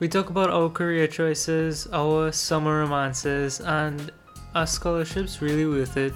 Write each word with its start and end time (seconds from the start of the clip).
We 0.00 0.06
talk 0.06 0.30
about 0.30 0.48
our 0.50 0.70
career 0.70 1.08
choices, 1.08 1.88
our 1.92 2.30
summer 2.30 2.86
romances, 2.86 3.58
and 3.58 4.12
are 4.54 4.64
scholarships 4.64 5.42
really 5.42 5.66
worth 5.66 5.96
it? 5.96 6.12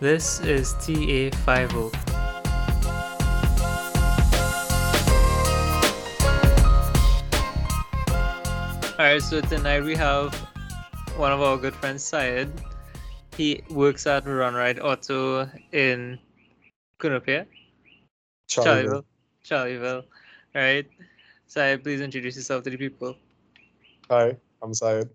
This 0.00 0.40
is 0.40 0.74
TA50. 0.82 1.94
Alright, 8.98 9.22
so 9.22 9.40
tonight 9.42 9.84
we 9.84 9.94
have 9.94 10.34
one 11.16 11.30
of 11.30 11.40
our 11.40 11.56
good 11.56 11.76
friends, 11.76 12.02
Syed. 12.02 12.50
He 13.36 13.62
works 13.70 14.08
at 14.08 14.26
Run 14.26 14.54
Ride 14.54 14.80
Auto 14.80 15.48
in 15.70 16.18
Cunupia, 16.98 17.46
Charlieville. 18.48 19.04
Charlieville. 19.46 20.02
Alright, 20.56 20.86
Syed, 21.52 21.84
please 21.84 22.00
introduce 22.00 22.36
yourself 22.36 22.64
to 22.64 22.70
the 22.70 22.78
people. 22.78 23.14
Hi, 24.08 24.38
I'm 24.62 24.72
Syed. 24.72 25.10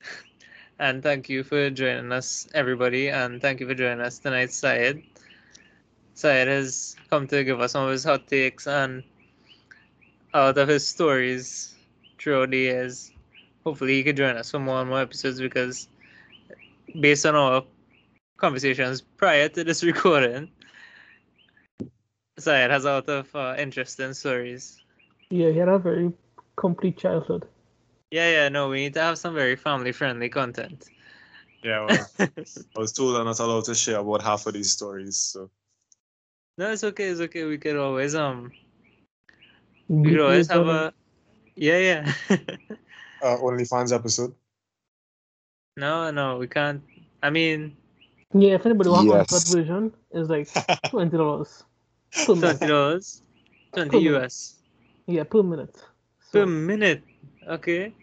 And 0.78 1.02
thank 1.02 1.28
you 1.28 1.44
for 1.44 1.68
joining 1.68 2.12
us, 2.12 2.48
everybody. 2.54 3.10
And 3.10 3.42
thank 3.42 3.60
you 3.60 3.68
for 3.68 3.74
joining 3.74 4.00
us 4.00 4.18
tonight, 4.18 4.52
Syed. 4.52 5.02
Syed 6.14 6.48
has 6.48 6.96
come 7.10 7.26
to 7.26 7.44
give 7.44 7.60
us 7.60 7.72
some 7.72 7.84
of 7.84 7.92
his 7.92 8.04
hot 8.04 8.26
takes 8.26 8.66
and 8.66 9.04
out 10.32 10.56
of 10.56 10.66
his 10.66 10.88
stories 10.88 11.74
throughout 12.18 12.52
the 12.52 12.72
years. 12.72 13.12
Hopefully, 13.62 13.96
he 13.96 14.02
can 14.02 14.16
join 14.16 14.34
us 14.38 14.50
for 14.50 14.58
more 14.58 14.80
and 14.80 14.88
more 14.88 15.02
episodes 15.02 15.42
because, 15.42 15.88
based 17.00 17.26
on 17.26 17.34
our 17.34 17.62
conversations 18.38 19.02
prior 19.02 19.50
to 19.50 19.62
this 19.62 19.84
recording, 19.92 20.48
Syed 22.38 22.70
has 22.70 22.86
a 22.86 22.92
lot 22.92 23.08
of 23.10 23.36
uh, 23.36 23.56
interesting 23.58 24.14
stories. 24.14 24.80
Yeah, 25.30 25.50
he 25.50 25.58
had 25.58 25.68
a 25.68 25.78
very 25.78 26.12
complete 26.56 26.96
childhood. 26.98 27.46
Yeah, 28.10 28.30
yeah, 28.30 28.48
no, 28.48 28.68
we 28.68 28.76
need 28.76 28.94
to 28.94 29.00
have 29.00 29.18
some 29.18 29.34
very 29.34 29.56
family 29.56 29.92
friendly 29.92 30.28
content. 30.28 30.84
Yeah, 31.62 31.80
well, 31.84 32.06
I 32.18 32.78
was 32.78 32.92
told 32.92 33.16
I'm 33.16 33.24
not 33.24 33.40
allowed 33.40 33.64
to 33.64 33.74
share 33.74 33.98
about 33.98 34.22
half 34.22 34.46
of 34.46 34.54
these 34.54 34.70
stories. 34.70 35.16
So 35.16 35.50
No, 36.58 36.70
it's 36.72 36.84
okay. 36.84 37.04
It's 37.08 37.20
okay. 37.20 37.44
We 37.44 37.58
could 37.58 37.76
always 37.76 38.14
um, 38.14 38.52
we 39.88 40.02
We 40.02 40.10
could 40.10 40.20
always 40.20 40.48
have 40.48 40.68
a, 40.68 40.94
yeah, 41.56 41.78
yeah. 41.78 42.12
uh, 43.22 43.36
OnlyFans 43.38 43.92
episode. 43.92 44.34
no, 45.76 46.10
no, 46.10 46.38
we 46.38 46.46
can't. 46.46 46.82
I 47.22 47.30
mean, 47.30 47.76
Yeah, 48.34 48.54
if 48.54 48.66
anybody 48.66 48.90
wants 48.90 49.12
Yes. 49.12 49.30
that 49.30 49.44
version, 49.44 49.92
it's 50.12 50.28
like 50.30 50.48
twenty 50.90 51.16
dollars 51.16 51.64
twenty 52.24 52.66
dollars. 52.66 53.22
twenty 53.72 53.90
Cool. 53.90 54.02
US 54.14 54.55
Yeah, 55.06 55.24
per 55.24 55.42
minute. 55.42 55.76
per 56.32 56.46
minute. 56.46 57.02
Okay. 57.46 57.94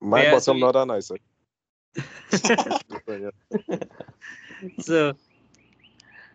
My 0.00 0.22
Yeah, 0.22 0.38
so 0.38 0.52
bottom 0.52 0.56
you- 0.56 0.64
not 0.64 0.72
that 0.72 0.86
nice. 0.86 1.10
eh? 1.10 1.18
So, 4.80 5.12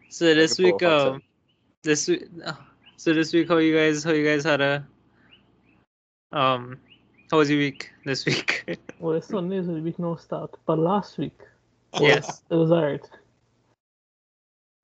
so 0.09 0.33
this 0.35 0.57
week, 0.59 0.81
um, 0.83 1.21
this 1.83 2.07
week, 2.07 2.27
so 2.97 3.13
this 3.13 3.33
week, 3.33 3.47
how 3.49 3.57
you 3.57 3.75
guys, 3.75 4.03
how 4.03 4.11
you 4.11 4.23
guys 4.25 4.43
had 4.43 4.61
a, 4.61 4.85
um, 6.31 6.79
how 7.31 7.37
was 7.37 7.49
your 7.49 7.59
week 7.59 7.91
this 8.05 8.25
week? 8.25 8.79
well, 8.99 9.15
it's 9.15 9.27
Sunday, 9.27 9.61
so 9.61 9.73
the 9.73 9.81
week 9.81 9.97
no 9.99 10.15
start. 10.15 10.55
But 10.65 10.79
last 10.79 11.17
week, 11.17 11.37
yes. 11.99 12.43
it 12.49 12.55
was 12.55 12.71
alright. 12.71 13.07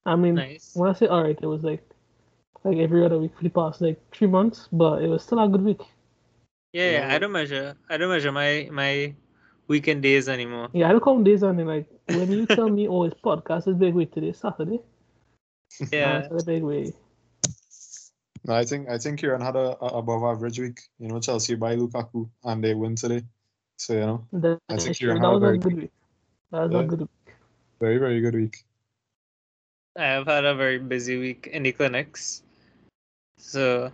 I 0.06 0.16
mean, 0.16 0.36
Nice. 0.36 0.72
when 0.76 0.90
I 0.90 0.94
say 0.94 1.08
alright, 1.08 1.38
it 1.42 1.48
was 1.48 1.64
like 1.64 1.84
like 2.66 2.78
every 2.78 3.06
other 3.06 3.20
week 3.20 3.32
for 3.38 3.44
the 3.44 3.50
past 3.50 3.80
like 3.80 4.00
three 4.12 4.28
months, 4.28 4.68
but 4.72 5.02
it 5.02 5.08
was 5.08 5.24
still 5.24 5.40
a 5.40 5.48
good 5.48 5.62
week. 5.62 5.82
Yeah, 6.74 6.92
yeah. 6.92 7.14
I 7.16 7.20
don't 7.20 7.32
measure. 7.32 7.78
I 7.90 7.98
don't 7.98 8.10
measure 8.10 8.32
my 8.32 8.68
my 8.72 9.14
weekend 9.68 10.04
days 10.04 10.28
anymore. 10.28 10.70
Yeah, 10.74 10.90
I 10.90 10.92
don't 10.92 11.04
count 11.04 11.24
days 11.24 11.44
on 11.44 11.60
it. 11.60 11.66
Like 11.66 11.88
when 12.10 12.32
you 12.32 12.46
tell 12.46 12.70
me, 12.70 12.88
oh, 12.88 13.04
it's 13.04 13.20
podcast 13.22 13.68
is 13.68 13.76
big 13.76 13.94
week 13.94 14.12
today, 14.14 14.34
Saturday. 14.34 14.82
Yeah. 15.92 16.28
it's 16.32 16.44
a 16.44 16.46
big 16.46 16.64
week. 16.64 16.94
No, 18.46 18.54
I 18.54 18.64
think 18.66 18.90
I 18.90 18.98
think 18.98 19.20
Kieran 19.20 19.42
had 19.42 19.56
a, 19.56 19.78
a 19.82 19.88
above 20.02 20.24
average 20.24 20.60
week. 20.60 20.80
You 21.00 21.08
know, 21.08 21.20
Chelsea 21.20 21.56
by 21.56 21.76
Lukaku 21.76 22.30
and 22.44 22.64
they 22.64 22.74
win 22.74 22.96
today. 22.96 23.24
So 23.78 23.94
you 23.94 24.00
know, 24.02 24.28
That, 24.34 24.60
I 24.70 24.78
think 24.78 24.88
that 24.98 25.02
you're 25.02 25.14
was 25.16 25.22
had 25.22 25.34
a 25.34 25.36
a 25.36 25.40
very 25.40 25.58
good 25.58 25.76
week. 25.76 25.92
That 26.52 26.62
was 26.62 26.72
Yeah. 26.72 26.80
a 26.80 26.84
good 26.86 27.00
week. 27.02 27.36
very 27.80 27.98
very 27.98 28.22
good 28.22 28.36
week. 28.36 28.64
I 29.98 30.04
have 30.06 30.28
had 30.28 30.46
a 30.46 30.54
very 30.56 30.78
busy 30.78 31.18
week 31.18 31.48
in 31.52 31.64
the 31.64 31.72
clinics. 31.72 32.44
So, 33.38 33.92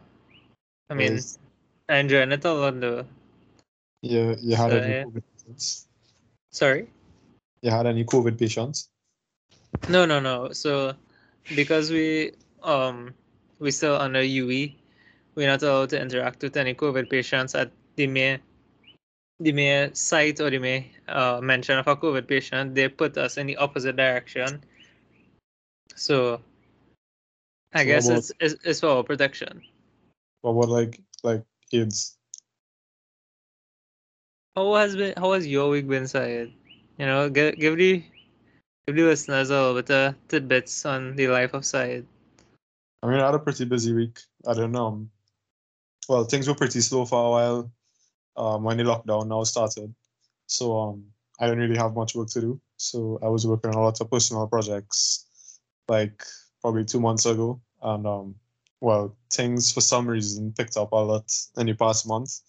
I 0.90 0.94
mean, 0.94 1.14
Yes. 1.14 1.40
I 1.90 1.98
enjoying 1.98 2.32
it 2.32 2.46
a 2.46 2.54
lot. 2.54 3.06
Yeah, 4.02 4.36
you 4.40 4.56
had 4.56 4.72
So, 4.72 4.78
any 4.78 4.94
yeah. 4.94 5.04
COVID 5.04 5.24
patients? 5.38 5.88
Sorry? 6.52 6.88
You 7.62 7.72
had 7.72 7.86
any 7.86 8.04
COVID 8.04 8.38
patients? 8.40 8.90
No, 9.90 10.06
no, 10.06 10.20
no. 10.20 10.52
So, 10.54 10.94
because 11.56 11.92
we 11.92 12.34
um 12.64 13.14
we 13.60 13.72
still 13.72 13.96
under 13.96 14.22
UE, 14.22 14.74
we're 15.36 15.48
not 15.48 15.62
allowed 15.64 15.90
to 15.90 16.02
interact 16.02 16.42
with 16.42 16.58
any 16.58 16.74
COVID 16.74 17.10
patients 17.10 17.56
at 17.56 17.72
the 17.96 18.08
mere 18.08 18.40
the 19.40 19.52
mere 19.52 19.94
site 19.94 20.40
or 20.40 20.50
the 20.50 20.60
mere 20.60 20.86
uh, 21.08 21.40
mention 21.42 21.78
of 21.78 21.88
a 21.88 21.96
COVID 21.96 22.28
patient. 22.28 22.76
They 22.76 22.88
put 22.90 23.18
us 23.18 23.38
in 23.38 23.48
the 23.48 23.58
opposite 23.58 23.96
direction. 23.96 24.64
So, 25.96 26.42
I 27.74 27.84
guess 27.84 28.08
about- 28.08 28.18
it's, 28.20 28.32
it's 28.40 28.56
it's 28.66 28.80
for 28.80 29.04
protection. 29.04 29.62
What 30.42 30.52
about 30.52 30.70
like 30.70 31.02
like 31.24 31.44
kids? 31.70 32.18
How 34.56 34.74
has 34.76 34.96
been? 34.96 35.14
How 35.18 35.32
has 35.34 35.48
your 35.48 35.70
week 35.70 35.88
been, 35.88 36.08
Syed? 36.08 36.52
You 36.98 37.06
know, 37.06 37.30
give 37.30 37.58
give 37.58 37.78
the 37.78 38.04
give 38.88 38.96
the 38.96 39.04
listeners 39.04 39.50
a 39.50 39.54
little 39.54 39.76
bit 39.82 39.92
of 39.92 40.16
tidbits 40.28 40.86
on 40.86 41.16
the 41.16 41.28
life 41.28 41.54
of 41.54 41.64
Syed. 41.66 42.06
I 43.04 43.08
mean, 43.08 43.20
I 43.20 43.26
had 43.26 43.36
a 43.36 43.40
pretty 43.40 43.66
busy 43.66 43.94
week. 43.94 44.20
I 44.46 44.54
don't 44.54 44.72
know. 44.72 45.08
Well, 46.10 46.26
things 46.26 46.48
were 46.48 46.56
pretty 46.56 46.82
slow 46.82 47.06
for 47.06 47.26
a 47.26 47.30
while 47.30 47.72
um, 48.36 48.64
when 48.64 48.78
the 48.78 48.84
lockdown 48.84 49.28
now 49.28 49.44
started. 49.44 49.94
So 50.48 50.78
um, 50.78 51.06
I 51.40 51.46
didn't 51.48 51.60
really 51.62 51.78
have 51.78 51.96
much 51.96 52.14
work 52.16 52.30
to 52.32 52.42
do. 52.42 52.62
So 52.78 53.18
I 53.24 53.30
was 53.30 53.48
working 53.48 53.72
on 53.72 53.78
a 53.78 53.82
lot 53.82 54.02
of 54.02 54.12
personal 54.12 54.48
projects, 54.48 55.26
like 55.88 56.22
probably 56.62 56.86
two 56.86 57.00
months 57.00 57.26
ago. 57.26 57.62
And 57.82 58.06
um, 58.06 58.36
well, 58.80 59.16
things 59.32 59.72
for 59.72 59.82
some 59.82 60.08
reason 60.08 60.54
picked 60.54 60.78
up 60.78 60.92
a 60.92 60.96
lot 60.96 61.32
in 61.58 61.68
the 61.68 61.74
past 61.74 62.08
month. 62.08 62.40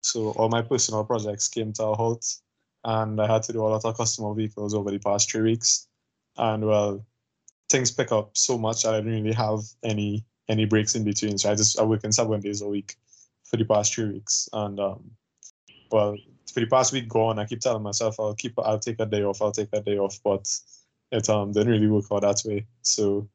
So 0.00 0.30
all 0.32 0.48
my 0.48 0.62
personal 0.62 1.04
projects 1.04 1.48
came 1.48 1.72
to 1.74 1.84
a 1.84 1.96
halt, 1.96 2.24
and 2.84 3.20
I 3.20 3.26
had 3.26 3.42
to 3.44 3.52
do 3.52 3.62
a 3.62 3.66
lot 3.66 3.84
of 3.84 3.96
customer 3.96 4.34
vehicles 4.34 4.74
over 4.74 4.90
the 4.90 4.98
past 4.98 5.30
three 5.30 5.42
weeks. 5.42 5.88
And 6.36 6.64
well, 6.66 7.04
things 7.68 7.90
pick 7.90 8.12
up 8.12 8.36
so 8.36 8.58
much 8.58 8.82
that 8.82 8.94
I 8.94 9.00
didn't 9.00 9.24
really 9.24 9.34
have 9.34 9.60
any 9.82 10.24
any 10.48 10.64
breaks 10.64 10.94
in 10.94 11.04
between. 11.04 11.38
So 11.38 11.50
I 11.50 11.54
just 11.54 11.78
I 11.78 11.82
work 11.82 12.04
in 12.04 12.12
seven 12.12 12.40
days 12.40 12.62
a 12.62 12.68
week 12.68 12.96
for 13.44 13.56
the 13.56 13.64
past 13.64 13.94
three 13.94 14.12
weeks. 14.12 14.48
And 14.52 14.78
um 14.78 15.10
well 15.90 16.16
for 16.52 16.60
the 16.60 16.66
past 16.66 16.92
week 16.92 17.08
gone, 17.08 17.38
I 17.38 17.46
keep 17.46 17.60
telling 17.60 17.82
myself 17.82 18.20
I'll 18.20 18.34
keep 18.34 18.58
I'll 18.58 18.78
take 18.78 19.00
a 19.00 19.06
day 19.06 19.22
off, 19.22 19.42
I'll 19.42 19.52
take 19.52 19.70
a 19.72 19.80
day 19.80 19.98
off, 19.98 20.20
but 20.22 20.48
it 21.10 21.28
um 21.28 21.52
didn't 21.52 21.72
really 21.72 21.88
work 21.88 22.06
out 22.12 22.22
that 22.22 22.42
way. 22.44 22.66
So 22.82 23.28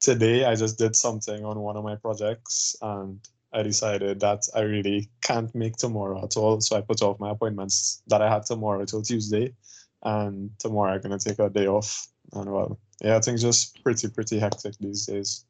today 0.00 0.44
I 0.44 0.54
just 0.54 0.78
did 0.78 0.96
something 0.96 1.44
on 1.44 1.58
one 1.60 1.76
of 1.76 1.84
my 1.84 1.96
projects 1.96 2.74
and 2.80 3.20
I 3.52 3.62
decided 3.62 4.20
that 4.20 4.48
I 4.54 4.60
really 4.60 5.08
can't 5.22 5.52
make 5.54 5.76
tomorrow 5.76 6.22
at 6.24 6.36
all. 6.36 6.60
So 6.60 6.76
I 6.76 6.80
put 6.80 7.02
off 7.02 7.18
my 7.18 7.30
appointments 7.30 8.02
that 8.06 8.22
I 8.22 8.32
had 8.32 8.46
tomorrow 8.46 8.84
till 8.84 9.02
Tuesday. 9.02 9.54
And 10.02 10.50
tomorrow 10.58 10.94
I'm 10.94 11.00
gonna 11.00 11.18
take 11.18 11.38
a 11.38 11.50
day 11.50 11.66
off. 11.66 12.08
And 12.32 12.50
well, 12.50 12.78
yeah, 13.02 13.20
things 13.20 13.42
just 13.42 13.82
pretty 13.82 14.08
pretty 14.08 14.38
hectic 14.38 14.74
these 14.78 15.06
days. 15.06 15.44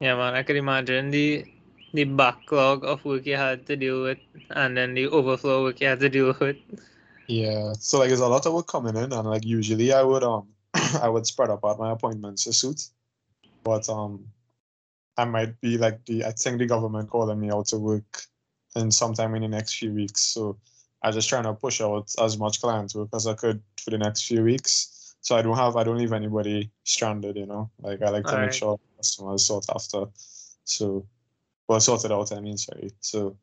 Yeah, 0.00 0.16
man, 0.16 0.34
I 0.34 0.42
could 0.42 0.56
imagine 0.56 1.10
the 1.10 1.44
the 1.94 2.04
backlog 2.04 2.84
of 2.84 3.04
work 3.04 3.26
you 3.26 3.36
had 3.36 3.66
to 3.66 3.76
deal 3.76 4.02
with, 4.02 4.18
and 4.50 4.76
then 4.76 4.94
the 4.94 5.06
overflow 5.08 5.64
work 5.64 5.80
you 5.80 5.86
had 5.86 6.00
to 6.00 6.08
deal 6.08 6.34
with. 6.38 6.56
Yeah. 7.28 7.72
So 7.78 7.98
like 7.98 8.08
there's 8.08 8.20
a 8.20 8.26
lot 8.26 8.46
of 8.46 8.52
work 8.52 8.66
coming 8.66 8.96
in 8.96 9.12
and 9.12 9.28
like 9.28 9.44
usually 9.44 9.92
I 9.92 10.02
would 10.02 10.24
um 10.24 10.48
I 11.00 11.08
would 11.08 11.26
spread 11.26 11.50
out 11.50 11.78
my 11.78 11.92
appointments 11.92 12.44
to 12.44 12.52
suit. 12.52 12.82
But 13.62 13.88
um 13.88 14.26
I 15.16 15.24
might 15.24 15.60
be 15.60 15.76
like 15.76 16.04
the 16.06 16.24
I 16.24 16.32
think 16.32 16.58
the 16.58 16.66
government 16.66 17.10
calling 17.10 17.40
me 17.40 17.50
out 17.50 17.66
to 17.68 17.78
work 17.78 18.22
in 18.76 18.90
sometime 18.90 19.34
in 19.34 19.42
the 19.42 19.48
next 19.48 19.74
few 19.74 19.92
weeks. 19.92 20.22
So 20.22 20.58
I 21.02 21.10
just 21.10 21.28
trying 21.28 21.44
to 21.44 21.54
push 21.54 21.80
out 21.80 22.12
as 22.18 22.38
much 22.38 22.60
client 22.60 22.94
work 22.94 23.08
as 23.14 23.26
I 23.26 23.34
could 23.34 23.62
for 23.82 23.90
the 23.90 23.98
next 23.98 24.26
few 24.26 24.42
weeks. 24.42 25.14
So 25.20 25.36
I 25.36 25.42
don't 25.42 25.56
have 25.56 25.76
I 25.76 25.84
don't 25.84 25.98
leave 25.98 26.12
anybody 26.12 26.70
stranded, 26.84 27.36
you 27.36 27.46
know. 27.46 27.70
Like 27.80 28.02
I 28.02 28.08
like 28.10 28.24
to 28.24 28.30
Alright. 28.30 28.46
make 28.48 28.52
sure 28.54 28.78
customers 28.96 29.46
sort 29.46 29.66
after. 29.74 30.06
So 30.64 31.06
well 31.68 31.80
sorted 31.80 32.12
out, 32.12 32.32
I 32.32 32.40
mean, 32.40 32.56
sorry. 32.56 32.90
So 33.00 33.36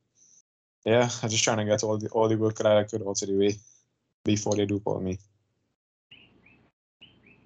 yeah, 0.86 1.10
I'm 1.22 1.30
just 1.30 1.44
trying 1.44 1.58
to 1.58 1.66
get 1.66 1.84
all 1.84 1.98
the 1.98 2.10
all 2.10 2.28
the 2.28 2.38
work 2.38 2.56
that 2.58 2.66
I 2.66 2.84
could 2.84 3.02
out 3.02 3.22
of 3.22 3.28
the 3.28 3.36
way 3.36 3.56
before 4.24 4.56
they 4.56 4.66
do 4.66 4.80
call 4.80 5.00
me. 5.00 5.20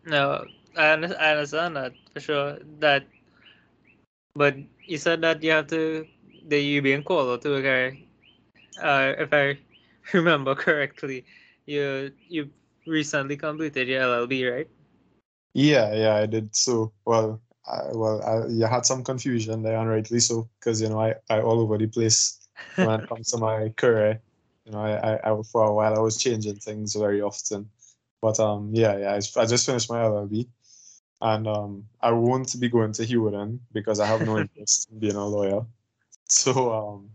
No, 0.06 0.46
I, 0.78 0.94
I 0.94 1.32
understand 1.32 1.76
that 1.76 1.94
for 2.14 2.20
sure. 2.20 2.58
That, 2.80 3.06
but 4.36 4.56
you 4.86 4.98
said 4.98 5.22
that 5.22 5.44
you 5.44 5.52
have 5.52 5.68
to 5.68 6.06
that 6.48 6.60
you 6.60 6.82
being 6.82 7.04
called 7.04 7.42
to 7.42 7.50
work, 7.50 7.96
uh, 8.82 9.14
if 9.18 9.34
I 9.34 9.58
remember 10.14 10.56
correctly, 10.56 11.26
you 11.66 12.12
you 12.28 12.50
recently 12.88 13.38
completed 13.38 13.88
your 13.88 14.02
LLB, 14.02 14.52
right? 14.52 14.70
Yeah, 15.54 15.94
yeah, 15.94 16.16
I 16.16 16.26
did. 16.26 16.56
So, 16.56 16.94
well, 17.06 17.42
I, 17.68 17.82
well, 17.94 18.22
I, 18.24 18.48
you 18.48 18.66
had 18.66 18.86
some 18.86 19.04
confusion 19.04 19.64
there, 19.64 19.78
and 19.78 19.90
rightly 19.90 20.20
so, 20.20 20.50
because 20.60 20.82
you 20.82 20.90
know 20.90 21.00
I, 21.00 21.16
I 21.30 21.42
all 21.42 21.60
over 21.60 21.78
the 21.78 21.88
place 21.88 22.40
when 22.76 23.02
it 23.02 23.08
comes 23.08 23.30
to 23.32 23.38
my 23.38 23.70
career. 23.78 24.22
You 24.66 24.72
know, 24.74 24.80
I, 24.80 25.16
I, 25.16 25.32
I 25.32 25.42
for 25.52 25.64
a 25.66 25.74
while 25.74 25.96
I 25.96 26.00
was 26.00 26.18
changing 26.18 26.58
things 26.58 26.96
very 26.96 27.22
often, 27.22 27.70
but 28.22 28.40
um, 28.40 28.72
yeah, 28.74 28.98
yeah, 28.98 29.12
I, 29.14 29.42
I 29.42 29.46
just 29.46 29.66
finished 29.66 29.90
my 29.90 30.00
LLB, 30.02 30.48
and 31.22 31.48
um, 31.48 31.86
I 32.02 32.12
won't 32.12 32.60
be 32.60 32.70
going 32.70 32.94
to 32.94 33.06
Hugh 33.06 33.24
Wooding 33.24 33.60
because 33.72 34.00
I 34.00 34.08
have 34.08 34.26
no 34.26 34.40
interest 34.44 34.90
in 34.92 35.00
being 35.00 35.16
a 35.16 35.26
lawyer. 35.26 35.66
So 36.28 36.74
um, 36.74 37.10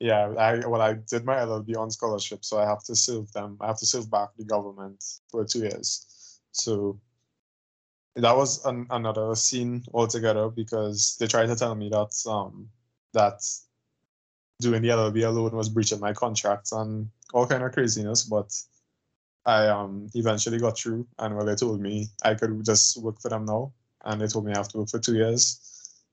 yeah, 0.00 0.28
I 0.38 0.66
well 0.66 0.80
I 0.80 0.94
did 0.94 1.24
my 1.24 1.36
LLB 1.36 1.76
on 1.76 1.90
scholarship, 1.90 2.44
so 2.44 2.58
I 2.58 2.66
have 2.66 2.84
to 2.84 2.94
serve 2.94 3.32
them. 3.32 3.56
I 3.60 3.66
have 3.66 3.78
to 3.78 3.86
serve 3.86 4.10
back 4.10 4.28
the 4.36 4.44
government 4.44 5.02
for 5.30 5.44
two 5.44 5.60
years. 5.60 6.40
So 6.52 7.00
that 8.16 8.36
was 8.36 8.64
an, 8.64 8.86
another 8.90 9.34
scene 9.34 9.84
altogether 9.92 10.48
because 10.48 11.16
they 11.18 11.26
tried 11.26 11.46
to 11.46 11.56
tell 11.56 11.74
me 11.74 11.88
that 11.88 12.12
um 12.30 12.68
that 13.12 13.40
doing 14.60 14.82
the 14.82 14.88
LLB 14.88 15.26
alone 15.26 15.56
was 15.56 15.68
breaching 15.68 16.00
my 16.00 16.12
contract 16.12 16.70
and 16.72 17.08
all 17.32 17.46
kind 17.46 17.62
of 17.62 17.72
craziness, 17.72 18.24
but 18.24 18.52
I 19.46 19.68
um 19.68 20.08
eventually 20.14 20.58
got 20.58 20.78
through 20.78 21.06
and 21.18 21.36
well 21.36 21.46
they 21.46 21.54
told 21.54 21.80
me 21.80 22.08
I 22.22 22.34
could 22.34 22.64
just 22.64 22.96
work 23.02 23.20
for 23.20 23.28
them 23.30 23.44
now 23.46 23.72
and 24.04 24.20
they 24.20 24.26
told 24.26 24.44
me 24.46 24.52
I 24.52 24.58
have 24.58 24.68
to 24.68 24.78
work 24.78 24.90
for 24.90 24.98
two 24.98 25.14
years. 25.16 25.60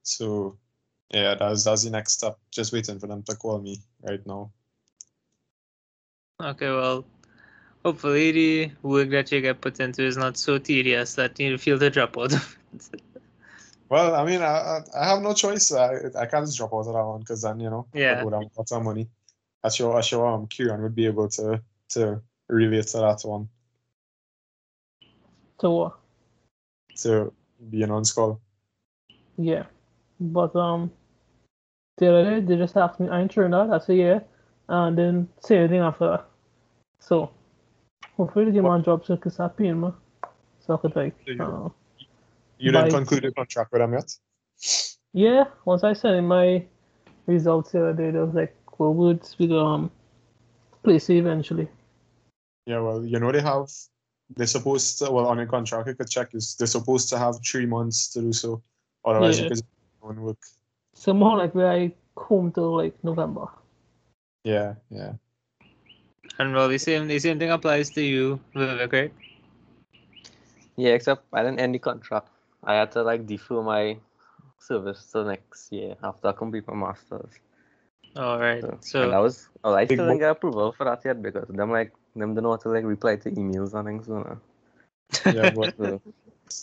So 0.03 0.57
yeah, 1.11 1.35
that's 1.35 1.63
that's 1.65 1.83
the 1.83 1.91
next 1.91 2.13
step. 2.13 2.37
Just 2.51 2.73
waiting 2.73 2.99
for 2.99 3.07
them 3.07 3.23
to 3.23 3.35
call 3.35 3.59
me 3.59 3.79
right 4.03 4.25
now. 4.25 4.51
Okay, 6.41 6.67
well, 6.69 7.05
hopefully 7.83 8.31
the 8.31 8.71
work 8.83 9.09
that 9.09 9.31
you 9.31 9.41
get 9.41 9.61
put 9.61 9.79
into 9.79 10.03
is 10.03 10.17
not 10.17 10.37
so 10.37 10.57
tedious 10.57 11.15
that 11.15 11.39
you 11.39 11.57
feel 11.57 11.77
the 11.77 11.89
drop 11.89 12.17
out. 12.17 12.33
Well, 13.89 14.15
I 14.15 14.25
mean, 14.25 14.41
I 14.41 14.45
I, 14.45 14.81
I 14.99 15.07
have 15.09 15.21
no 15.21 15.33
choice. 15.33 15.71
I 15.71 15.95
I 16.19 16.25
can't 16.25 16.45
just 16.45 16.57
drop 16.57 16.73
out 16.73 16.87
of 16.87 16.93
that 16.93 17.05
one 17.05 17.19
because 17.19 17.41
then 17.43 17.59
you 17.59 17.69
know 17.69 17.87
I 18.09 18.15
Yeah. 18.15 18.15
go 18.15 18.29
down 18.29 18.45
with 18.45 18.57
lots 18.57 18.71
of 18.71 18.83
money. 18.83 19.09
I'm 19.63 19.71
sure 19.71 19.95
I'm 19.95 20.01
sure 20.03 20.25
um 20.27 20.47
Kieran 20.47 20.81
would 20.83 20.95
be 20.95 21.05
able 21.05 21.29
to 21.29 21.61
to 21.89 22.21
relate 22.47 22.87
to 22.87 22.97
that 22.97 23.21
one 23.23 23.49
So 25.59 25.81
uh, 25.83 25.89
to 26.97 27.33
being 27.69 27.91
on 27.91 28.05
school. 28.05 28.41
yeah, 29.37 29.63
but 30.19 30.55
um, 30.55 30.91
the 31.97 32.09
other 32.09 32.39
day 32.41 32.45
they 32.45 32.57
just 32.57 32.75
asked 32.77 32.99
me. 32.99 33.09
I 33.09 33.21
ain't 33.21 33.31
sure 33.33 33.47
now. 33.49 33.71
I 33.71 33.79
said 33.79 33.97
yeah, 33.97 34.19
and 34.67 34.97
then 34.97 35.29
say 35.39 35.57
anything 35.57 35.79
after 35.79 36.07
that. 36.09 36.25
So 36.99 37.31
hopefully 38.17 38.45
they 38.45 38.51
give 38.51 38.63
me 38.63 38.69
a 38.69 38.79
job 38.81 39.05
so 39.05 39.13
I 39.13 39.17
can 39.17 39.31
start 39.31 39.57
paying 39.57 39.79
me. 39.81 39.89
So 40.65 40.73
I 40.75 40.77
could 40.77 40.95
like, 40.95 41.15
So 41.25 41.31
you- 41.31 41.41
uh, 41.43 41.69
You 42.57 42.71
didn't 42.71 42.91
conclude 42.91 43.25
a 43.25 43.31
contract 43.31 43.71
with 43.71 43.81
them 43.81 43.93
yet? 43.93 44.17
yeah. 45.13 45.45
Once 45.65 45.83
I 45.83 45.93
sent 45.93 46.15
in 46.15 46.25
my 46.27 46.65
results 47.27 47.71
the 47.71 47.79
other 47.79 47.93
day, 47.93 48.11
there 48.11 48.25
was 48.25 48.35
like, 48.35 48.55
well, 48.77 48.93
would 48.93 49.27
we 49.39 49.47
go 49.47 49.65
um, 49.65 49.91
place 50.83 51.09
eventually. 51.09 51.67
Yeah, 52.65 52.79
well, 52.79 53.05
you 53.05 53.19
know 53.19 53.31
they 53.31 53.41
have. 53.41 53.69
They're 54.35 54.47
supposed 54.47 54.99
to. 54.99 55.11
Well, 55.11 55.27
on 55.27 55.39
a 55.39 55.45
contract, 55.45 55.87
you 55.87 55.95
could 55.95 56.09
check 56.09 56.33
is 56.33 56.55
they're 56.55 56.67
supposed 56.67 57.09
to 57.09 57.17
have 57.19 57.35
three 57.45 57.65
months 57.65 58.11
to 58.13 58.21
do 58.21 58.33
so. 58.33 58.61
Otherwise, 59.03 59.37
Yeah. 59.37 59.43
you 59.43 59.49
could 59.49 59.61
own 60.01 60.21
work. 60.21 60.37
So 60.93 61.13
more 61.13 61.37
like 61.37 61.53
where 61.53 61.69
I 61.69 61.93
home 62.17 62.51
till 62.51 62.75
like 62.75 62.95
November. 63.03 63.47
Yeah, 64.43 64.75
yeah. 64.89 65.13
and 66.39 66.53
well, 66.53 66.67
the 66.67 66.77
same 66.77 67.07
the 67.07 67.19
same 67.19 67.37
thing 67.37 67.51
applies 67.51 67.91
to 67.91 68.01
you, 68.01 68.39
Vivek, 68.55 68.93
right? 68.93 69.13
Yeah, 70.75 70.93
except 70.93 71.23
I 71.33 71.43
didn't 71.43 71.59
end 71.59 71.75
the 71.75 71.79
contract. 71.79 72.29
I 72.63 72.75
had 72.75 72.91
to 72.93 73.03
like 73.03 73.25
defer 73.27 73.61
my 73.61 73.97
service 74.59 75.05
till 75.11 75.25
next 75.25 75.71
year 75.71 75.95
after 76.03 76.27
I 76.29 76.31
complete 76.31 76.67
my 76.67 76.73
masters. 76.73 77.31
All 78.15 78.39
right. 78.39 78.61
So, 78.61 78.69
and 78.69 78.83
So 78.83 79.09
that 79.09 79.17
was 79.17 79.49
well, 79.63 79.75
I 79.75 79.85
Big 79.85 79.97
still 79.97 80.07
didn't 80.07 80.19
get 80.19 80.31
approval 80.31 80.71
for 80.71 80.85
that 80.85 81.01
yet 81.05 81.21
because 81.21 81.49
I'm 81.49 81.71
like 81.71 81.93
them 82.21 82.33
don't 82.33 82.43
know 82.43 82.51
how 82.51 82.57
to 82.57 82.69
like 82.69 82.85
reply 82.85 83.15
to 83.17 83.31
emails 83.31 83.73
and 83.73 83.85
things. 83.87 84.05
So, 84.07 84.17
uh, 84.21 85.31
Yeah, 85.31 85.53
but 85.55 85.75
so 85.77 86.01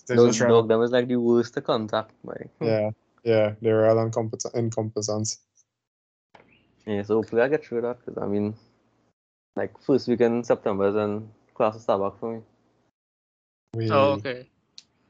they're 0.07 0.17
those 0.17 0.29
just 0.29 0.39
trying 0.39 0.51
dog 0.51 0.65
to- 0.65 0.69
them 0.69 0.81
was 0.81 0.91
like 0.91 1.09
the 1.09 1.17
worst 1.17 1.55
to 1.55 1.61
contact. 1.61 2.13
Like 2.25 2.51
Yeah, 2.61 2.91
yeah, 3.25 3.55
they're 3.61 3.89
all 3.89 3.99
incompetent. 4.01 4.55
incompetent. 4.55 5.37
yeah, 6.87 7.03
so 7.03 7.17
hopefully 7.17 7.43
I 7.43 7.49
get 7.49 7.65
through 7.65 7.83
that 7.83 7.99
because 8.05 8.23
I 8.23 8.27
mean, 8.27 8.55
like 9.57 9.79
first 9.83 10.09
week 10.09 10.21
in 10.21 10.43
September 10.45 10.89
is 10.89 10.95
when 10.95 11.29
classes 11.55 11.83
start 11.83 12.01
back 12.01 12.19
for 12.19 12.35
me. 12.37 12.43
We, 13.75 13.91
oh 13.91 14.13
okay. 14.19 14.49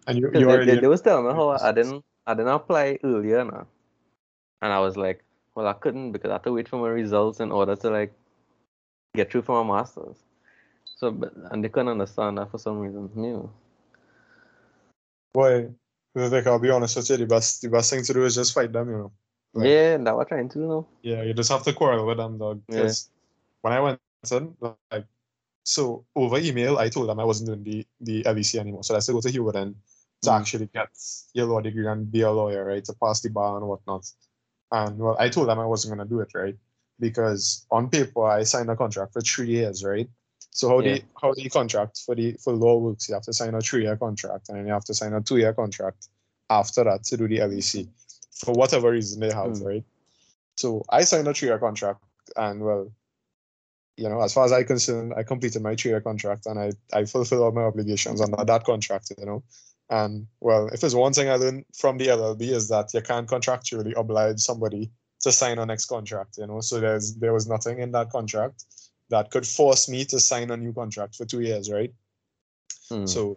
And 0.06 0.18
you, 0.18 0.26
Because 0.26 0.40
you 0.40 0.46
they, 0.46 0.52
already 0.52 0.74
they, 0.74 0.80
they 0.80 0.86
was 0.88 1.00
telling 1.02 1.26
me 1.26 1.32
how 1.32 1.50
I 1.50 1.72
didn't 1.72 2.04
I 2.26 2.34
didn't 2.34 2.52
apply 2.52 2.98
earlier 3.04 3.44
now. 3.44 3.66
And 4.60 4.72
I 4.72 4.80
was 4.80 4.96
like, 4.96 5.24
well 5.54 5.66
I 5.66 5.72
couldn't 5.74 6.12
because 6.12 6.30
I 6.30 6.34
had 6.34 6.44
to 6.44 6.52
wait 6.52 6.68
for 6.68 6.76
my 6.78 6.88
results 6.88 7.40
in 7.40 7.50
order 7.52 7.76
to 7.76 7.90
like 7.90 8.12
get 9.14 9.30
through 9.30 9.42
for 9.42 9.64
my 9.64 9.76
masters. 9.76 10.16
So 11.02 11.10
but 11.10 11.34
and 11.50 11.64
they 11.64 11.68
couldn't 11.68 11.88
understand 11.88 12.38
that 12.38 12.52
for 12.52 12.58
some 12.58 12.78
reason. 12.78 13.10
You 13.16 13.50
boy. 15.34 15.70
Vivek, 16.16 16.46
I'll 16.46 16.60
be 16.60 16.70
honest 16.70 16.94
with 16.94 17.10
you. 17.10 17.16
The 17.16 17.26
best, 17.26 17.62
the 17.62 17.70
best 17.70 17.90
thing 17.90 18.04
to 18.04 18.12
do 18.12 18.24
is 18.24 18.36
just 18.36 18.54
fight 18.54 18.70
them. 18.72 18.88
You 18.88 18.96
know. 18.98 19.12
Like- 19.54 19.66
Yeah, 19.68 19.96
that 19.96 20.14
we're 20.16 20.24
trying 20.26 20.48
to 20.50 20.58
know. 20.60 20.86
Yeah, 21.02 21.22
you 21.22 21.34
just 21.34 21.50
have 21.50 21.64
to 21.64 21.72
quarrel 21.72 22.06
with 22.06 22.18
them, 22.18 22.38
dog. 22.38 22.62
Yeah. 22.68 22.92
When 23.62 23.72
I 23.72 23.80
went 23.80 23.98
in, 24.30 24.54
like, 24.92 25.06
so 25.64 26.04
over 26.14 26.38
email, 26.38 26.78
I 26.78 26.88
told 26.88 27.08
them 27.08 27.18
I 27.18 27.24
wasn't 27.24 27.48
doing 27.48 27.64
the 27.64 27.86
the 28.00 28.22
LEC 28.22 28.60
anymore. 28.60 28.84
So 28.84 28.94
I 28.94 29.00
to 29.00 29.12
go 29.12 29.20
to 29.20 29.30
Hugh 29.30 29.42
Wooding 29.42 29.74
to 30.22 30.30
Mm. 30.30 30.38
actually 30.38 30.66
get 30.66 30.90
your 31.34 31.46
law 31.46 31.60
degree 31.60 31.88
and 31.88 32.12
be 32.12 32.20
a 32.20 32.30
lawyer, 32.30 32.64
right? 32.64 32.84
To 32.84 32.92
pass 33.02 33.20
the 33.22 33.30
bar 33.30 33.56
and 33.56 33.66
whatnot. 33.66 34.06
And 34.70 34.98
well, 35.00 35.16
I 35.18 35.30
told 35.30 35.48
them 35.48 35.58
I 35.58 35.66
wasn't 35.66 35.96
gonna 35.96 36.08
do 36.08 36.20
it, 36.20 36.30
right? 36.34 36.56
Because 37.00 37.66
on 37.72 37.90
paper 37.90 38.24
I 38.24 38.44
signed 38.44 38.70
a 38.70 38.76
contract 38.76 39.14
for 39.14 39.20
three 39.22 39.48
years, 39.48 39.82
right? 39.82 40.08
So 40.54 40.68
how 40.68 40.80
Yeah. 40.80 40.94
the 40.96 41.02
how 41.20 41.32
the 41.34 41.48
contract 41.48 42.02
for 42.04 42.14
the 42.14 42.34
for 42.34 42.52
law 42.52 42.76
works, 42.78 43.08
you 43.08 43.14
have 43.14 43.24
to 43.24 43.32
sign 43.32 43.54
a 43.54 43.60
three 43.60 43.82
year 43.82 43.96
contract 43.96 44.48
and 44.48 44.58
then 44.58 44.66
you 44.66 44.72
have 44.72 44.84
to 44.84 44.94
sign 44.94 45.14
a 45.14 45.20
two 45.20 45.38
year 45.38 45.54
contract 45.54 46.08
after 46.50 46.84
that 46.84 47.04
to 47.04 47.16
do 47.16 47.26
the 47.26 47.38
LEC 47.38 47.88
for 48.30 48.52
whatever 48.52 48.90
reason 48.90 49.20
they 49.20 49.32
have, 49.32 49.52
Mm. 49.52 49.64
right? 49.64 49.84
So 50.56 50.84
I 50.90 51.04
signed 51.04 51.26
a 51.26 51.34
three 51.34 51.48
year 51.48 51.58
contract 51.58 52.04
and 52.36 52.60
well, 52.62 52.92
you 53.96 54.08
know, 54.08 54.20
as 54.20 54.34
far 54.34 54.44
as 54.44 54.52
I 54.52 54.62
concerned, 54.62 55.14
I 55.16 55.22
completed 55.22 55.62
my 55.62 55.74
three 55.74 55.90
year 55.90 56.00
contract 56.02 56.44
and 56.46 56.58
I, 56.58 56.72
I 56.92 57.04
fulfilled 57.06 57.42
all 57.42 57.52
my 57.52 57.62
obligations 57.62 58.20
under 58.20 58.44
that 58.44 58.64
contract, 58.64 59.10
you 59.18 59.24
know. 59.24 59.42
And 59.88 60.26
well, 60.40 60.68
if 60.68 60.80
there's 60.80 60.94
one 60.94 61.12
thing 61.14 61.28
I 61.30 61.36
learned 61.36 61.64
from 61.74 61.96
the 61.98 62.08
LLB 62.08 62.42
is 62.42 62.68
that 62.68 62.92
you 62.94 63.00
can't 63.00 63.28
contractually 63.28 63.94
oblige 63.96 64.40
somebody 64.40 64.90
to 65.20 65.32
sign 65.32 65.58
a 65.58 65.66
next 65.66 65.86
contract, 65.86 66.36
you 66.38 66.46
know. 66.46 66.60
So 66.60 66.78
there's 66.80 67.14
there 67.16 67.32
was 67.32 67.46
nothing 67.48 67.78
in 67.78 67.92
that 67.92 68.10
contract 68.10 68.64
that 69.12 69.30
could 69.30 69.46
force 69.46 69.90
me 69.90 70.06
to 70.06 70.18
sign 70.18 70.50
a 70.50 70.56
new 70.56 70.72
contract 70.72 71.14
for 71.14 71.26
two 71.26 71.40
years, 71.40 71.70
right? 71.70 71.92
Hmm. 72.88 73.04
So, 73.04 73.36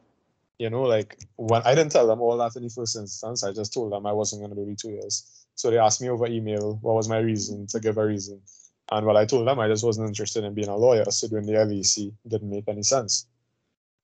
you 0.58 0.70
know, 0.70 0.84
like 0.84 1.18
when 1.36 1.62
I 1.64 1.76
didn't 1.76 1.92
tell 1.92 2.08
them 2.08 2.22
all 2.22 2.38
that 2.38 2.56
in 2.56 2.64
the 2.64 2.70
first 2.70 2.96
instance, 2.96 3.44
I 3.44 3.52
just 3.52 3.74
told 3.74 3.92
them 3.92 4.06
I 4.06 4.14
wasn't 4.14 4.42
going 4.42 4.56
to 4.56 4.56
do 4.56 4.66
the 4.66 4.76
two 4.76 4.92
years. 4.92 5.46
So 5.56 5.70
they 5.70 5.78
asked 5.78 6.02
me 6.02 6.10
over 6.10 6.28
email 6.28 6.80
what 6.82 6.96
was 6.96 7.10
my 7.10 7.18
reason 7.18 7.68
to 7.68 7.82
give 7.82 7.98
a 7.98 8.06
reason. 8.06 8.42
And 8.90 9.06
what 9.06 9.18
I 9.18 9.26
told 9.26 9.48
them 9.48 9.60
I 9.60 9.68
just 9.68 9.84
wasn't 9.84 10.08
interested 10.08 10.46
in 10.46 10.54
being 10.54 10.70
a 10.70 10.78
lawyer. 10.78 11.04
So 11.10 11.28
doing 11.28 11.46
the 11.46 11.54
LEC 11.54 12.14
didn't 12.26 12.50
make 12.50 12.70
any 12.70 12.84
sense. 12.84 13.28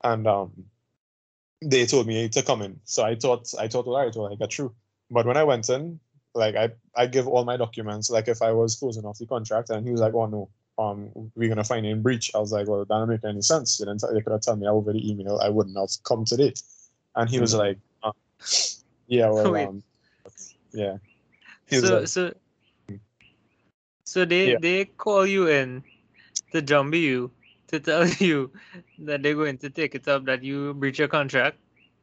And 0.03 0.27
um, 0.27 0.51
they 1.61 1.85
told 1.85 2.05
me 2.05 2.27
to 2.27 2.43
come 2.43 2.63
in. 2.63 2.81
So 2.83 3.03
I 3.03 3.15
thought, 3.15 3.47
I 3.57 3.69
thought, 3.69 3.87
all 3.87 3.97
right, 3.97 4.13
well, 4.13 4.31
I 4.31 4.35
got 4.35 4.51
through. 4.51 4.73
But 5.09 5.25
when 5.25 5.37
I 5.37 5.45
went 5.45 5.69
in, 5.69 6.01
like 6.33 6.55
I, 6.55 6.71
I 6.97 7.07
give 7.07 7.29
all 7.29 7.45
my 7.45 7.55
documents, 7.55 8.09
like 8.09 8.27
if 8.27 8.41
I 8.41 8.51
was 8.51 8.75
closing 8.75 9.05
off 9.05 9.19
the 9.19 9.25
contract, 9.25 9.69
and 9.69 9.85
he 9.85 9.91
was 9.91 10.01
like, 10.01 10.13
oh 10.13 10.25
no, 10.25 10.49
um, 10.77 11.09
we're 11.35 11.49
gonna 11.49 11.63
find 11.63 11.85
you 11.85 11.91
in 11.91 12.01
breach. 12.01 12.31
I 12.33 12.39
was 12.39 12.51
like, 12.51 12.67
well, 12.67 12.79
that 12.79 12.87
doesn't 12.89 13.09
make 13.09 13.23
any 13.23 13.41
sense. 13.41 13.79
You 13.79 13.85
didn't, 13.85 13.99
tell- 14.01 14.15
you 14.15 14.21
could 14.23 14.31
have 14.31 14.41
told 14.41 14.59
me 14.59 14.67
over 14.67 14.93
the 14.93 15.11
email, 15.11 15.39
I 15.41 15.49
wouldn't 15.49 15.77
have 15.77 15.89
come 16.03 16.25
to 16.25 16.37
today. 16.37 16.53
And 17.15 17.29
he 17.29 17.39
was 17.39 17.53
Mhm. 17.53 17.57
like, 17.59 17.77
uh, 18.03 18.11
yeah, 19.07 19.29
well, 19.29 19.55
um, 19.69 19.83
yeah. 20.71 20.97
He 21.67 21.75
was 21.77 21.83
So 21.85 21.97
like, 21.99 22.07
so 22.07 22.33
so 24.05 24.25
they 24.25 24.51
Yeah. 24.51 24.57
they 24.59 24.85
call 24.85 25.25
you 25.25 25.47
in 25.47 25.83
to 26.51 26.61
jump 26.61 26.95
you 26.95 27.31
to 27.67 27.79
tell 27.79 28.05
you 28.19 28.51
that 28.99 29.23
they're 29.23 29.35
going 29.35 29.57
to 29.59 29.69
take 29.69 29.95
it 29.95 30.07
up 30.07 30.25
that 30.25 30.43
you 30.43 30.73
breach 30.73 30.99
your 30.99 31.07
contract. 31.07 31.57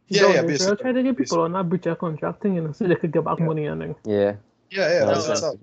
yeah, 0.09 0.23
No, 0.23 0.29
yeah, 0.29 0.35
they- 0.35 0.39
They're 0.41 0.49
basically. 0.57 0.77
trying 0.83 0.95
to 0.95 1.03
get 1.03 1.17
people 1.17 1.41
on 1.41 1.53
that 1.53 1.69
breach 1.69 1.87
of 1.87 1.99
contract 1.99 2.43
thing, 2.43 2.55
you 2.57 2.63
know, 2.63 2.73
so 2.73 2.87
they 2.87 2.95
could 2.97 3.13
get 3.13 3.25
back 3.25 3.39
Yeah. 3.39 3.45
money 3.47 3.67
and 3.67 3.81
then. 3.81 3.95
yeah. 4.05 4.37
Yeah, 4.71 4.89
yeah, 4.93 5.01
No, 5.01 5.07
that's 5.15 5.29
what's 5.29 5.43
up. 5.43 5.57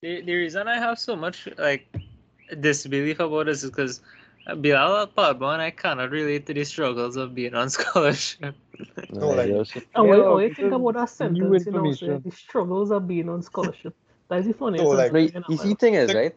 The, 0.00 0.22
the 0.22 0.34
reason 0.34 0.66
I 0.66 0.76
have 0.78 0.98
so 0.98 1.14
much 1.14 1.48
like 1.58 1.86
disbelief 2.60 3.20
about 3.20 3.46
this 3.46 3.62
is 3.64 3.70
because 3.70 4.00
Bilal 4.60 5.06
Padman, 5.08 5.60
I 5.60 5.70
cannot 5.70 6.10
relate 6.10 6.46
to 6.46 6.54
the 6.54 6.64
struggles 6.64 7.16
of 7.16 7.34
being 7.34 7.54
on 7.54 7.70
scholarship. 7.76 8.54
No, 9.10 9.28
like- 9.30 9.50
yeah, 9.50 9.62
she- 9.62 9.82
And 9.94 10.08
Yeah, 10.08 10.28
what, 10.28 10.42
you 10.44 10.54
think 10.54 10.72
about 10.72 10.94
that 10.94 11.08
sentence, 11.10 11.38
you 11.38 11.44
know, 11.44 11.58
say, 11.58 11.66
information. 11.70 12.22
the 12.24 12.30
struggles 12.32 12.90
of 12.90 13.06
being 13.06 13.28
on 13.28 13.42
scholarship. 13.42 13.94
That's 14.28 14.46
the 14.46 14.54
funny. 14.54 14.78
So, 14.78 14.88
like, 14.88 15.12
No, 15.12 15.18
you, 15.18 15.30
you 15.48 15.56
see, 15.58 15.74
thing 15.74 15.94
is, 15.94 16.12
right? 16.14 16.34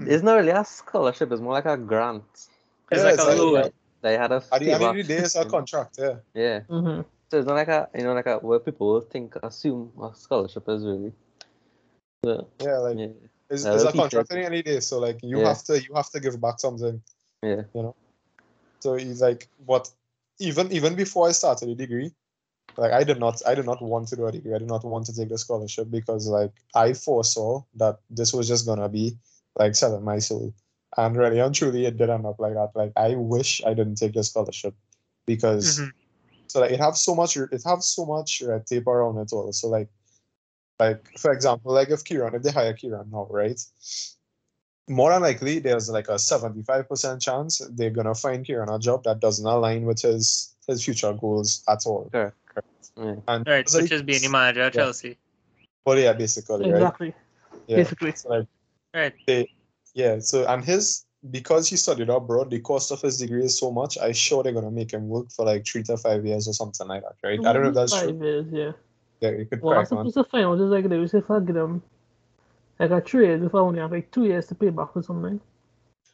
It's 0.00 0.22
not 0.22 0.34
really 0.36 0.50
a 0.50 0.64
scholarship. 0.64 1.30
It's 1.32 1.40
more 1.40 1.52
like 1.52 1.66
a 1.66 1.76
grant. 1.76 2.24
It's 2.32 2.48
Yeah, 2.92 3.02
like 3.02 3.14
it's 3.14 3.22
a 3.22 3.26
like- 3.26 3.38
loan. 3.38 3.70
They 4.00 4.16
had 4.16 4.32
a 4.32 4.42
At 4.50 4.60
the 4.60 4.72
end 4.72 4.82
of 4.82 4.96
the 4.96 5.02
day, 5.04 5.16
it's 5.18 5.36
a 5.36 5.44
contract, 5.44 5.94
yeah. 5.98 6.16
Yeah. 6.34 6.60
hmm 6.68 7.02
So 7.30 7.38
it's 7.38 7.46
not 7.46 7.54
like 7.54 7.68
a 7.68 7.88
you 7.94 8.02
know 8.02 8.14
like 8.14 8.26
a 8.26 8.38
what 8.38 8.64
people 8.64 9.00
think 9.00 9.36
assume 9.44 9.92
a 10.02 10.10
scholarship 10.12 10.68
is 10.68 10.84
really. 10.84 11.12
So, 12.24 12.48
Yeah, 12.60 12.78
like 12.78 12.98
yeah. 12.98 13.06
It's, 13.52 13.64
Yeah, 13.64 13.74
it's 13.74 13.84
a 13.84 13.92
contract 13.92 14.14
us. 14.14 14.18
at 14.20 14.28
the 14.30 14.44
end 14.44 14.54
of 14.54 14.64
the 14.64 14.70
day. 14.72 14.80
So 14.80 14.98
like 14.98 15.20
you 15.22 15.38
Yeah. 15.38 15.48
have 15.48 15.62
to 15.64 15.80
you 15.82 15.94
have 15.94 16.10
to 16.10 16.20
give 16.20 16.40
back 16.40 16.58
something. 16.58 17.02
Yeah. 17.42 17.62
You 17.74 17.82
know. 17.82 17.96
So 18.80 18.94
he's 18.94 19.20
like, 19.20 19.48
what? 19.64 19.88
Even 20.38 20.72
even 20.72 20.94
before 20.96 21.28
I 21.28 21.32
started 21.32 21.68
the 21.68 21.74
degree, 21.74 22.12
like 22.76 22.92
I 22.92 23.04
did 23.04 23.20
not 23.20 23.40
I 23.46 23.54
did 23.54 23.66
not 23.66 23.82
want 23.82 24.08
to 24.08 24.16
do 24.16 24.26
a 24.26 24.32
degree. 24.32 24.54
I 24.54 24.58
did 24.58 24.68
not 24.68 24.84
want 24.84 25.06
to 25.06 25.14
take 25.14 25.28
the 25.28 25.38
scholarship 25.38 25.90
because 25.90 26.26
like 26.26 26.52
I 26.74 26.94
foresaw 26.94 27.62
that 27.76 27.98
this 28.10 28.32
was 28.32 28.48
just 28.48 28.66
gonna 28.66 28.88
be 28.88 29.16
like 29.56 29.76
selling 29.76 30.04
my 30.04 30.18
soul. 30.18 30.54
And 30.96 31.16
really 31.16 31.38
and 31.38 31.54
truly 31.54 31.86
it 31.86 31.96
did 31.96 32.10
end 32.10 32.26
up 32.26 32.40
like 32.40 32.54
that. 32.54 32.72
Like 32.74 32.92
I 32.96 33.14
wish 33.14 33.62
I 33.64 33.74
didn't 33.74 33.96
take 33.96 34.14
the 34.14 34.24
scholarship 34.24 34.74
because 35.26 35.78
Mhm. 35.80 35.92
so 36.48 36.60
like 36.60 36.72
it 36.72 36.80
have 36.80 36.96
so 36.96 37.14
much 37.14 37.36
it 37.36 37.62
have 37.64 37.82
so 37.82 38.04
much 38.04 38.42
red 38.42 38.66
tape 38.66 38.86
around 38.86 39.18
it 39.18 39.32
all. 39.32 39.52
So 39.52 39.68
like 39.68 39.88
like 40.78 41.18
for 41.18 41.32
example, 41.32 41.72
like 41.72 41.90
if 41.90 42.04
Kieran, 42.04 42.34
if 42.34 42.42
they 42.42 42.50
hire 42.50 42.72
Kieran 42.74 43.10
now, 43.10 43.26
right? 43.30 43.60
More 44.88 45.10
than 45.12 45.22
likely 45.22 45.60
there's 45.60 45.88
like 45.88 46.08
a 46.08 46.14
75% 46.18 47.20
chance 47.20 47.60
they're 47.72 47.90
gonna 47.90 48.14
find 48.14 48.44
Kieran 48.44 48.68
a 48.68 48.78
job 48.78 49.04
that 49.04 49.20
doesn't 49.20 49.46
align 49.46 49.84
with 49.84 50.00
his 50.02 50.54
his 50.66 50.84
future 50.84 51.12
goals 51.12 51.62
at 51.68 51.86
all. 51.86 52.08
Correct. 52.12 52.36
Yeah. 52.96 53.14
And 53.28 53.46
Right, 53.46 53.68
so 53.68 53.80
which 53.80 53.90
he- 53.90 53.94
is 53.96 54.02
being 54.02 54.22
the 54.22 54.28
manager 54.28 54.62
at 54.62 54.74
Yeah. 54.74 54.82
Chelsea. 54.82 55.18
But 55.84 55.98
yeah, 55.98 56.12
basically, 56.12 56.70
right? 56.70 56.82
Exactly. 56.82 57.14
Yeah. 57.68 57.76
Basically. 57.76 58.14
So 58.16 58.28
like 58.30 58.46
Right. 58.94 59.14
they 59.26 59.48
yeah, 59.94 60.18
so 60.20 60.46
and 60.46 60.64
his 60.64 61.04
because 61.30 61.68
he 61.68 61.76
studied 61.76 62.08
abroad, 62.10 62.50
the 62.50 62.58
cost 62.60 62.90
of 62.90 63.00
his 63.00 63.18
degree 63.18 63.44
is 63.44 63.56
so 63.56 63.70
much, 63.70 63.96
I'm 64.02 64.12
sure 64.12 64.42
they're 64.42 64.52
gonna 64.52 64.70
make 64.72 64.92
him 64.92 65.08
work 65.08 65.30
for 65.30 65.44
like 65.46 65.64
three 65.64 65.84
to 65.84 65.96
five 65.96 66.26
years 66.26 66.48
or 66.48 66.52
something 66.54 66.88
like 66.88 67.02
that, 67.02 67.14
right? 67.22 67.38
I 67.46 67.52
don't 67.52 67.62
know 67.62 67.68
if 67.68 67.74
that's 67.74 67.92
Five 67.92 68.08
true. 68.18 68.26
years, 68.26 68.46
yeah. 68.50 68.72
Yeah, 69.22 69.30
you 69.30 69.46
could 69.46 69.62
Well, 69.62 69.74
correct 69.74 69.92
man. 69.92 69.98
supposed 70.10 70.14
to 70.14 70.24
find 70.24 70.70
like 70.70 70.88
they 70.88 70.98
if 71.00 71.30
I 71.30 71.38
get 71.40 71.54
them 71.54 71.80
like 72.80 72.90
a 72.90 73.00
trade 73.00 73.42
if 73.44 73.54
I 73.54 73.58
only 73.58 73.78
have 73.80 73.92
like 73.92 74.10
two 74.10 74.24
years 74.24 74.48
to 74.48 74.54
pay 74.56 74.70
back 74.70 74.96
or 74.96 75.02
something. 75.02 75.40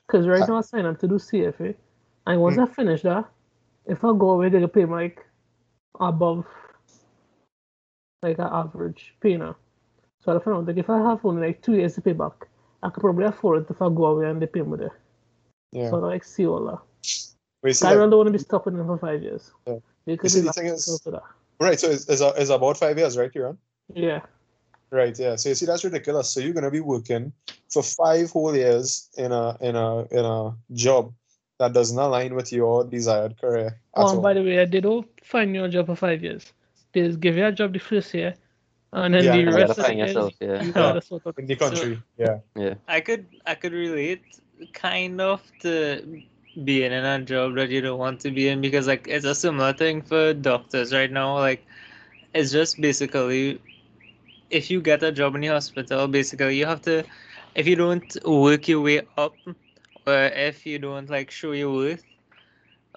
Because 0.06 0.28
right 0.28 0.42
Uh, 0.42 0.46
now 0.46 0.56
I 0.58 0.60
sign 0.60 0.84
up 0.84 0.98
to 1.00 1.08
do 1.08 1.14
CFA, 1.18 1.74
and 2.26 2.40
once 2.40 2.56
Hmm. 2.56 2.62
I 2.62 2.66
finish 2.66 3.02
that, 3.02 3.24
if 3.86 4.04
I 4.04 4.08
go 4.12 4.30
away, 4.32 4.50
they 4.50 4.60
can 4.60 4.68
pay 4.68 4.84
me 4.84 4.92
like 4.92 5.24
above 5.98 6.44
like 8.22 8.38
an 8.38 8.48
average 8.52 9.14
pay 9.20 9.36
now. 9.38 9.56
So 10.20 10.36
I 10.36 10.38
found 10.42 10.58
out 10.58 10.66
like 10.66 10.76
if 10.76 10.90
I 10.90 10.98
have 10.98 11.24
only 11.24 11.46
like 11.46 11.62
two 11.62 11.76
years 11.76 11.94
to 11.94 12.02
pay 12.02 12.12
back, 12.12 12.46
I 12.82 12.90
could 12.90 13.00
probably 13.00 13.24
afford 13.24 13.62
it 13.62 13.70
if 13.70 13.80
I 13.80 13.88
go 13.88 14.06
away 14.06 14.28
and 14.28 14.42
they 14.42 14.46
pay 14.46 14.60
me 14.62 14.76
there. 14.76 14.98
Yeah. 15.72 15.88
So 15.88 15.96
I 15.96 16.08
like 16.08 16.24
see 16.24 16.46
all 16.46 16.64
that. 16.66 16.80
You 17.64 17.72
see, 17.72 17.86
I 17.86 17.92
really 17.92 18.10
don't 18.10 18.18
want 18.18 18.26
to 18.28 18.32
be 18.32 18.38
stopping 18.38 18.76
them 18.76 18.86
for 18.86 18.98
five 18.98 19.22
years. 19.22 19.50
Yeah. 19.66 20.16
Could 20.16 20.30
see, 20.30 20.40
the 20.40 20.52
thing 20.52 20.66
is- 20.66 21.00
for 21.02 21.10
that. 21.12 21.22
Right, 21.60 21.78
so 21.80 21.90
it's, 21.90 22.08
it's, 22.08 22.20
it's 22.22 22.50
about 22.50 22.76
five 22.78 22.98
years, 22.98 23.16
right, 23.16 23.32
Kieran? 23.32 23.58
Yeah. 23.94 24.20
Right, 24.90 25.18
yeah. 25.18 25.36
So 25.36 25.50
you 25.50 25.54
see, 25.54 25.66
that's 25.66 25.84
ridiculous. 25.84 26.30
So 26.30 26.40
you're 26.40 26.54
gonna 26.54 26.70
be 26.70 26.80
working 26.80 27.32
for 27.70 27.82
five 27.82 28.30
whole 28.30 28.56
years 28.56 29.10
in 29.18 29.32
a 29.32 29.56
in 29.60 29.76
a 29.76 30.06
in 30.06 30.24
a 30.24 30.54
job 30.72 31.12
that 31.58 31.74
doesn't 31.74 31.98
align 31.98 32.34
with 32.34 32.52
your 32.52 32.84
desired 32.84 33.38
career 33.38 33.80
Oh, 33.94 34.08
and 34.08 34.16
all. 34.16 34.22
by 34.22 34.32
the 34.32 34.42
way, 34.42 34.64
they 34.64 34.80
don't 34.80 35.06
find 35.24 35.54
you 35.54 35.64
a 35.64 35.68
job 35.68 35.86
for 35.86 35.96
five 35.96 36.22
years. 36.22 36.52
They 36.92 37.02
just 37.06 37.20
give 37.20 37.36
you 37.36 37.44
a 37.44 37.52
job 37.52 37.74
the 37.74 37.80
first 37.80 38.14
year, 38.14 38.34
and 38.94 39.12
then 39.12 39.24
Yeah, 39.24 39.32
the 39.32 39.38
You 39.42 39.46
rest 39.50 39.76
gotta 39.76 39.80
of 39.80 39.86
the 39.88 39.94
years, 39.94 40.08
yourself. 40.14 40.32
Yeah. 40.40 40.62
you 40.62 40.72
gotta 40.72 41.02
sort 41.02 41.26
out. 41.26 41.38
in 41.38 41.46
the 41.46 41.56
country, 41.56 42.02
yeah. 42.16 42.38
Yeah. 42.56 42.74
I 42.86 43.00
could 43.00 43.26
I 43.44 43.56
could 43.56 43.72
relate 43.72 44.22
kind 44.72 45.20
of 45.20 45.42
to 45.60 46.22
being 46.64 46.92
in 46.92 47.04
a 47.04 47.20
job 47.22 47.54
that 47.54 47.70
you 47.70 47.80
don't 47.80 47.98
want 47.98 48.20
to 48.20 48.30
be 48.30 48.48
in 48.48 48.60
because 48.60 48.86
like 48.86 49.06
it's 49.08 49.24
a 49.24 49.34
similar 49.34 49.72
thing 49.72 50.02
for 50.02 50.32
doctors 50.34 50.92
right 50.92 51.10
now. 51.10 51.34
Like 51.38 51.64
it's 52.34 52.50
just 52.52 52.80
basically 52.80 53.60
if 54.50 54.70
you 54.70 54.80
get 54.80 55.02
a 55.02 55.12
job 55.12 55.34
in 55.34 55.42
the 55.42 55.48
hospital, 55.48 56.06
basically 56.08 56.56
you 56.56 56.66
have 56.66 56.82
to 56.82 57.04
if 57.54 57.66
you 57.66 57.76
don't 57.76 58.16
work 58.24 58.68
your 58.68 58.80
way 58.80 59.02
up 59.16 59.36
or 60.06 60.24
if 60.24 60.66
you 60.66 60.78
don't 60.78 61.10
like 61.10 61.30
show 61.30 61.52
your 61.52 61.72
worth, 61.72 62.04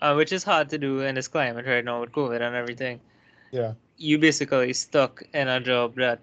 uh, 0.01 0.13
which 0.13 0.32
is 0.32 0.44
hard 0.44 0.70
to 0.70 0.77
do 0.77 1.01
in 1.01 1.15
this 1.15 1.27
climate 1.27 1.65
right 1.65 1.84
now 1.86 2.01
with 2.01 2.12
COVID 2.12 2.41
and 2.41 2.56
everything. 2.56 3.00
Yeah. 3.51 3.74
You 3.98 4.18
basically 4.18 4.74
stuck 4.74 5.24
in 5.34 5.48
a 5.48 5.60
job 5.60 5.96
that 5.96 6.20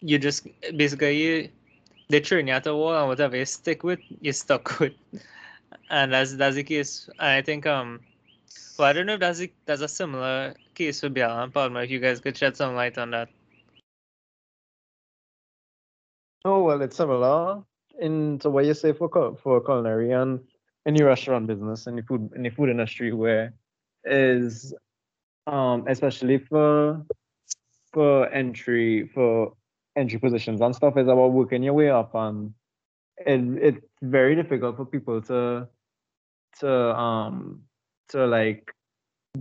you 0.00 0.18
just 0.18 0.46
basically 0.76 1.16
you 1.22 1.48
they 2.08 2.20
train 2.20 2.46
you 2.46 2.52
at 2.54 2.64
the 2.64 2.74
wall 2.74 2.94
and 2.98 3.08
whatever 3.08 3.36
you 3.36 3.44
stick 3.44 3.82
with, 3.82 4.00
you're 4.20 4.32
stuck 4.32 4.78
with. 4.80 4.92
And 5.90 6.12
that's 6.12 6.34
that's 6.36 6.56
the 6.56 6.64
case. 6.64 7.08
I 7.18 7.42
think 7.42 7.66
um 7.66 8.00
well 8.78 8.88
I 8.88 8.92
don't 8.92 9.06
know 9.06 9.14
if 9.14 9.20
that's 9.20 9.40
a, 9.40 9.50
that's 9.66 9.82
a 9.82 9.88
similar 9.88 10.54
case 10.74 11.00
for 11.00 11.08
Bilal 11.08 11.42
and 11.44 11.52
Palmer, 11.54 11.82
if 11.82 11.90
you 11.90 12.00
guys 12.00 12.20
could 12.20 12.36
shed 12.36 12.56
some 12.56 12.74
light 12.74 12.98
on 12.98 13.10
that. 13.10 13.28
Oh 16.44 16.62
well, 16.62 16.82
it's 16.82 16.96
similar 16.96 17.62
in 18.00 18.38
to 18.40 18.50
what 18.50 18.64
you 18.64 18.74
say 18.74 18.92
for 18.92 19.08
for 19.42 19.60
culinary 19.60 20.12
and 20.12 20.40
any 20.86 21.02
restaurant 21.02 21.46
business 21.46 21.86
and 21.86 21.98
the 21.98 22.02
food 22.02 22.30
in 22.34 22.42
the 22.42 22.50
food 22.50 22.68
industry 22.68 23.12
where 23.12 23.54
is 24.04 24.74
um 25.46 25.84
especially 25.88 26.38
for 26.38 27.04
for 27.92 28.28
entry 28.30 29.08
for 29.14 29.54
entry 29.96 30.18
positions 30.18 30.60
and 30.60 30.74
stuff 30.74 30.96
is 30.96 31.06
about 31.08 31.32
working 31.32 31.62
your 31.62 31.74
way 31.74 31.88
up 31.88 32.14
and 32.14 32.52
it 33.26 33.40
it's 33.62 33.86
very 34.02 34.34
difficult 34.34 34.76
for 34.76 34.84
people 34.84 35.20
to 35.22 35.68
to 36.60 36.96
um 36.96 37.62
to 38.08 38.26
like 38.26 38.72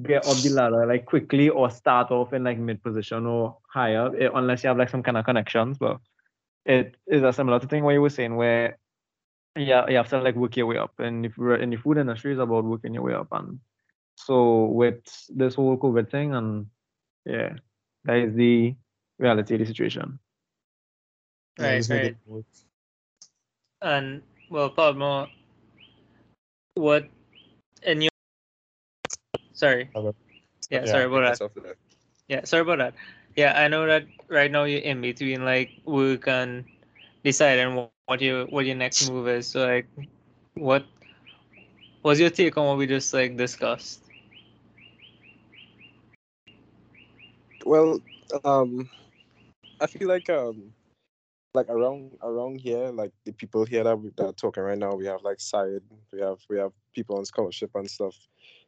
get 0.01 0.25
up 0.25 0.41
the 0.41 0.49
ladder 0.49 0.85
like 0.87 1.05
quickly 1.05 1.49
or 1.49 1.69
start 1.69 2.09
off 2.11 2.33
in 2.33 2.43
like 2.43 2.57
mid 2.57 2.81
position 2.81 3.25
or 3.25 3.57
higher 3.67 4.11
eh, 4.19 4.29
unless 4.33 4.63
you 4.63 4.67
have 4.67 4.77
like 4.77 4.89
some 4.89 5.03
kind 5.03 5.17
of 5.17 5.25
connections 5.25 5.77
but 5.77 5.99
it 6.65 6.95
is 7.07 7.21
a 7.21 7.31
similar 7.31 7.59
to 7.59 7.67
thing 7.67 7.83
what 7.83 7.93
you 7.93 8.01
were 8.01 8.09
saying 8.09 8.35
where 8.35 8.77
yeah 9.55 9.87
you 9.87 9.95
have 9.95 10.09
to 10.09 10.19
like 10.19 10.35
work 10.35 10.57
your 10.57 10.65
way 10.65 10.77
up 10.77 10.99
and 10.99 11.25
if 11.25 11.37
we're 11.37 11.55
in 11.55 11.69
the 11.69 11.75
food 11.75 11.97
industry 11.97 12.33
is 12.33 12.39
about 12.39 12.63
working 12.63 12.93
your 12.93 13.03
way 13.03 13.13
up 13.13 13.27
and 13.33 13.59
so 14.15 14.65
with 14.65 15.03
this 15.29 15.55
whole 15.55 15.77
covid 15.77 16.09
thing 16.09 16.33
and 16.33 16.65
yeah 17.25 17.53
that 18.05 18.17
is 18.17 18.33
the 18.33 18.75
reality 19.19 19.53
of 19.53 19.59
the 19.59 19.65
situation 19.65 20.17
Right, 21.59 21.87
right. 21.89 22.15
And 23.83 24.23
well, 24.49 24.69
Palmer, 24.69 25.27
what 26.75 27.09
in 27.83 28.01
your 28.01 28.11
sorry, 29.53 29.89
yeah, 30.69 30.79
Yeah, 30.79 30.85
sorry 30.85 31.05
about 31.05 31.21
that. 31.21 31.29
That's 31.29 31.41
off 31.41 31.51
there. 31.55 31.75
Yeah, 32.29 32.45
sorry 32.45 32.61
about 32.61 32.79
that. 32.79 32.93
Yeah, 33.35 33.53
I 33.59 33.67
know 33.67 33.85
that 33.87 34.07
right 34.29 34.51
now 34.51 34.63
you're 34.63 34.81
in 34.81 35.01
between 35.01 35.45
like 35.45 35.71
work 35.85 36.27
and 36.27 36.65
deciding 37.23 37.75
what 37.75 38.21
your 38.21 38.45
what 38.47 38.65
your 38.65 38.75
next 38.75 39.09
move 39.09 39.27
is. 39.27 39.47
So 39.49 39.65
like, 39.65 39.87
what 40.55 40.85
was 42.03 42.19
your 42.19 42.29
take 42.29 42.57
on 42.57 42.67
what 42.67 42.77
we 42.77 42.87
just 42.87 43.13
like 43.13 43.37
discussed? 43.37 44.01
Well, 47.65 48.01
um, 48.43 48.89
I 49.79 49.87
feel 49.87 50.07
like 50.07 50.29
um, 50.29 50.73
like 51.53 51.69
around 51.69 52.11
around 52.23 52.59
here, 52.61 52.89
like 52.89 53.11
the 53.25 53.33
people 53.33 53.65
here 53.65 53.83
that 53.83 53.99
we 53.99 54.11
that 54.17 54.25
are 54.25 54.33
talking 54.33 54.63
right 54.63 54.77
now, 54.77 54.93
we 54.95 55.05
have 55.05 55.21
like 55.23 55.39
Syed, 55.39 55.81
we 56.11 56.21
have 56.21 56.39
we 56.49 56.57
have 56.57 56.71
people 56.93 57.17
on 57.17 57.25
scholarship 57.25 57.71
and 57.75 57.89
stuff. 57.89 58.15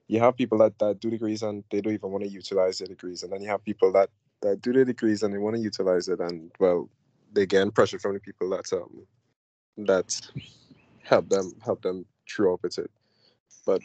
You 0.08 0.20
have 0.20 0.38
people 0.38 0.60
that, 0.60 0.78
that 0.80 1.00
do 1.00 1.10
degrees 1.10 1.44
and 1.44 1.64
they 1.72 1.82
don't 1.82 1.94
even 1.94 2.12
want 2.12 2.24
to 2.24 2.30
utilize 2.30 2.80
their 2.80 2.88
degrees, 2.88 3.24
and 3.24 3.32
then 3.32 3.42
you 3.42 3.50
have 3.50 3.64
people 3.64 3.92
that 3.94 4.10
that 4.42 4.62
do 4.62 4.74
their 4.74 4.86
degrees 4.86 5.24
and 5.24 5.34
they 5.34 5.40
want 5.40 5.56
to 5.56 5.62
utilize 5.62 6.08
it, 6.10 6.20
and 6.20 6.52
well, 6.60 6.90
they 7.34 7.46
get 7.46 7.74
pressure 7.74 8.00
from 8.00 8.14
the 8.14 8.20
people 8.20 8.50
that 8.52 8.72
um 8.74 9.08
that 9.86 10.22
help 11.04 11.30
them 11.30 11.54
help 11.64 11.82
them 11.82 12.06
through 12.30 12.54
up 12.54 12.64
with 12.64 12.78
it. 12.78 12.92
But 13.66 13.82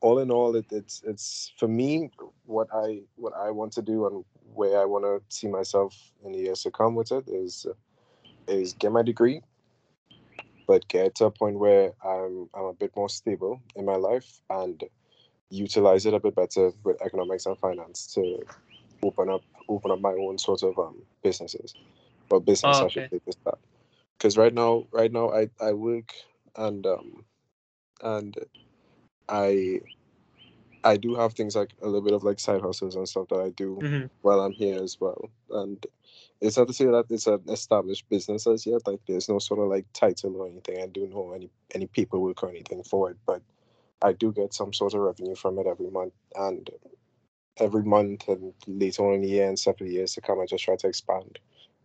all 0.00 0.20
in 0.20 0.30
all, 0.30 0.56
it, 0.56 0.66
it's 0.70 1.02
it's 1.06 1.52
for 1.58 1.68
me 1.68 2.10
what 2.46 2.68
I 2.74 3.02
what 3.16 3.34
I 3.36 3.50
want 3.50 3.72
to 3.74 3.82
do 3.82 4.06
and 4.06 4.24
where 4.54 4.80
I 4.80 4.84
want 4.86 5.04
to 5.04 5.22
see 5.34 5.48
myself 5.48 5.96
in 6.24 6.32
the 6.32 6.38
years 6.38 6.62
to 6.62 6.70
come 6.70 6.94
with 6.94 7.12
it 7.12 7.28
is 7.28 7.66
is 8.48 8.74
get 8.74 8.92
my 8.92 9.02
degree, 9.02 9.42
but 10.66 10.88
get 10.88 11.14
to 11.16 11.26
a 11.26 11.30
point 11.30 11.58
where 11.58 11.92
I'm 12.04 12.48
I'm 12.54 12.64
a 12.66 12.74
bit 12.74 12.92
more 12.96 13.08
stable 13.08 13.62
in 13.76 13.84
my 13.86 13.96
life 13.96 14.40
and 14.50 14.82
utilize 15.50 16.06
it 16.06 16.14
a 16.14 16.20
bit 16.20 16.34
better 16.34 16.72
with 16.84 17.00
economics 17.02 17.46
and 17.46 17.58
finance 17.58 18.12
to 18.14 18.46
open 19.02 19.30
up 19.30 19.42
open 19.68 19.90
up 19.92 20.00
my 20.00 20.12
own 20.12 20.38
sort 20.38 20.62
of 20.62 20.78
um 20.78 21.02
businesses 21.22 21.76
or 22.30 22.40
business 22.40 22.80
Oh, 22.80 22.82
I 22.82 22.88
should 22.88 23.04
say 23.12 23.20
that 23.44 23.58
because 24.18 24.36
right 24.36 24.54
now 24.54 24.86
right 24.92 25.12
now 25.12 25.30
I 25.32 25.48
I 25.60 25.72
work 25.72 26.12
and 26.56 26.86
um 26.86 27.24
and 28.02 28.36
I 29.28 29.80
I 30.84 30.96
do 30.96 31.14
have 31.16 31.34
things 31.34 31.56
like 31.56 31.72
a 31.82 31.86
little 31.86 32.02
bit 32.02 32.14
of 32.14 32.24
like 32.24 32.40
side 32.40 32.62
hustles 32.62 32.96
and 32.96 33.08
stuff 33.08 33.28
that 33.28 33.40
I 33.40 33.50
do 33.50 33.84
Mm-hmm. 33.84 34.06
while 34.22 34.40
I'm 34.40 34.52
here 34.52 34.82
as 34.82 34.98
well. 35.00 35.30
And 35.50 35.84
it's 36.40 36.56
not 36.56 36.68
to 36.68 36.72
say 36.72 36.86
that 36.86 37.06
it's 37.10 37.26
an 37.26 37.40
established 37.48 38.08
business 38.08 38.46
as 38.46 38.66
yet. 38.66 38.86
Like 38.86 39.00
there's 39.06 39.28
no 39.28 39.38
sort 39.38 39.60
of 39.60 39.68
like 39.68 39.86
title 39.92 40.36
or 40.36 40.46
anything. 40.46 40.82
I 40.82 40.86
do 40.86 41.06
know 41.06 41.32
any 41.32 41.50
any 41.74 41.86
paperwork 41.86 42.42
or 42.42 42.50
anything 42.50 42.82
for 42.84 43.10
it, 43.10 43.16
but 43.26 43.42
I 44.00 44.12
do 44.12 44.32
get 44.32 44.54
some 44.54 44.72
sort 44.72 44.94
of 44.94 45.00
revenue 45.00 45.34
from 45.34 45.58
it 45.58 45.66
every 45.66 45.90
month, 45.90 46.12
and 46.36 46.70
every 47.58 47.82
month 47.82 48.28
and 48.28 48.54
later 48.66 49.06
on 49.06 49.14
in 49.14 49.22
the 49.22 49.28
year 49.28 49.48
and 49.48 49.58
several 49.58 49.90
years 49.90 50.14
to 50.14 50.20
come, 50.20 50.40
I 50.40 50.46
just 50.46 50.64
try 50.64 50.76
to 50.76 50.86
expand 50.86 51.38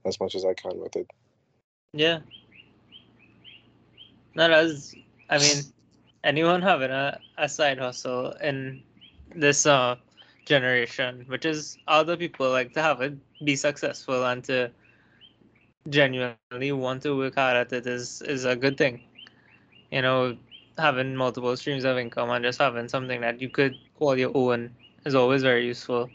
as 0.05 0.19
much 0.19 0.35
as 0.35 0.45
I 0.45 0.53
can 0.53 0.79
with 0.79 0.95
it. 0.95 1.09
Yeah. 1.93 2.19
No, 4.35 4.47
that's, 4.47 4.95
I 5.29 5.37
mean, 5.37 5.63
anyone 6.23 6.61
having 6.61 6.91
a, 6.91 7.19
a 7.37 7.47
side 7.47 7.79
hustle 7.79 8.31
in 8.41 8.83
this 9.35 9.65
uh, 9.65 9.95
generation, 10.45 11.25
which 11.27 11.45
is 11.45 11.77
other 11.87 12.17
people 12.17 12.49
like 12.49 12.73
to 12.73 12.81
have 12.81 13.01
it 13.01 13.13
be 13.43 13.55
successful 13.55 14.25
and 14.25 14.43
to 14.45 14.71
genuinely 15.89 16.71
want 16.71 17.01
to 17.03 17.17
work 17.17 17.35
hard 17.35 17.57
at 17.57 17.73
it 17.73 17.87
is, 17.87 18.21
is 18.21 18.45
a 18.45 18.55
good 18.55 18.77
thing. 18.77 19.01
You 19.91 20.01
know, 20.01 20.37
having 20.77 21.15
multiple 21.15 21.55
streams 21.57 21.83
of 21.83 21.97
income 21.97 22.29
and 22.29 22.43
just 22.43 22.59
having 22.59 22.87
something 22.87 23.21
that 23.21 23.41
you 23.41 23.49
could 23.49 23.77
call 23.99 24.17
your 24.17 24.31
own 24.35 24.71
is 25.05 25.15
always 25.15 25.43
very 25.43 25.65
useful. 25.65 26.09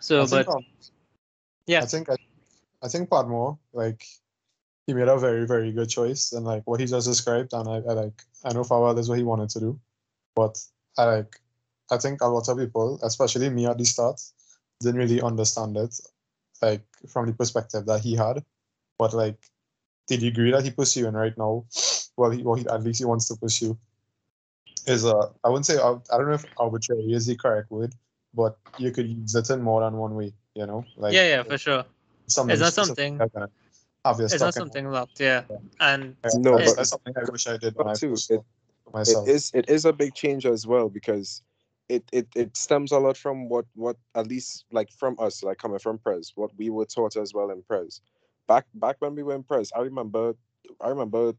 So, 0.00 0.22
I 0.22 0.26
think, 0.26 0.46
but 0.46 0.54
um, 0.54 0.64
yeah, 1.66 1.82
I 1.82 1.86
think 1.86 2.10
I, 2.10 2.16
I 2.82 2.88
think 2.88 3.08
Padmore, 3.08 3.58
like 3.72 4.04
he 4.86 4.92
made 4.92 5.08
a 5.08 5.16
very, 5.16 5.46
very 5.46 5.72
good 5.72 5.88
choice 5.88 6.32
and 6.32 6.44
like 6.44 6.62
what 6.66 6.80
he 6.80 6.86
just 6.86 7.06
described 7.06 7.52
and 7.54 7.68
I, 7.68 7.76
I 7.76 7.92
like 7.94 8.22
I 8.44 8.52
know 8.52 8.62
Fawad 8.62 8.98
is 8.98 9.08
what 9.08 9.18
he 9.18 9.24
wanted 9.24 9.48
to 9.50 9.60
do. 9.60 9.80
But 10.36 10.58
I 10.98 11.04
like 11.04 11.40
I 11.90 11.98
think 11.98 12.20
a 12.22 12.26
lot 12.26 12.48
of 12.48 12.58
people, 12.58 12.98
especially 13.02 13.50
me 13.50 13.66
at 13.66 13.78
the 13.78 13.84
start, 13.84 14.20
didn't 14.80 14.98
really 15.00 15.20
understand 15.20 15.76
it, 15.76 15.94
like 16.62 16.82
from 17.08 17.26
the 17.26 17.32
perspective 17.32 17.86
that 17.86 18.00
he 18.00 18.14
had. 18.16 18.42
But 18.98 19.12
like 19.12 19.38
the 20.08 20.16
degree 20.16 20.50
that 20.52 20.64
he 20.64 20.70
pursuing 20.70 21.14
right 21.14 21.36
now, 21.36 21.64
well, 22.16 22.30
he, 22.30 22.42
well, 22.42 22.54
he 22.54 22.66
at 22.68 22.82
least 22.82 23.00
he 23.00 23.04
wants 23.04 23.26
to 23.28 23.36
pursue, 23.36 23.76
is 24.86 25.04
uh, 25.04 25.28
I 25.42 25.48
wouldn't 25.48 25.66
say 25.66 25.76
I 25.76 26.16
don't 26.16 26.28
know 26.28 26.34
if 26.34 26.46
arbitrary 26.56 27.12
is 27.12 27.26
the 27.26 27.36
correct 27.36 27.70
word, 27.70 27.94
but 28.34 28.56
you 28.78 28.90
could 28.90 29.08
use 29.08 29.34
it 29.34 29.50
in 29.50 29.62
more 29.62 29.80
than 29.82 29.94
one 29.96 30.14
way. 30.14 30.32
You 30.54 30.66
know, 30.66 30.84
like 30.96 31.12
yeah, 31.14 31.26
yeah, 31.28 31.42
for 31.42 31.58
sure. 31.58 31.84
something 32.28 32.52
It's 32.52 32.60
not 32.62 32.72
specific 32.72 32.96
something- 32.96 33.18
that's 33.18 33.34
Is 33.34 33.40
that 33.40 33.50
Have 34.04 34.18
your 34.18 34.24
It's 34.26 34.34
stock 34.34 34.40
not 34.40 34.48
in- 34.56 34.60
something 34.60 34.88
locked, 34.90 35.20
yeah. 35.20 35.42
Yeah. 35.50 35.56
And 35.80 36.16
No, 36.34 36.56
that's, 36.58 36.70
but- 36.70 36.76
that's 36.76 36.90
something 36.90 37.14
I 37.16 37.30
wish 37.30 37.46
I 37.46 37.56
did 37.56 37.74
when 37.74 37.86
But 37.86 37.96
too, 37.98 38.10
first 38.10 38.30
it, 38.30 38.40
myself. 38.92 39.26
it 39.28 39.32
is 39.32 39.50
it 39.54 39.68
is 39.68 39.84
a 39.84 39.92
big 39.92 40.14
change 40.14 40.46
as 40.46 40.66
well 40.66 40.88
because 40.88 41.42
it, 41.88 42.04
it 42.12 42.28
it 42.34 42.56
stems 42.56 42.92
a 42.92 42.98
lot 42.98 43.16
from 43.16 43.48
what 43.48 43.66
what 43.74 43.96
at 44.14 44.26
least 44.26 44.64
like 44.72 44.90
from 44.90 45.16
us 45.18 45.42
like 45.42 45.58
coming 45.58 45.78
from 45.78 45.98
Prez 45.98 46.32
what 46.34 46.50
we 46.56 46.70
were 46.70 46.86
taught 46.86 47.16
as 47.16 47.34
well 47.34 47.50
in 47.50 47.62
Prez. 47.62 48.00
Back 48.48 48.66
back 48.74 48.96
when 49.00 49.14
we 49.14 49.22
were 49.22 49.34
in 49.34 49.42
Prez 49.42 49.70
I 49.76 49.80
remember 49.80 50.34
I 50.80 50.88
remember 50.88 51.34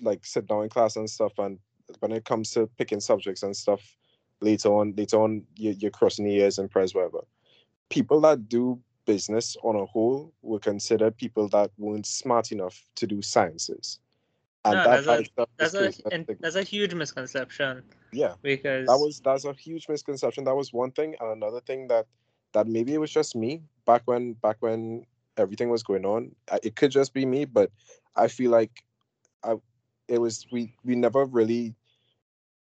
like 0.00 0.24
sit 0.24 0.46
down 0.46 0.62
in 0.64 0.68
class 0.70 0.96
and 0.96 1.08
stuff 1.08 1.32
and 1.38 1.58
when 1.98 2.12
it 2.12 2.24
comes 2.24 2.50
to 2.52 2.66
picking 2.78 3.00
subjects 3.00 3.42
and 3.42 3.56
stuff 3.56 3.82
later 4.40 4.68
on 4.68 4.94
later 4.96 5.20
on 5.20 5.44
you, 5.56 5.74
you're 5.78 5.90
crossing 5.90 6.24
the 6.24 6.32
years 6.32 6.58
in 6.58 6.68
Prez 6.68 6.94
whatever 6.94 7.20
people 7.90 8.20
that 8.22 8.48
do 8.48 8.80
business 9.04 9.56
on 9.62 9.76
a 9.76 9.84
whole 9.84 10.32
were 10.42 10.58
considered 10.58 11.16
people 11.16 11.48
that 11.48 11.70
weren't 11.76 12.06
smart 12.06 12.52
enough 12.52 12.80
to 12.94 13.06
do 13.06 13.20
sciences. 13.20 13.98
And 14.64 14.76
No, 14.76 14.84
that 14.84 15.04
that's 15.04 15.30
a- 15.36 15.46
that's 15.56 15.74
a 15.74 16.14
and 16.14 16.26
that's 16.40 16.54
a 16.56 16.62
huge 16.62 16.94
misconception 16.94 17.82
yeah. 18.12 18.34
Because 18.42 18.86
that 18.86 18.96
was 18.98 19.20
that's 19.24 19.44
a 19.44 19.52
huge 19.52 19.88
misconception. 19.88 20.44
That 20.44 20.56
was 20.56 20.72
one 20.72 20.90
thing. 20.90 21.16
And 21.20 21.42
another 21.42 21.60
thing 21.60 21.88
that 21.88 22.06
that 22.52 22.66
maybe 22.66 22.94
it 22.94 22.98
was 22.98 23.10
just 23.12 23.36
me 23.36 23.62
back 23.86 24.02
when 24.06 24.34
back 24.34 24.56
when 24.60 25.06
everything 25.36 25.70
was 25.70 25.82
going 25.82 26.04
on. 26.04 26.34
It 26.62 26.76
could 26.76 26.90
just 26.90 27.14
be 27.14 27.24
me 27.24 27.44
but 27.44 27.70
i 28.16 28.28
feel 28.28 28.50
like 28.50 28.82
i 29.44 29.54
it 30.08 30.20
was 30.20 30.46
we 30.50 30.74
we 30.84 30.94
never 30.94 31.24
really 31.24 31.74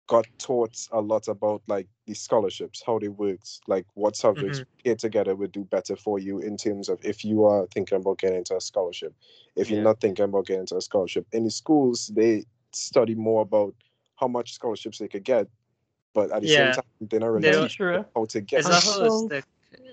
got 0.06 0.26
taught 0.38 0.76
a 0.90 1.00
lot 1.00 1.28
about 1.28 1.62
like 1.68 1.86
the 2.06 2.14
scholarships 2.14 2.82
how 2.84 2.98
they 2.98 3.08
worked 3.08 3.60
like 3.68 3.86
what 3.94 4.16
subjects 4.16 4.58
mm-hmm. 4.58 4.80
here 4.82 4.96
together 4.96 5.36
would 5.36 5.52
do 5.52 5.62
better 5.64 5.94
for 5.94 6.18
you 6.18 6.40
in 6.40 6.56
terms 6.56 6.88
of 6.88 6.98
if 7.04 7.24
you 7.24 7.44
are 7.44 7.66
thinking 7.72 7.96
about 7.96 8.18
getting 8.18 8.38
into 8.38 8.56
a 8.56 8.60
scholarship. 8.60 9.14
If 9.56 9.70
you're 9.70 9.82
not 9.82 10.00
thinking 10.00 10.24
about 10.24 10.46
getting 10.46 10.62
into 10.62 10.76
a 10.76 10.80
scholarship 10.80 11.26
in 11.32 11.44
the 11.44 11.50
schools 11.50 12.10
they 12.14 12.44
study 12.72 13.14
more 13.14 13.42
about 13.42 13.74
how 14.20 14.28
much 14.28 14.52
scholarships 14.52 14.98
they 14.98 15.08
could 15.08 15.24
get 15.24 15.48
but 16.12 16.30
at 16.30 16.42
the 16.42 16.48
Yeah. 16.48 16.72
same 16.72 16.74
time 16.74 16.84
they're 17.08 17.20
not 17.20 17.26
really 17.28 17.42
They 17.42 17.52
don't- 17.52 17.70
Sure. 17.70 18.04
how 18.14 18.24
to 18.26 18.40
get 18.40 18.60
it's 18.60 18.68
not 18.68 18.82
holistic. 18.82 19.44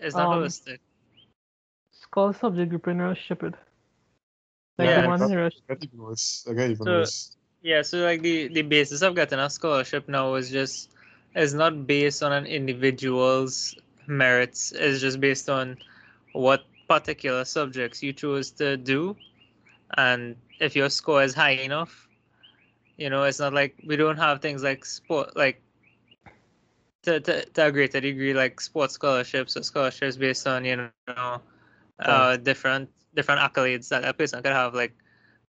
It's 0.01 0.15
not 0.15 0.27
um, 0.27 0.43
holistic. 0.43 0.79
Scholar 1.91 2.33
subject 2.33 2.69
group 2.69 2.87
in 2.87 3.15
Shepherd. 3.15 3.55
Like 4.77 4.87
Yeah. 4.89 5.01
the 5.01 5.07
one 5.07 5.21
in 5.21 5.37
Rush. 5.37 5.53
Even 5.81 5.99
worse. 6.01 6.45
Even 6.49 6.75
So- 6.75 6.85
worse. 6.85 7.37
Yeah, 7.61 7.81
so 7.81 7.97
like 7.99 8.21
the 8.21 8.47
the 8.49 8.61
basis 8.61 9.01
of 9.01 9.15
getting 9.15 9.39
a 9.39 9.49
scholarship 9.49 10.07
now 10.07 10.35
is 10.35 10.49
just 10.51 10.91
is 11.35 11.53
not 11.53 11.85
based 11.87 12.23
on 12.23 12.31
an 12.31 12.45
individual's 12.45 13.75
merits. 14.07 14.71
It's 14.71 15.01
just 15.01 15.19
based 15.19 15.49
on 15.49 15.77
what 16.33 16.65
particular 16.87 17.43
subjects 17.45 18.01
you 18.01 18.13
chose 18.13 18.51
to 18.51 18.77
do, 18.77 19.15
and 19.97 20.35
if 20.59 20.75
your 20.75 20.89
score 20.89 21.21
is 21.23 21.33
high 21.33 21.57
enough, 21.67 22.06
you 22.97 23.09
know, 23.09 23.23
it's 23.23 23.39
not 23.39 23.53
like 23.53 23.75
we 23.85 23.95
don't 23.95 24.17
have 24.17 24.41
things 24.41 24.63
like 24.63 24.85
sport 24.85 25.35
like. 25.35 25.61
To, 27.03 27.19
to, 27.21 27.45
to 27.45 27.65
a 27.67 27.71
greater 27.71 28.01
degree, 28.01 28.33
like 28.33 28.59
sports 28.59 28.95
scholarships 28.95 29.55
or 29.55 29.63
scholarships 29.63 30.17
based 30.17 30.45
on 30.47 30.65
you 30.65 30.75
know, 30.75 30.99
uh, 31.67 32.09
different 32.09 32.61
different 32.87 33.13
accolades 33.13 33.63
that 33.67 33.79
a 33.79 33.93
person 33.93 34.23
could 34.23 34.33
have. 34.33 34.73
Like, 34.73 34.93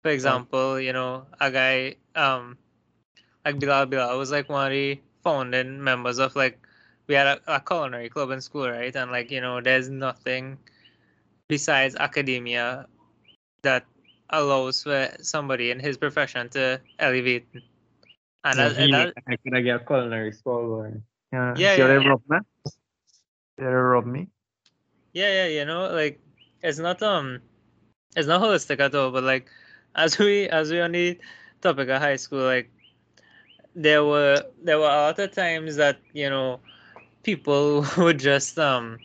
for 0.01 0.09
example, 0.09 0.79
you 0.79 0.91
know, 0.93 1.25
a 1.39 1.51
guy 1.51 1.95
um 2.15 2.57
like 3.45 3.59
Bilal 3.59 3.85
Bilal 3.87 4.17
was 4.17 4.31
like 4.31 4.49
one 4.49 4.67
of 4.67 4.71
the 4.71 4.99
founding 5.23 5.83
members 5.83 6.17
of 6.19 6.35
like 6.35 6.59
we 7.07 7.15
had 7.15 7.27
a, 7.27 7.55
a 7.55 7.59
culinary 7.61 8.09
club 8.09 8.31
in 8.31 8.41
school, 8.41 8.69
right? 8.69 8.95
And 8.95 9.11
like, 9.11 9.31
you 9.31 9.41
know, 9.41 9.61
there's 9.61 9.89
nothing 9.89 10.57
besides 11.47 11.95
academia 11.95 12.87
that 13.63 13.85
allows 14.33 14.83
for 14.83 15.09
somebody 15.21 15.71
in 15.71 15.79
his 15.79 15.97
profession 15.97 16.49
to 16.49 16.81
elevate. 16.99 17.47
And, 18.43 18.59
that, 18.59 18.75
and 18.77 18.93
that, 18.93 19.13
I 19.27 19.37
could 19.37 19.53
have 19.55 19.63
get 19.63 19.87
culinary 19.87 20.33
school. 20.33 20.91
Yeah, 21.31 21.55
Yeah, 21.55 21.75
yeah, 21.75 21.97
yeah. 21.99 22.15
me? 22.29 22.39
They 23.57 23.65
me. 24.05 24.27
yeah, 25.13 25.31
yeah, 25.31 25.47
you 25.47 25.65
know, 25.65 25.89
like 25.93 26.19
it's 26.61 26.79
not 26.79 27.01
um 27.03 27.41
it's 28.15 28.27
not 28.27 28.41
holistic 28.41 28.79
at 28.79 28.95
all, 28.95 29.11
but 29.11 29.23
like 29.23 29.49
as 29.95 30.17
we 30.19 30.49
as 30.49 30.71
we 30.71 30.81
on 30.81 30.91
the 30.93 31.19
topic 31.61 31.89
of 31.89 32.01
high 32.01 32.17
school, 32.17 32.43
like 32.43 32.71
there 33.75 34.03
were 34.03 34.43
there 34.63 34.77
were 34.79 34.85
a 34.85 35.11
lot 35.11 35.19
of 35.19 35.31
times 35.31 35.75
that, 35.77 35.97
you 36.13 36.29
know, 36.29 36.59
people 37.23 37.85
would 37.97 38.19
just 38.19 38.57
um 38.59 38.99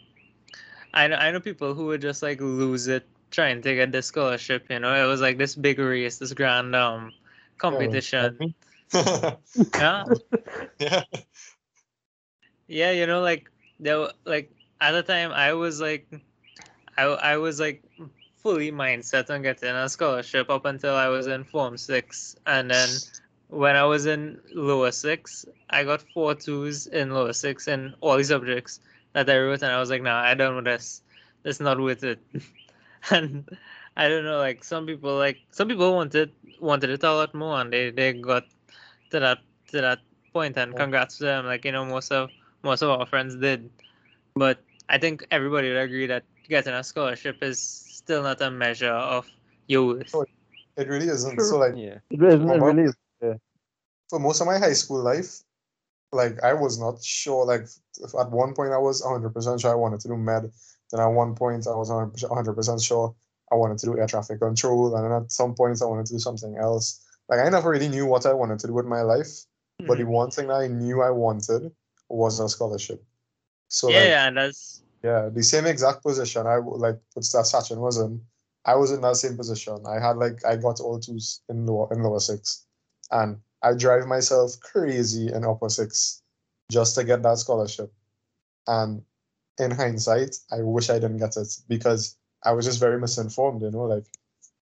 I 0.93 1.09
know 1.09 1.17
I 1.17 1.31
know 1.31 1.41
people 1.41 1.75
who 1.75 1.87
would 1.87 2.01
just 2.03 2.23
like 2.23 2.41
lose 2.41 2.88
it 2.88 3.07
trying 3.31 3.62
to 3.62 3.75
get 3.75 3.93
the 3.93 4.03
scholarship, 4.03 4.67
you 4.71 4.79
know. 4.79 4.95
It 4.95 5.07
was 5.07 5.21
like 5.21 5.38
this 5.38 5.55
big 5.55 5.79
race, 5.79 6.19
this 6.19 6.33
grand 6.33 6.75
um 6.75 7.12
competition. 7.59 8.55
Yeah. 9.75 10.05
yeah. 10.79 11.03
Yeah, 12.67 12.91
you 12.93 13.07
know, 13.07 13.21
like 13.21 13.51
there 13.81 13.99
were, 13.99 14.12
like 14.25 14.51
at 14.81 14.93
the 14.93 15.03
time 15.03 15.33
I 15.33 15.53
was 15.53 15.81
like 15.81 16.09
I 16.97 17.05
I 17.05 17.37
was 17.37 17.61
like 17.61 17.83
fully 18.37 18.73
mindset 18.73 19.31
on 19.31 19.43
getting 19.43 19.71
a 19.75 19.88
scholarship 19.88 20.49
up 20.49 20.64
until 20.64 20.95
I 20.95 21.09
was 21.09 21.27
in 21.27 21.45
form 21.45 21.77
six 21.77 22.37
and 22.47 22.71
then 22.71 22.88
when 23.49 23.77
I 23.77 23.85
was 23.85 24.07
in 24.07 24.41
lower 24.55 24.93
six, 24.93 25.47
I 25.71 25.85
got 25.85 26.03
four 26.03 26.35
twos 26.35 26.87
in 26.87 27.11
lower 27.11 27.33
six 27.33 27.67
in 27.67 27.95
all 28.01 28.17
the 28.17 28.25
subjects 28.25 28.81
that 29.14 29.29
I 29.29 29.38
wrote 29.38 29.62
and 29.62 29.73
I 29.73 29.81
was 29.81 29.91
like, 29.91 30.03
nah, 30.03 30.21
I 30.21 30.35
don't 30.35 30.55
want 30.55 30.67
this. 30.67 31.03
This 31.43 31.57
is 31.57 31.61
not 31.61 31.81
worth 31.81 32.05
it. 32.05 32.21
and 33.12 33.49
I 33.97 34.09
don't 34.09 34.25
know, 34.25 34.38
like 34.38 34.64
some 34.64 34.87
people 34.87 35.16
like 35.16 35.38
some 35.51 35.68
people 35.68 35.94
wanted 35.94 36.33
wanted 36.61 36.90
it 36.90 37.03
a 37.03 37.12
lot 37.12 37.35
more 37.35 37.61
and 37.61 37.73
they, 37.73 37.90
they 37.90 38.12
got 38.12 38.44
to 39.11 39.21
that 39.21 39.38
to 39.68 39.81
that 39.81 40.01
point 40.33 40.57
and 40.57 40.73
Yeah. 40.73 40.79
congrats 40.79 41.18
to 41.18 41.25
them. 41.25 41.47
Like, 41.47 41.64
you 41.64 41.73
know, 41.73 41.85
most 41.85 42.12
of 42.12 42.31
most 42.62 42.83
of 42.83 42.90
our 42.90 43.07
friends 43.07 43.37
did. 43.37 43.71
But 44.37 44.62
I 44.88 44.99
think 44.99 45.27
everybody 45.31 45.68
would 45.68 45.79
agree 45.79 46.07
that 46.07 46.25
getting 46.49 46.75
a 46.75 46.83
scholarship 46.85 47.42
is 47.42 47.61
still 47.61 48.23
not 48.23 48.40
a 48.40 48.51
measure 48.51 48.92
of 48.92 49.31
your 49.66 49.87
worth. 49.87 50.14
Oh, 50.14 50.25
It 50.77 50.88
really 50.88 51.09
isn't. 51.09 51.35
Sure. 51.35 51.44
So 51.44 51.59
like 51.59 51.75
Yeah. 51.77 51.99
It 52.11 52.23
isn't 52.23 52.49
it 52.49 52.62
really 52.62 52.85
is. 52.85 52.94
for 54.09 54.18
most 54.18 54.40
of 54.40 54.47
my 54.47 54.59
high 54.59 54.73
school 54.73 55.03
life, 55.03 55.42
like 56.12 56.42
I 56.42 56.55
was 56.55 56.79
not 56.79 57.03
sure. 57.03 57.44
Like 57.44 57.66
at 58.18 58.31
one 58.31 58.55
point 58.55 58.73
I 58.73 58.79
was 58.79 59.03
100 59.03 59.35
percent 59.35 59.61
sure 59.61 59.71
I 59.71 59.75
wanted 59.75 60.01
to 60.01 60.09
do 60.09 60.16
med. 60.16 60.51
Then 60.90 61.01
at 61.01 61.07
one 61.07 61.35
point 61.35 61.66
I 61.66 61.74
was 61.77 61.90
100 61.90 62.55
percent 62.55 62.83
sure 62.83 63.14
I 63.53 63.57
wanted 63.57 63.79
to 63.79 63.87
do 63.87 63.98
air 63.98 64.07
traffic 64.07 64.40
control, 64.40 64.94
and 64.96 65.05
then 65.05 65.12
at 65.22 65.33
some 65.33 65.55
points 65.55 65.83
I 65.83 65.87
wanted 65.87 66.07
to 66.07 66.14
do 66.14 66.18
something 66.18 66.57
else. 66.59 67.05
Like 67.29 67.40
I 67.40 67.48
never 67.51 67.70
really 67.70 67.88
knew 67.88 68.07
what 68.07 68.27
I 68.27 68.33
wanted 68.33 68.59
to 68.61 68.66
do 68.68 68.74
with 68.74 68.87
my 68.87 69.03
life, 69.03 69.29
but 69.87 69.98
the 69.98 70.05
Mm-hmm. 70.05 70.12
one 70.12 70.31
thing 70.31 70.48
that 70.48 70.55
I 70.61 70.68
knew 70.68 71.03
I 71.03 71.11
wanted 71.11 71.72
was 72.09 72.40
a 72.40 72.48
scholarship. 72.48 73.05
So 73.68 73.90
yeah, 73.90 74.05
like, 74.05 74.05
yeah, 74.05 74.27
and 74.29 74.37
that's 74.37 74.83
Yeah, 75.03 75.29
the 75.33 75.42
same 75.42 75.66
exact 75.66 76.03
position 76.03 76.46
I 76.46 76.57
like 76.57 76.98
that 77.14 77.22
Sachin 77.22 77.79
was 77.79 77.98
in. 77.98 78.20
I 78.64 78.74
was 78.77 78.90
in 78.92 79.01
that 79.03 79.16
same 79.16 79.37
position. 79.37 79.79
I 79.87 80.01
had 80.01 80.16
like 80.18 80.44
I 80.44 80.57
got 80.57 80.81
all 80.81 80.98
twos 81.01 81.42
in 81.48 81.66
lower 81.66 81.92
in 81.92 82.03
lower 82.03 82.20
six, 82.20 82.66
and 83.11 83.40
I 83.62 83.74
drive 83.74 84.07
myself 84.07 84.59
crazy 84.61 85.33
in 85.33 85.44
upper 85.44 85.68
six 85.68 86.22
just 86.70 86.94
to 86.96 87.05
get 87.05 87.22
that 87.22 87.38
scholarship. 87.38 87.92
And 88.66 89.03
in 89.59 89.71
hindsight, 89.71 90.37
I 90.53 90.61
wish 90.62 90.90
I 90.90 90.94
didn't 90.99 91.18
get 91.18 91.37
it 91.37 91.49
because 91.68 92.16
I 92.44 92.53
was 92.53 92.64
just 92.64 92.81
very 92.81 92.99
misinformed. 93.01 93.62
You 93.62 93.71
know, 93.71 93.85
like 93.85 94.05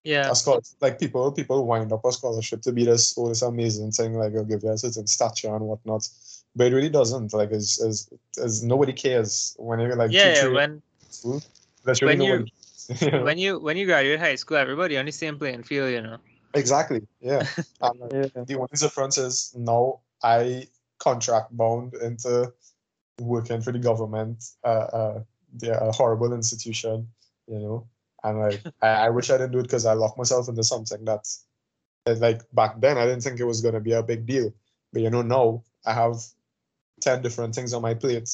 Yeah. 0.04 0.30
a 0.30 0.34
scholar, 0.34 0.60
like 0.80 0.98
people 0.98 1.32
people 1.32 1.66
wind 1.66 1.92
up 1.92 2.04
a 2.04 2.12
scholarship 2.12 2.62
to 2.62 2.72
be 2.72 2.84
this 2.84 3.14
oh 3.18 3.28
this 3.28 3.42
amazing 3.42 3.90
thing 3.92 4.14
like 4.14 4.32
it'll 4.32 4.44
give 4.44 4.62
you 4.62 4.70
a 4.72 4.78
certain 4.78 5.06
stature 5.06 5.54
and 5.54 5.66
whatnot, 5.66 6.08
but 6.54 6.68
it 6.68 6.74
really 6.74 6.90
doesn't. 6.90 7.32
Like 7.34 7.50
as 7.52 7.78
as 7.86 8.08
as 8.42 8.62
nobody 8.62 8.92
cares 8.92 9.54
when 9.58 9.80
you're 9.80 9.96
like 9.96 10.12
Yeah, 10.12 10.34
yeah. 10.34 10.48
When 10.48 10.82
school. 11.10 11.42
That's 11.84 12.02
really 12.02 12.18
when 12.18 12.26
you- 12.26 12.46
you 13.00 13.10
know? 13.10 13.24
when 13.24 13.38
you 13.38 13.58
when 13.58 13.76
you 13.76 13.84
graduate 13.86 14.20
high 14.20 14.36
school, 14.36 14.56
everybody 14.58 14.96
on 14.96 15.06
the 15.06 15.12
same 15.12 15.38
playing 15.38 15.64
field, 15.64 15.90
you 15.90 16.00
know. 16.02 16.18
exactly, 16.54 17.02
yeah. 17.20 17.42
And 17.82 18.00
like, 18.00 18.12
Yeah. 18.12 18.44
the 18.46 18.54
only 18.54 18.76
difference 18.78 19.18
is 19.18 19.52
now 19.56 20.00
I 20.22 20.68
contract 20.98 21.54
bound 21.56 21.94
into 21.94 22.52
working 23.20 23.60
for 23.62 23.72
the 23.72 23.78
government, 23.78 24.44
uh, 24.64 24.68
uh, 24.68 25.22
they're 25.54 25.74
a 25.78 25.92
horrible 25.92 26.32
institution, 26.32 27.08
you 27.46 27.58
know. 27.58 27.86
And 28.24 28.38
like, 28.40 28.62
I, 28.82 28.88
I 28.88 29.10
wish 29.10 29.30
I 29.30 29.38
didn't 29.38 29.52
do 29.52 29.58
it 29.60 29.62
because 29.62 29.86
I 29.86 29.94
locked 29.94 30.18
myself 30.18 30.48
into 30.48 30.64
something 30.64 31.04
that's 31.04 31.44
that, 32.04 32.18
like 32.20 32.42
back 32.52 32.80
then 32.80 32.98
I 32.98 33.04
didn't 33.06 33.22
think 33.22 33.40
it 33.40 33.44
was 33.44 33.60
gonna 33.60 33.80
be 33.80 33.92
a 33.92 34.02
big 34.02 34.26
deal, 34.26 34.52
but 34.92 35.02
you 35.02 35.10
know 35.10 35.22
now 35.22 35.62
I 35.84 35.92
have 35.92 36.16
ten 37.00 37.22
different 37.22 37.54
things 37.54 37.72
on 37.72 37.82
my 37.82 37.94
plate, 37.94 38.28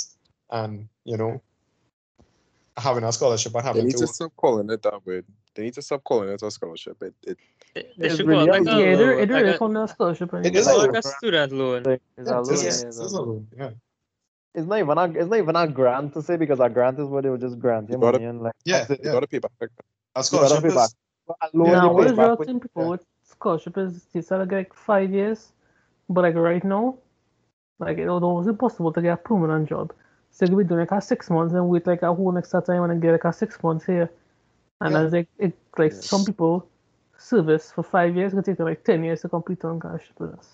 and 0.51 0.89
you 1.05 1.17
know, 1.17 1.41
having 2.77 3.05
a 3.05 3.13
scholarship 3.13 3.55
and 3.55 3.63
They 3.65 3.69
having 3.69 3.85
need 3.87 3.93
to 3.93 3.99
to 3.99 4.07
stop 4.07 4.33
calling 4.37 4.71
it 4.71 4.83
that 4.83 5.05
way. 5.07 5.23
They 5.55 5.65
need 5.65 5.75
to 5.75 5.83
stop 5.83 6.03
calling 6.05 6.31
it 6.31 6.43
a 6.43 6.51
scholarship. 6.51 7.03
It, 7.03 7.15
it 7.23 7.39
They, 7.75 7.87
they 7.99 8.07
It's 8.07 8.17
should 8.17 8.27
really 8.27 8.47
call 8.47 8.55
it 8.55 8.65
like 8.65 8.69
a- 8.69 8.77
a, 8.77 8.81
Yeah, 8.81 8.87
it 8.93 8.99
loan, 8.99 9.09
it 9.11 9.31
like 9.31 9.43
really 9.43 9.49
a, 9.55 9.59
called 9.59 9.77
a 9.77 9.89
scholarship. 9.89 10.35
It 10.35 10.57
is 10.57 10.67
a 10.67 10.75
like 10.75 10.87
loan. 10.89 10.97
a 10.97 11.03
student 11.03 11.53
loan. 11.53 11.83
Like, 11.83 12.03
it's 12.17 12.31
yeah, 12.31 12.39
a 12.39 12.41
loan, 12.41 12.55
is- 12.55 12.63
yeah, 12.65 12.71
this 12.71 12.83
it's 12.85 12.99
a 12.99 13.05
is 13.05 13.13
a 13.13 13.21
loan. 13.21 13.29
loan, 13.29 13.49
yeah. 13.57 13.71
It's 14.55 14.67
not 14.67 14.79
even 14.79 14.99
a 14.99 15.05
it's 15.05 15.29
not 15.31 15.39
even 15.39 15.57
a 15.57 15.67
grant 15.67 16.13
to 16.15 16.23
say 16.23 16.37
because 16.37 16.61
a 16.61 16.69
grant 16.69 16.99
is 16.99 17.07
where 17.09 17.23
they 17.23 17.31
would 17.31 17.41
just 17.41 17.59
grant 17.59 17.89
you 17.89 17.95
You 17.95 18.01
gotta- 18.01 18.19
money 18.19 18.27
and 18.31 18.43
like 18.43 18.55
Yeah, 18.65 18.85
that's 18.85 18.91
you 18.91 19.07
yeah. 19.07 19.13
gotta 19.13 19.27
pay 19.27 19.39
back. 19.39 19.53
A 19.61 19.65
You 19.65 19.69
gotta 20.13 20.25
scholarship 20.25 20.63
pay 20.63 20.69
is 20.69 20.75
back. 20.75 20.91
A 21.41 21.49
loan 21.57 21.67
Yeah, 21.69 21.73
Now, 21.75 21.89
you 21.91 21.95
what 21.97 22.09
pay 22.17 22.23
your 22.23 22.37
with- 22.37 22.47
thing 22.49 22.61
people 22.61 22.89
with 22.91 23.05
scholarship 23.23 23.79
is 23.79 24.07
it's 24.13 24.31
like, 24.31 24.53
like 24.53 24.75
five 24.75 25.11
years, 25.11 25.53
but 26.09 26.23
like 26.23 26.35
right 26.35 26.63
now, 26.65 26.97
like 27.79 27.97
it 27.99 28.09
was 28.09 28.23
almost 28.23 28.49
impossible 28.49 28.93
to 28.93 29.01
get 29.01 29.15
a 29.15 29.17
permanent 29.17 29.69
job. 29.69 29.93
So 30.31 30.45
you 30.45 30.51
could 30.51 30.59
be 30.59 30.65
doing 30.65 30.81
like 30.81 30.93
a 30.93 31.01
six 31.01 31.31
months 31.31 31.55
and 31.55 31.69
wait 31.69 31.87
like 31.87 32.03
a 32.03 32.13
whole 32.13 32.37
extra 32.37 32.61
time 32.61 32.83
and 32.83 32.91
then 32.91 33.01
get 33.01 33.13
like 33.13 33.25
a 33.25 33.33
six 33.33 33.63
months 33.63 33.87
here. 33.87 34.11
And 34.83 34.93
Yeah. 34.93 35.01
as 35.03 35.13
like 35.13 35.29
it 35.39 35.55
like 35.79 35.93
Yes. 35.93 36.07
some 36.07 36.25
people 36.25 36.67
service 37.17 37.71
for 37.73 37.83
five 37.83 38.17
years 38.17 38.33
could 38.35 38.45
take 38.45 38.57
them 38.59 38.67
like 38.67 38.85
ten 38.85 39.03
years 39.05 39.23
to 39.23 39.29
complete 39.31 39.65
on 39.65 39.79
scholarship 39.79 40.19
with 40.21 40.35
us. 40.39 40.49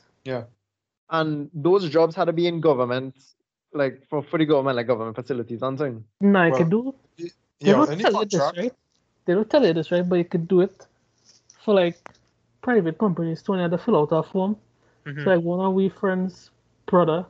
and 1.11 1.51
those 1.55 1.89
jobs 1.89 2.15
had 2.15 2.27
to 2.27 2.33
be 2.35 2.47
in 2.47 2.61
government, 2.61 3.15
like 3.79 4.03
for, 4.11 4.23
for 4.25 4.39
the 4.39 4.47
government, 4.47 4.77
like 4.77 4.89
government 4.89 5.17
facilities 5.17 5.63
and 5.63 5.79
thing. 5.79 6.05
Now 6.21 6.45
you 6.45 6.53
Well, 6.53 6.59
could 6.59 6.71
do 6.71 6.95
they 7.65 7.73
yeah, 7.73 7.75
don't 7.75 7.91
any 7.91 8.01
tell 8.01 8.15
you 8.15 8.25
this, 8.27 8.53
right? 8.57 8.73
They 9.27 9.35
don't 9.35 9.51
tell 9.51 9.65
you 9.67 9.73
this, 9.75 9.91
right? 9.93 10.09
But 10.09 10.17
you 10.17 10.25
could 10.25 10.49
do 10.49 10.61
it 10.63 10.87
for 11.65 11.75
like 11.75 11.99
private 12.63 12.99
companies 12.99 13.43
to 13.45 13.55
have 13.55 13.71
to 13.73 13.79
fill 13.79 13.97
out 13.99 14.13
a 14.13 14.23
form. 14.23 14.57
Mhm. 15.07 15.25
So 15.25 15.31
like 15.31 15.43
one 15.45 15.61
of 15.61 15.75
we 15.75 15.89
friends' 15.91 16.51
brother 16.87 17.27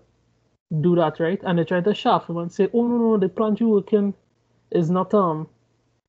do 0.81 0.97
that, 0.97 1.21
right? 1.21 1.41
And 1.45 1.59
they 1.59 1.65
try 1.65 1.81
to 1.83 1.95
shaft 1.95 2.31
him 2.31 2.39
and 2.39 2.53
say, 2.53 2.69
Oh 2.75 2.87
no 2.89 2.99
no, 2.99 3.19
the 3.19 3.29
plant 3.29 3.61
you 3.61 3.69
work 3.71 3.93
in 3.93 4.15
is 4.71 4.91
not 4.91 5.15
um 5.15 5.49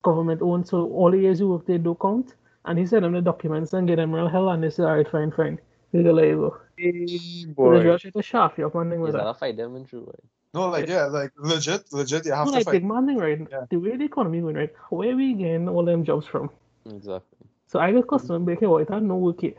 government 0.04 0.42
owned, 0.42 0.68
so 0.68 0.90
all 0.92 1.12
the 1.12 1.20
years 1.20 1.40
you 1.42 1.50
work 1.50 1.66
they 1.68 1.78
do 1.80 1.96
count. 2.02 2.36
And 2.66 2.80
he 2.80 2.86
sent 2.86 3.04
them 3.04 3.14
the 3.14 3.22
documents 3.22 3.74
and 3.74 3.88
get 3.88 3.98
them 3.98 4.14
real 4.16 4.30
hell 4.30 4.50
and 4.50 4.64
they 4.64 4.70
say, 4.72 4.84
Alright, 4.84 5.10
fine, 5.10 5.32
fine. 5.32 5.60
We 5.92 6.04
go 6.04 6.12
let 6.12 6.28
you 6.28 6.36
go. 6.38 6.58
Hey, 6.78 7.08
So 7.08 7.48
they 7.48 7.54
boy. 7.54 7.84
just 7.84 8.02
try 8.04 8.12
to 8.12 8.22
shaft 8.22 8.58
you 8.58 8.68
up 8.68 8.76
and 8.76 8.92
thing 8.92 9.00
Is 9.02 9.06
like 9.06 9.14
that 9.14 9.24
that. 9.24 9.40
fight 9.40 9.58
them 9.58 9.76
in 9.76 9.86
true 9.86 10.06
way? 10.06 10.30
No, 10.54 10.70
like 10.70 10.88
eh. 10.90 10.94
yeah, 10.94 11.06
like 11.06 11.32
legit, 11.38 11.92
legit. 11.92 12.26
You 12.26 12.34
have 12.34 12.46
No, 12.46 12.52
to 12.52 12.58
like 12.58 12.66
fight. 12.66 12.72
big 12.74 12.86
man 12.86 13.06
thing, 13.06 13.18
right? 13.18 13.40
Yeah. 13.52 13.66
The 13.70 13.78
way 13.78 13.98
the 13.98 14.06
economy 14.06 14.42
going, 14.42 14.56
right? 14.56 14.74
Where 14.90 15.16
we 15.16 15.34
getting 15.34 15.68
all 15.70 15.84
them 15.86 16.04
jobs 16.04 16.26
from? 16.26 16.50
Exactly. 16.86 17.48
So 17.68 17.80
I 17.80 17.92
got 17.92 18.08
customer 18.08 18.40
be 18.40 18.54
like, 18.54 18.60
hey, 18.62 18.66
what, 18.68 18.90
I 18.92 19.00
no 19.00 19.16
work 19.18 19.42
here. 19.42 19.54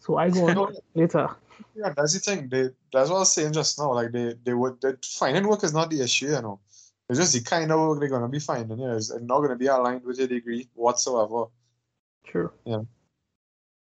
So 0.00 0.16
I 0.16 0.30
go 0.30 0.48
No, 0.52 0.66
on 0.66 0.74
later. 0.94 1.28
yeah, 1.76 1.92
that's 1.96 2.14
the 2.14 2.18
thing. 2.18 2.48
They 2.48 2.70
that's 2.92 3.10
what 3.10 3.16
I 3.16 3.20
was 3.20 3.32
saying 3.32 3.52
just 3.52 3.78
now. 3.78 3.92
Like 3.92 4.10
they 4.12 4.34
they 4.42 4.54
would 4.54 4.80
they, 4.80 4.94
finding 5.04 5.46
work 5.46 5.62
is 5.64 5.72
not 5.72 5.90
the 5.90 6.00
issue, 6.02 6.26
you 6.26 6.42
know. 6.42 6.58
It's 7.08 7.18
just 7.18 7.34
the 7.34 7.40
kind 7.42 7.70
of 7.70 7.78
work 7.80 8.00
they're 8.00 8.08
gonna 8.08 8.28
be 8.28 8.40
finding. 8.40 8.78
Yeah, 8.78 8.94
it's 8.96 9.12
not 9.12 9.40
gonna 9.40 9.56
be 9.56 9.66
aligned 9.66 10.04
with 10.04 10.18
your 10.18 10.28
degree 10.28 10.68
whatsoever. 10.74 11.44
Sure. 12.24 12.52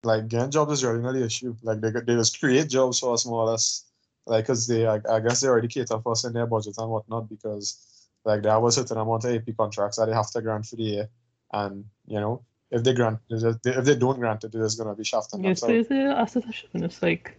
Like 0.05 0.29
getting 0.29 0.51
jobs 0.51 0.73
is 0.73 0.85
really 0.85 1.01
not 1.01 1.13
the 1.13 1.25
issue. 1.25 1.57
Like 1.63 1.81
they 1.81 1.91
they 1.91 2.15
just 2.15 2.39
create 2.39 2.69
jobs 2.69 3.01
for 3.01 3.15
us 3.15 3.27
more 3.27 3.43
or 3.43 3.51
less. 3.51 3.85
Like 4.27 4.45
because 4.45 4.67
they 4.67 4.87
I, 4.87 5.01
I 5.11 5.21
guess 5.21 5.41
they 5.41 5.49
already 5.49 5.69
cater 5.69 5.99
for 5.99 6.13
us 6.13 6.25
in 6.25 6.33
their 6.33 6.47
budget 6.47 6.77
and 6.79 6.91
whatnot 6.91 7.29
because 7.29 8.09
like 8.25 8.43
they 8.43 8.49
have 8.49 8.63
a 8.65 8.71
certain 8.71 8.99
amount 8.99 9.25
of 9.25 9.35
AP 9.35 9.57
contracts 9.57 9.97
that 9.97 10.07
they 10.07 10.15
have 10.15 10.31
to 10.31 10.43
grant 10.43 10.67
for 10.67 10.77
the 10.77 10.83
year, 10.83 11.09
and 11.53 11.85
you 12.07 12.21
know 12.21 12.45
if 12.71 12.85
they 12.85 12.93
grant 12.93 13.19
just, 13.31 13.45
if 13.65 13.85
they 13.85 13.97
don't 13.97 14.19
grant 14.19 14.45
it, 14.45 14.53
they're 14.53 14.63
just 14.63 14.79
gonna 14.79 14.95
be 14.95 15.05
shafting 15.05 15.43
themselves. 15.43 15.89
it's 15.91 16.37
a 16.37 16.53
shipping. 16.53 16.85
It's 16.85 17.03
like 17.03 17.39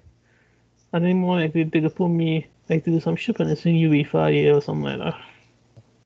I 0.92 1.00
think 1.00 1.18
more 1.18 1.40
like 1.40 1.54
they 1.54 1.64
they 1.64 1.88
put 1.88 2.08
me 2.10 2.48
like 2.70 2.84
to 2.86 2.92
do 2.92 3.00
some 3.00 3.16
shipping 3.16 3.50
it's 3.50 3.66
in 3.66 3.76
UE 3.76 4.06
for 4.06 4.28
a 4.28 4.32
year 4.32 4.56
or 4.56 4.62
something 4.62 4.84
like 4.84 5.00
that. 5.00 5.22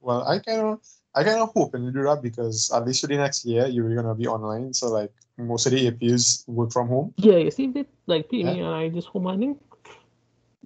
Well, 0.02 0.28
I 0.28 0.40
kind 0.40 0.62
of, 0.62 0.82
I 1.16 1.24
kind 1.24 1.40
of 1.40 1.52
hoping 1.56 1.86
to 1.86 1.92
do 1.92 2.04
that 2.04 2.22
because 2.22 2.72
at 2.74 2.86
least 2.86 3.02
for 3.02 3.08
the 3.08 3.18
next 3.18 3.46
year, 3.46 3.68
you're 3.68 3.94
gonna 3.96 4.16
be 4.16 4.28
online. 4.28 4.74
So 4.74 4.88
like 4.90 5.12
most 5.38 5.66
of 5.68 5.72
the 5.74 5.92
APs 5.92 6.48
work 6.48 6.72
from 6.72 6.88
home. 6.88 7.14
Yeah, 7.18 7.38
you 7.38 7.52
see 7.52 7.66
if 7.66 7.74
they 7.74 7.86
like 8.08 8.30
pay 8.30 8.44
me 8.44 8.60
and 8.60 8.70
I 8.74 8.90
just 8.90 9.08
home 9.10 9.26
running. 9.28 9.60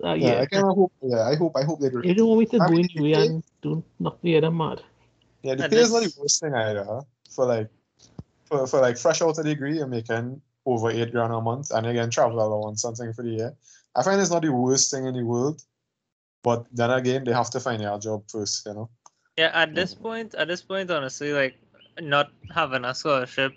Uh, 0.04 0.14
Yeah, 0.14 0.36
yeah. 0.36 0.42
I 0.42 0.46
kind 0.46 0.66
of 0.66 0.76
hope. 0.76 0.94
Yeah, 1.02 1.24
I 1.28 1.36
hope. 1.36 1.54
I 1.58 1.64
hope 1.64 1.80
they 1.80 1.90
do. 1.90 2.02
You 2.04 2.14
don't 2.14 2.28
want 2.30 2.40
me 2.40 2.46
to 2.48 2.58
I 2.62 2.68
go 2.68 2.74
mean, 2.74 2.88
in 2.96 3.04
UE 3.04 3.16
they- 3.16 3.26
and 3.28 3.44
do 3.62 3.84
knock 4.00 4.20
the 4.22 4.38
other 4.38 4.52
mad. 4.52 4.82
Yeah, 5.42 5.56
the 5.56 5.64
And 5.66 5.74
pay 5.74 5.80
is 5.80 5.92
not 5.92 6.02
this- 6.04 6.16
the 6.16 6.22
worst 6.22 6.40
thing 6.40 6.54
either. 6.54 6.84
Huh? 6.86 7.02
For 7.32 7.46
like, 7.46 7.70
for, 8.46 8.68
for 8.68 8.80
like 8.80 8.98
fresh 8.98 9.22
out 9.22 9.38
of 9.38 9.44
degree, 9.46 9.78
you're 9.78 9.88
making 9.88 10.42
over 10.66 10.92
eight 10.92 11.12
grand 11.12 11.34
a 11.34 11.42
month, 11.42 11.72
and 11.72 11.86
again 11.88 12.10
travel 12.10 12.40
allowance 12.40 12.82
something 12.84 13.12
for 13.14 13.24
the 13.24 13.32
year. 13.32 13.56
I 13.96 14.04
find 14.04 14.22
it's 14.22 14.30
not 14.32 14.44
the 14.44 14.54
worst 14.54 14.92
thing 14.92 15.06
in 15.08 15.16
the 15.16 15.24
world, 15.24 15.62
but 16.44 16.68
then 16.72 16.92
again, 16.92 17.24
they 17.24 17.34
have 17.34 17.50
to 17.52 17.60
find 17.60 17.82
their 17.82 17.98
job 18.00 18.24
first. 18.30 18.66
You 18.66 18.74
know. 18.76 18.90
Yeah, 19.38 19.52
at 19.54 19.76
this 19.76 19.94
point, 19.94 20.36
at 20.36 20.48
this 20.48 20.62
point, 20.62 20.90
honestly, 20.92 21.32
like 21.34 21.58
not 22.00 22.32
having 22.54 22.86
a 22.86 22.94
scholarship 22.94 23.54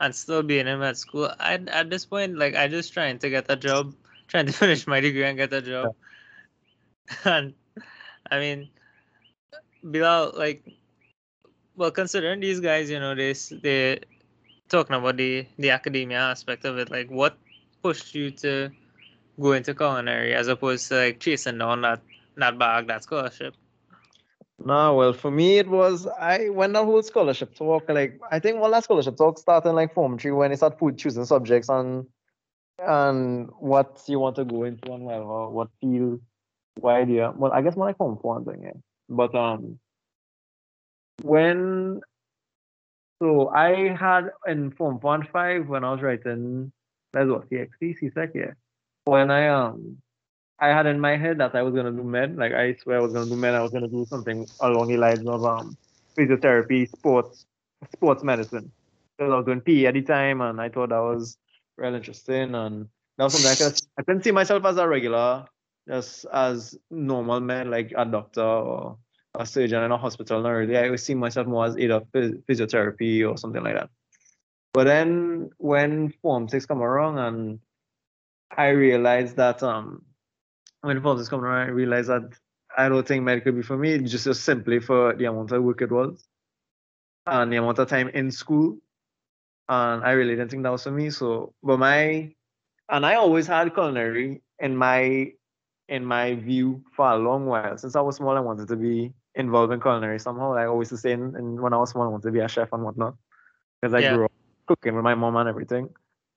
and 0.00 0.14
still 0.14 0.42
being 0.42 0.66
in 0.66 0.78
med 0.80 0.96
school, 0.96 1.32
I 1.38 1.54
at 1.54 1.90
this 1.90 2.04
point, 2.06 2.36
like 2.38 2.54
I 2.56 2.68
just 2.68 2.92
trying 2.92 3.18
to 3.20 3.30
get 3.30 3.46
a 3.48 3.56
job, 3.56 3.94
trying 4.28 4.46
to 4.46 4.52
finish 4.52 4.86
my 4.86 5.00
degree 5.00 5.24
and 5.24 5.38
get 5.38 5.52
a 5.52 5.62
job. 5.62 5.94
And 7.24 7.54
I 8.30 8.38
mean, 8.40 8.70
Bilal, 9.82 10.32
like, 10.36 10.62
well, 11.76 11.90
considering 11.90 12.40
these 12.40 12.60
guys, 12.60 12.90
you 12.90 12.98
know, 13.00 13.14
they 13.14 13.32
they 13.62 14.00
talking 14.68 14.96
about 14.96 15.16
the 15.16 15.46
the 15.58 15.70
academia 15.70 16.18
aspect 16.18 16.64
of 16.64 16.78
it, 16.78 16.90
like, 16.90 17.10
what 17.10 17.36
pushed 17.82 18.14
you 18.14 18.30
to 18.32 18.70
go 19.40 19.52
into 19.52 19.74
culinary 19.74 20.34
as 20.34 20.48
opposed 20.48 20.88
to 20.88 20.96
like 20.96 21.20
chasing 21.20 21.58
down 21.58 21.82
that 21.82 22.00
that 22.36 22.58
bag, 22.58 22.88
that 22.88 23.02
scholarship? 23.04 23.54
No, 24.62 24.94
well, 24.94 25.12
for 25.14 25.30
me, 25.30 25.58
it 25.58 25.68
was 25.68 26.06
I 26.06 26.50
went 26.50 26.76
on 26.76 26.84
whole 26.84 27.02
scholarship 27.02 27.54
talk. 27.54 27.88
Like 27.88 28.20
I 28.30 28.38
think 28.38 28.58
one 28.58 28.70
last 28.70 28.84
scholarship 28.84 29.16
talk 29.16 29.38
started 29.38 29.72
like 29.72 29.94
form 29.94 30.18
three 30.18 30.32
when 30.32 30.50
they 30.50 30.56
start 30.56 30.78
food 30.78 30.98
choosing 30.98 31.24
subjects 31.24 31.68
and 31.70 32.06
and 32.78 33.48
what 33.58 34.02
you 34.06 34.18
want 34.18 34.36
to 34.36 34.44
go 34.44 34.64
into 34.64 34.92
and 34.92 35.04
whatever, 35.04 35.48
what 35.48 35.68
field, 35.80 36.20
what 36.78 36.96
idea. 36.96 37.32
Well, 37.34 37.52
I 37.52 37.62
guess 37.62 37.76
more 37.76 37.86
like 37.86 37.96
form 37.96 38.18
four 38.20 38.36
and 38.36 38.46
thing, 38.46 38.62
yeah. 38.62 38.80
But 39.08 39.34
um, 39.34 39.78
when 41.22 42.00
so 43.22 43.48
I 43.48 43.94
had 43.94 44.30
in 44.46 44.72
form 44.72 45.00
four 45.00 45.14
and 45.14 45.28
five 45.28 45.68
when 45.68 45.84
I 45.84 45.92
was 45.92 46.02
writing 46.02 46.72
that's 47.12 47.28
what 47.28 47.48
CXC, 47.50 47.98
CSEC, 48.02 48.30
yeah. 48.34 48.52
When 49.04 49.30
I 49.30 49.48
um 49.48 49.96
I 50.60 50.68
had 50.68 50.86
in 50.86 51.00
my 51.00 51.16
head 51.16 51.38
that 51.38 51.54
I 51.54 51.62
was 51.62 51.74
gonna 51.74 51.90
do 51.90 52.04
med. 52.04 52.36
Like 52.36 52.52
I 52.52 52.74
swear 52.74 52.98
I 52.98 53.00
was 53.00 53.12
gonna 53.12 53.30
do 53.30 53.36
med. 53.36 53.54
I 53.54 53.62
was 53.62 53.72
gonna 53.72 53.88
do 53.88 54.04
something 54.04 54.46
along 54.60 54.88
the 54.88 54.98
lines 54.98 55.26
of 55.26 55.44
um 55.44 55.76
physiotherapy, 56.16 56.88
sports, 56.88 57.46
sports 57.94 58.22
medicine. 58.22 58.70
Because 59.16 59.32
I 59.32 59.36
was 59.36 59.46
doing 59.46 59.62
PE 59.62 59.86
at 59.86 59.94
the 59.94 60.02
time, 60.02 60.40
and 60.42 60.60
I 60.60 60.68
thought 60.68 60.90
that 60.90 60.98
was 60.98 61.38
real 61.76 61.94
interesting, 61.94 62.54
and 62.54 62.88
that 63.16 63.24
was 63.24 63.32
something 63.32 63.50
I 63.50 63.54
could. 63.54 63.80
I 63.98 64.02
couldn't 64.02 64.22
see 64.22 64.32
myself 64.32 64.64
as 64.66 64.76
a 64.76 64.86
regular, 64.86 65.46
just 65.88 66.26
as 66.32 66.76
normal 66.90 67.40
med, 67.40 67.68
like 67.68 67.92
a 67.96 68.04
doctor 68.04 68.42
or 68.42 68.98
a 69.34 69.46
surgeon 69.46 69.82
in 69.82 69.92
a 69.92 69.98
hospital. 69.98 70.42
Not 70.42 70.50
really. 70.50 70.76
I 70.76 70.86
always 70.86 71.02
see 71.02 71.14
myself 71.14 71.46
more 71.46 71.66
as 71.66 71.78
either 71.78 72.00
physiotherapy 72.14 73.28
or 73.28 73.38
something 73.38 73.62
like 73.62 73.76
that. 73.76 73.88
But 74.74 74.84
then 74.84 75.50
when 75.56 76.12
Form 76.22 76.48
Six 76.48 76.66
come 76.66 76.82
around, 76.82 77.18
and 77.18 77.60
I 78.54 78.68
realized 78.68 79.36
that 79.36 79.62
um 79.62 80.04
when 80.82 81.00
the 81.00 81.10
is 81.14 81.28
coming 81.28 81.46
around, 81.46 81.68
I 81.68 81.70
realized 81.70 82.08
that 82.08 82.38
I 82.76 82.88
don't 82.88 83.06
think 83.06 83.24
med 83.24 83.44
could 83.44 83.56
be 83.56 83.62
for 83.62 83.76
me, 83.76 83.98
just, 83.98 84.24
just 84.24 84.44
simply 84.44 84.80
for 84.80 85.14
the 85.14 85.26
amount 85.26 85.52
of 85.52 85.62
work 85.62 85.82
it 85.82 85.90
was 85.90 86.26
and 87.26 87.52
the 87.52 87.56
amount 87.56 87.78
of 87.78 87.88
time 87.88 88.08
in 88.08 88.30
school. 88.30 88.78
And 89.68 90.04
I 90.04 90.12
really 90.12 90.34
didn't 90.36 90.50
think 90.50 90.62
that 90.64 90.72
was 90.72 90.84
for 90.84 90.90
me. 90.90 91.10
So, 91.10 91.54
but 91.62 91.78
my, 91.78 92.34
and 92.88 93.06
I 93.06 93.14
always 93.14 93.46
had 93.46 93.72
culinary 93.74 94.42
in 94.58 94.76
my, 94.76 95.32
in 95.88 96.04
my 96.04 96.34
view 96.34 96.82
for 96.94 97.10
a 97.10 97.16
long 97.16 97.46
while. 97.46 97.76
Since 97.76 97.96
I 97.96 98.00
was 98.00 98.16
small, 98.16 98.36
I 98.36 98.40
wanted 98.40 98.68
to 98.68 98.76
be 98.76 99.12
involved 99.34 99.72
in 99.72 99.80
culinary 99.80 100.18
somehow. 100.18 100.54
I 100.54 100.66
always 100.66 100.90
was 100.90 101.02
saying, 101.02 101.34
and 101.36 101.60
when 101.60 101.72
I 101.72 101.78
was 101.78 101.90
small, 101.90 102.04
I 102.04 102.08
wanted 102.08 102.28
to 102.28 102.32
be 102.32 102.40
a 102.40 102.48
chef 102.48 102.72
and 102.72 102.82
whatnot. 102.84 103.14
Because 103.80 103.94
I 103.94 104.02
Yeah. 104.02 104.10
grew 104.14 104.24
up 104.26 104.32
cooking 104.66 104.94
with 104.96 105.04
my 105.04 105.14
mom 105.14 105.36
and 105.36 105.48
everything. 105.48 105.90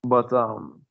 But 0.04 0.32
um, 0.34 0.83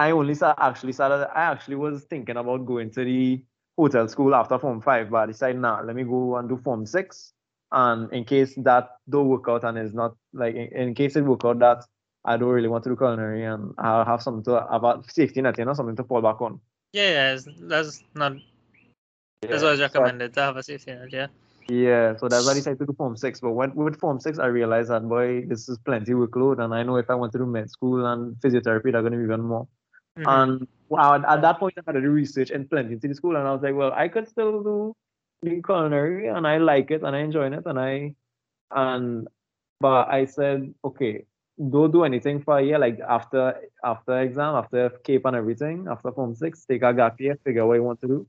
I 0.00 0.12
only 0.12 0.34
sa- 0.34 0.54
actually 0.56 0.94
started. 0.94 1.28
I 1.36 1.42
actually 1.52 1.76
was 1.76 2.04
thinking 2.04 2.38
about 2.38 2.64
going 2.64 2.90
to 2.92 3.04
the 3.04 3.44
hotel 3.76 4.08
school 4.08 4.34
after 4.34 4.58
Form 4.58 4.80
Five, 4.80 5.10
but 5.10 5.18
I 5.18 5.26
decided, 5.26 5.60
nah, 5.60 5.82
let 5.82 5.94
me 5.94 6.04
go 6.04 6.36
and 6.36 6.48
do 6.48 6.56
Form 6.56 6.86
Six. 6.86 7.34
And 7.70 8.10
in 8.10 8.24
case 8.24 8.54
that 8.64 8.88
don't 9.10 9.28
work 9.28 9.44
out 9.46 9.62
and 9.62 9.78
is 9.78 9.92
not 9.92 10.16
like, 10.32 10.54
in, 10.54 10.68
in 10.74 10.94
case 10.94 11.16
it 11.16 11.22
work 11.22 11.44
out 11.44 11.58
that 11.58 11.84
I 12.24 12.38
don't 12.38 12.48
really 12.48 12.68
want 12.68 12.84
to 12.84 12.90
do 12.90 12.96
culinary 12.96 13.44
and 13.44 13.74
I'll 13.76 14.06
have 14.06 14.22
something 14.22 14.42
to 14.44 14.66
about 14.74 15.10
safety 15.10 15.42
net, 15.42 15.58
you 15.58 15.66
know, 15.66 15.74
something 15.74 15.96
to 15.96 16.04
fall 16.04 16.22
back 16.22 16.40
on. 16.40 16.60
Yeah, 16.94 17.10
yeah, 17.10 17.38
that's 17.68 18.02
not 18.14 18.32
that's 19.42 19.62
Yeah, 19.62 19.66
always 19.66 19.80
so 19.80 19.84
recommended 19.84 20.32
to 20.32 20.40
have 20.40 20.56
a 20.56 20.62
safety 20.62 20.92
net. 20.92 21.12
Yeah. 21.12 21.26
Yeah, 21.68 22.16
so 22.16 22.28
that's 22.28 22.46
why 22.46 22.52
I 22.52 22.54
decided 22.54 22.78
to 22.80 22.86
do 22.86 22.94
Form 22.94 23.16
6. 23.16 23.40
But 23.40 23.52
when, 23.52 23.74
with 23.74 24.00
Form 24.00 24.18
6, 24.18 24.38
I 24.38 24.46
realized 24.46 24.90
that, 24.90 25.06
boy, 25.06 25.44
this 25.46 25.68
is 25.68 25.78
plenty 25.84 26.12
workload. 26.12 26.58
And 26.58 26.74
I 26.74 26.82
know 26.84 26.96
if 26.96 27.10
I 27.10 27.14
want 27.14 27.32
to 27.32 27.38
do 27.38 27.46
med 27.46 27.70
school 27.70 28.06
and 28.06 28.34
physiotherapy, 28.36 28.90
they're 28.92 29.02
going 29.02 29.12
to 29.12 29.18
be 29.18 29.24
even 29.24 29.42
more. 29.42 29.68
Mhm. 30.20 30.26
And 30.28 30.68
at, 30.98 31.24
at 31.24 31.42
that 31.42 31.58
point, 31.60 31.74
I 31.78 31.82
had 31.86 31.92
to 31.94 32.00
do 32.02 32.10
research 32.10 32.50
and 32.50 32.68
plenty 32.68 32.96
to 32.98 33.08
the 33.08 33.14
school. 33.14 33.36
And 33.36 33.48
I 33.48 33.52
was 33.52 33.62
like, 33.62 33.74
well, 33.74 33.92
I 33.92 34.08
could 34.08 34.28
still 34.28 34.62
do 34.62 34.96
the 35.42 35.62
culinary 35.62 36.28
and 36.28 36.46
I 36.46 36.58
like 36.58 36.90
it 36.90 37.02
and 37.02 37.16
I 37.16 37.20
enjoy 37.20 37.50
it. 37.50 37.64
And 37.66 37.78
I, 37.80 38.14
and, 38.70 39.28
but 39.80 40.08
I 40.08 40.26
said, 40.26 40.74
okay, 40.84 41.24
don't 41.70 41.92
do 41.92 42.04
anything 42.04 42.42
for 42.42 42.58
a 42.58 42.62
year. 42.62 42.78
Like 42.78 43.00
after, 43.00 43.60
after 43.84 44.20
exam, 44.20 44.56
after 44.56 44.90
CAPE 45.04 45.24
and 45.26 45.36
everything, 45.36 45.86
after 45.90 46.12
Form 46.12 46.34
6, 46.34 46.64
take 46.66 46.82
a 46.82 46.92
gap 46.94 47.20
year, 47.20 47.38
figure 47.44 47.62
out 47.62 47.68
what 47.68 47.74
you 47.74 47.84
want 47.84 48.00
to 48.02 48.08
do. 48.08 48.26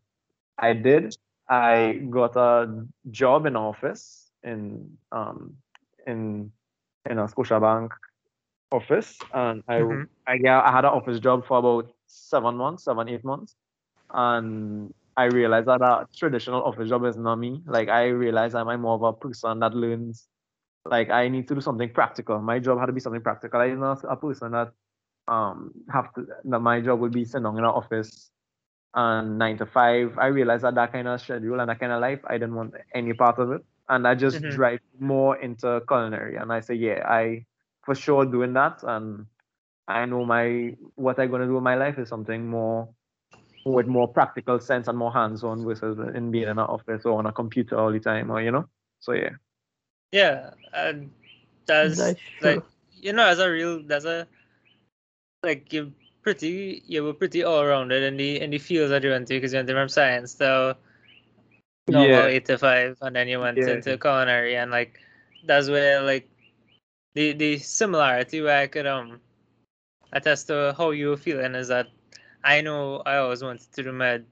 I 0.58 0.73
did. 0.73 1.15
I 1.49 1.93
got 2.10 2.36
a 2.38 2.86
job 3.10 3.45
in 3.45 3.56
office 3.56 4.32
in 4.43 4.97
um 5.12 5.58
in 6.08 6.51
in 7.10 7.19
a 7.19 7.25
Scotiabank 7.27 7.89
office, 8.71 9.25
and 9.34 9.63
I 9.67 9.79
Mhm. 9.79 10.07
I 10.27 10.36
yeah 10.41 10.62
I 10.62 10.71
had 10.71 10.86
an 10.86 10.91
office 10.91 11.19
job 11.19 11.45
for 11.45 11.60
about 11.60 11.91
seven 12.07 12.55
months, 12.57 12.84
seven 12.86 13.10
eight 13.10 13.23
months, 13.23 13.55
and 14.12 14.93
I 15.17 15.25
realized 15.25 15.67
that 15.67 15.81
a 15.81 16.07
traditional 16.15 16.63
office 16.63 16.89
job 16.89 17.05
is 17.05 17.17
not 17.17 17.38
me. 17.38 17.62
Like 17.67 17.89
I 17.89 18.07
realized 18.07 18.55
I'm 18.55 18.81
more 18.81 18.95
of 18.95 19.03
a 19.03 19.13
person 19.13 19.60
that 19.60 19.73
learns. 19.73 20.27
Like 20.86 21.10
I 21.10 21.27
need 21.29 21.47
to 21.49 21.55
do 21.55 21.62
something 21.62 21.89
practical. 21.93 22.39
My 22.41 22.60
job 22.60 22.79
had 22.79 22.88
to 22.88 22.93
be 22.93 22.99
something 23.01 23.21
practical. 23.21 23.60
I'm 23.60 23.79
not 23.79 24.03
a 24.07 24.15
person 24.15 24.51
that 24.51 24.71
um 25.27 25.71
have 25.91 26.13
to. 26.15 26.25
That 26.45 26.60
my 26.62 26.81
job 26.81 26.99
would 27.01 27.13
be 27.13 27.25
sitting 27.25 27.47
in 27.47 27.57
an 27.60 27.65
office 27.65 28.31
and 28.93 29.38
nine 29.38 29.57
to 29.57 29.65
five. 29.65 30.17
I 30.17 30.27
realized 30.27 30.63
that 30.63 30.75
that 30.75 30.91
kind 30.91 31.07
of 31.07 31.21
schedule 31.21 31.60
and 31.60 31.69
that 31.69 31.79
kind 31.79 31.91
of 31.91 32.01
life, 32.01 32.19
I 32.27 32.34
didn't 32.34 32.55
want 32.55 32.73
any 32.93 33.13
part 33.13 33.39
of 33.39 33.51
it. 33.51 33.62
And 33.89 34.07
I 34.07 34.15
just 34.15 34.47
Mhm. 34.47 34.49
drive 34.49 34.79
more 34.99 35.38
into 35.38 35.81
culinary. 35.88 36.36
And 36.38 36.51
I 36.51 36.60
say, 36.62 36.75
yeah, 36.75 37.03
I 37.07 37.45
for 37.84 37.96
sure 37.96 38.26
doing 38.26 38.54
that. 38.54 38.84
And 38.84 39.26
I 39.88 40.06
know 40.06 40.26
my 40.26 40.76
what 40.96 41.20
I'm 41.20 41.32
gonna 41.32 41.48
do 41.48 41.58
in 41.58 41.63
my 41.63 41.76
life 41.76 41.98
is 42.00 42.10
something 42.10 42.48
more 42.48 42.88
with 43.65 43.88
more 43.88 44.08
practical 44.08 44.60
sense 44.60 44.88
and 44.88 44.98
more 44.98 45.13
hands-on 45.13 45.63
versus 45.63 45.98
in 46.15 46.32
being 46.32 46.46
in 46.46 46.50
an 46.50 46.60
office 46.60 47.06
or 47.06 47.20
on 47.20 47.28
a 47.28 47.32
computer 47.32 47.78
all 47.78 47.91
the 47.91 48.00
time 48.00 48.32
or 48.32 48.41
you 48.41 48.52
know. 48.52 48.67
So 49.00 49.13
yeah. 49.13 49.32
Yeah, 50.12 50.52
and 50.74 51.12
that's 51.65 51.98
That's 51.98 52.20
like 52.41 52.63
you 53.02 53.13
know, 53.13 53.26
as 53.26 53.39
a 53.39 53.50
real, 53.50 53.82
that's 53.84 54.06
a 54.06 54.28
like 55.44 55.72
you're 55.74 55.91
pretty, 56.22 56.84
you 56.86 57.04
were 57.04 57.13
pretty 57.13 57.44
all 57.44 57.65
rounded 57.65 58.04
in 58.04 58.17
the 58.17 58.39
in 58.41 58.50
the 58.52 58.58
fields 58.58 58.91
that 58.91 59.04
you 59.04 59.10
went 59.10 59.28
to 59.28 59.36
because 59.36 59.54
you 59.54 59.58
went 59.58 59.70
from 59.70 59.89
science 59.89 60.36
to 60.36 60.78
normal 61.89 62.10
Yeah. 62.10 62.26
eight 62.28 62.46
to 62.46 62.58
five, 62.58 62.98
and 63.02 63.15
then 63.15 63.28
you 63.28 63.39
went 63.39 63.58
Yeah. 63.58 63.70
into 63.70 63.98
culinary, 63.98 64.56
and 64.56 64.72
like 64.72 65.00
that's 65.46 65.70
where 65.70 66.02
like 66.02 66.30
the 67.13 67.34
the 67.34 67.58
similarity 67.58 68.41
where 68.41 68.60
I 68.62 68.67
could 68.67 68.88
um 68.88 69.19
attest 70.13 70.47
to 70.47 70.74
how 70.78 70.91
you 70.91 71.10
were 71.10 71.17
feeling 71.17 71.56
is 71.56 71.67
that 71.69 71.88
I 72.43 72.62
know 72.62 73.02
I 73.06 73.17
always 73.17 73.43
wanted 73.43 73.71
to 73.74 73.84
do 73.84 73.91
med, 73.91 74.26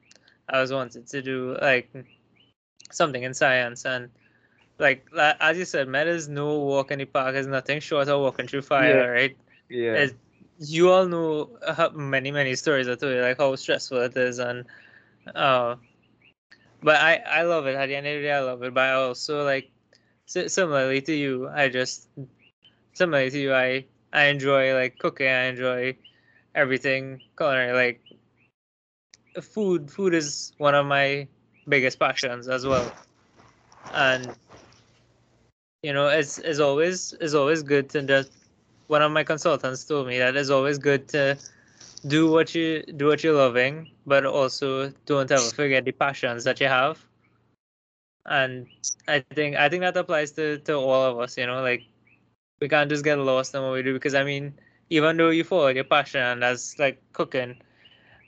I 0.50 0.56
always 0.58 0.72
wanted 0.74 1.08
to 1.08 1.22
do 1.22 1.58
like 1.62 1.90
something 2.92 3.24
in 3.24 3.34
science 3.34 3.86
and 3.86 4.10
like 4.80 5.06
as 5.16 5.58
you 5.58 5.66
said, 5.66 5.88
med 5.88 6.08
is 6.08 6.28
no 6.30 6.60
walk 6.60 6.92
in 6.92 7.00
the 7.00 7.06
park, 7.06 7.36
is 7.36 7.48
nothing 7.48 7.80
short 7.80 8.08
of 8.08 8.22
walking 8.22 8.48
through 8.48 8.62
fire, 8.62 9.12
right? 9.12 9.38
Yeah. 9.70 9.94
It's, 9.94 10.14
you 10.60 10.90
all 10.92 11.08
know 11.08 11.50
uh, 11.66 11.90
many 11.94 12.32
many 12.32 12.56
stories 12.56 12.88
I 12.88 12.96
told 12.96 13.14
you 13.14 13.22
like 13.22 13.38
how 13.38 13.56
stressful 13.56 14.00
it 14.02 14.18
is 14.18 14.40
and 14.40 14.66
uh 15.36 15.76
but 16.84 16.96
I 16.98 17.16
I 17.28 17.42
love 17.44 17.66
it 17.68 17.76
at 17.76 17.88
the 17.88 17.96
end 17.96 18.08
of 18.08 18.14
the 18.16 18.22
day 18.22 18.32
I 18.32 18.42
love 18.42 18.64
it 18.64 18.74
but 18.74 18.84
I 18.84 18.94
also 18.94 19.44
like 19.46 19.72
similarly 20.26 21.02
to 21.02 21.14
you 21.14 21.48
I 21.50 21.70
just 21.70 22.10
similarly 23.00 23.32
to 23.32 23.40
you 23.40 23.54
I 23.54 23.86
I 24.14 24.26
enjoy 24.34 24.74
like 24.76 25.00
cooking 25.00 25.28
I 25.28 25.46
enjoy 25.54 25.98
everything 26.56 27.22
culinary 27.38 27.74
like 27.74 28.02
food 29.42 29.92
food 29.92 30.14
is 30.14 30.54
one 30.58 30.76
of 30.76 30.86
my 30.86 31.28
biggest 31.68 32.00
passions 32.00 32.50
as 32.50 32.66
well 32.66 32.92
and 33.94 34.36
you 35.84 35.94
know 35.94 36.08
it's 36.08 36.38
it's 36.40 36.60
always 36.60 37.14
it's 37.22 37.34
always 37.34 37.64
good 37.64 37.90
to 37.90 38.02
just 38.04 38.32
one 38.88 39.02
of 39.02 39.12
my 39.12 39.24
consultants 39.24 39.86
told 39.86 40.08
me 40.08 40.20
that 40.20 40.36
it's 40.36 40.50
always 40.50 40.78
good 40.78 41.08
to 41.10 41.38
do 42.08 42.32
what 42.32 42.56
you 42.56 42.84
do 42.98 43.08
what 43.08 43.24
you're 43.24 43.36
loving, 43.36 43.90
but 44.06 44.26
also 44.26 44.90
don't 45.06 45.32
ever 45.32 45.52
forget 45.52 45.86
the 45.86 45.92
passions 45.92 46.44
that 46.46 46.60
you 46.62 46.68
have. 46.68 47.06
And 48.26 48.68
I 49.08 49.22
think 49.24 49.56
I 49.58 49.70
think 49.70 49.82
that 49.82 49.98
applies 49.98 50.32
to, 50.34 50.60
to 50.60 50.76
all 50.76 51.04
of 51.12 51.20
us, 51.20 51.38
you 51.38 51.48
know, 51.48 51.62
like 51.62 51.84
we 52.60 52.70
can't 52.70 52.90
just 52.90 53.04
get 53.04 53.18
lost 53.20 53.54
in 53.56 53.62
what 53.62 53.74
we 53.74 53.84
do 53.84 53.94
because 53.94 54.14
I 54.16 54.24
mean, 54.24 54.54
even 54.90 55.18
though 55.18 55.30
you 55.30 55.44
follow 55.44 55.68
your 55.68 55.84
passion 55.84 56.22
and 56.22 56.42
that's 56.44 56.78
like 56.80 57.02
cooking, 57.14 57.58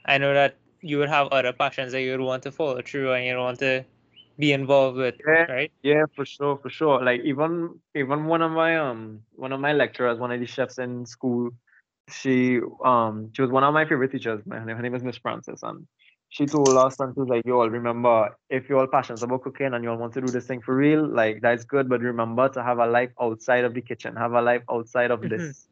I 0.06 0.18
know 0.18 0.34
that 0.34 0.58
you 0.82 0.98
would 1.00 1.10
have 1.10 1.28
other 1.30 1.54
passions 1.54 1.92
that 1.94 2.02
you 2.02 2.12
would 2.12 2.22
want 2.22 2.44
to 2.44 2.52
follow 2.52 2.82
through 2.82 3.14
and 3.14 3.26
you 3.26 3.38
want 3.38 3.60
to 3.60 3.86
be 4.38 4.52
involved 4.54 4.98
with, 4.98 5.16
Yeah. 5.26 5.48
right? 5.48 5.72
Yeah, 5.84 6.04
for 6.16 6.26
sure, 6.26 6.58
for 6.58 6.70
sure. 6.70 7.04
Like 7.04 7.22
even 7.24 7.80
even 7.96 8.26
one 8.26 8.42
of 8.42 8.52
my 8.52 8.78
um 8.78 9.22
one 9.34 9.52
of 9.52 9.60
my 9.60 9.74
lecturers, 9.74 10.20
one 10.20 10.32
of 10.32 10.40
the 10.40 10.46
chefs 10.46 10.78
in 10.78 11.06
school, 11.06 11.52
she 12.10 12.60
um 12.84 13.32
she 13.34 13.42
was 13.42 13.52
one 13.52 13.64
of 13.64 13.74
my 13.74 13.86
favorite 13.86 14.12
teachers. 14.12 14.42
My 14.46 14.60
her 14.60 14.66
name, 14.66 14.76
her 14.78 14.82
name 14.84 14.96
is 14.96 15.04
Miss 15.04 15.18
Francis, 15.18 15.64
and 15.64 15.88
she 16.32 16.48
told 16.48 16.78
us 16.78 17.00
and 17.00 17.14
she 17.16 17.22
was 17.22 17.30
like, 17.30 17.44
"You 17.46 17.60
all 17.60 17.70
remember 17.70 18.36
if 18.50 18.70
you're 18.70 18.80
all 18.80 18.88
passionate 18.88 19.24
about 19.24 19.44
cooking 19.44 19.74
and 19.74 19.84
you 19.84 19.92
all 19.92 19.98
want 19.98 20.14
to 20.16 20.22
do 20.22 20.32
this 20.32 20.48
thing 20.48 20.62
for 20.62 20.76
real, 20.76 21.08
like 21.08 21.42
that's 21.42 21.66
good. 21.66 21.90
But 21.90 22.02
remember 22.02 22.50
to 22.50 22.64
have 22.64 22.80
a 22.80 22.88
life 22.88 23.12
outside 23.22 23.66
of 23.66 23.74
the 23.76 23.82
kitchen, 23.82 24.16
have 24.18 24.34
a 24.34 24.42
life 24.42 24.64
outside 24.72 25.12
of 25.12 25.30
Mhm. 25.30 25.30
this. 25.30 25.70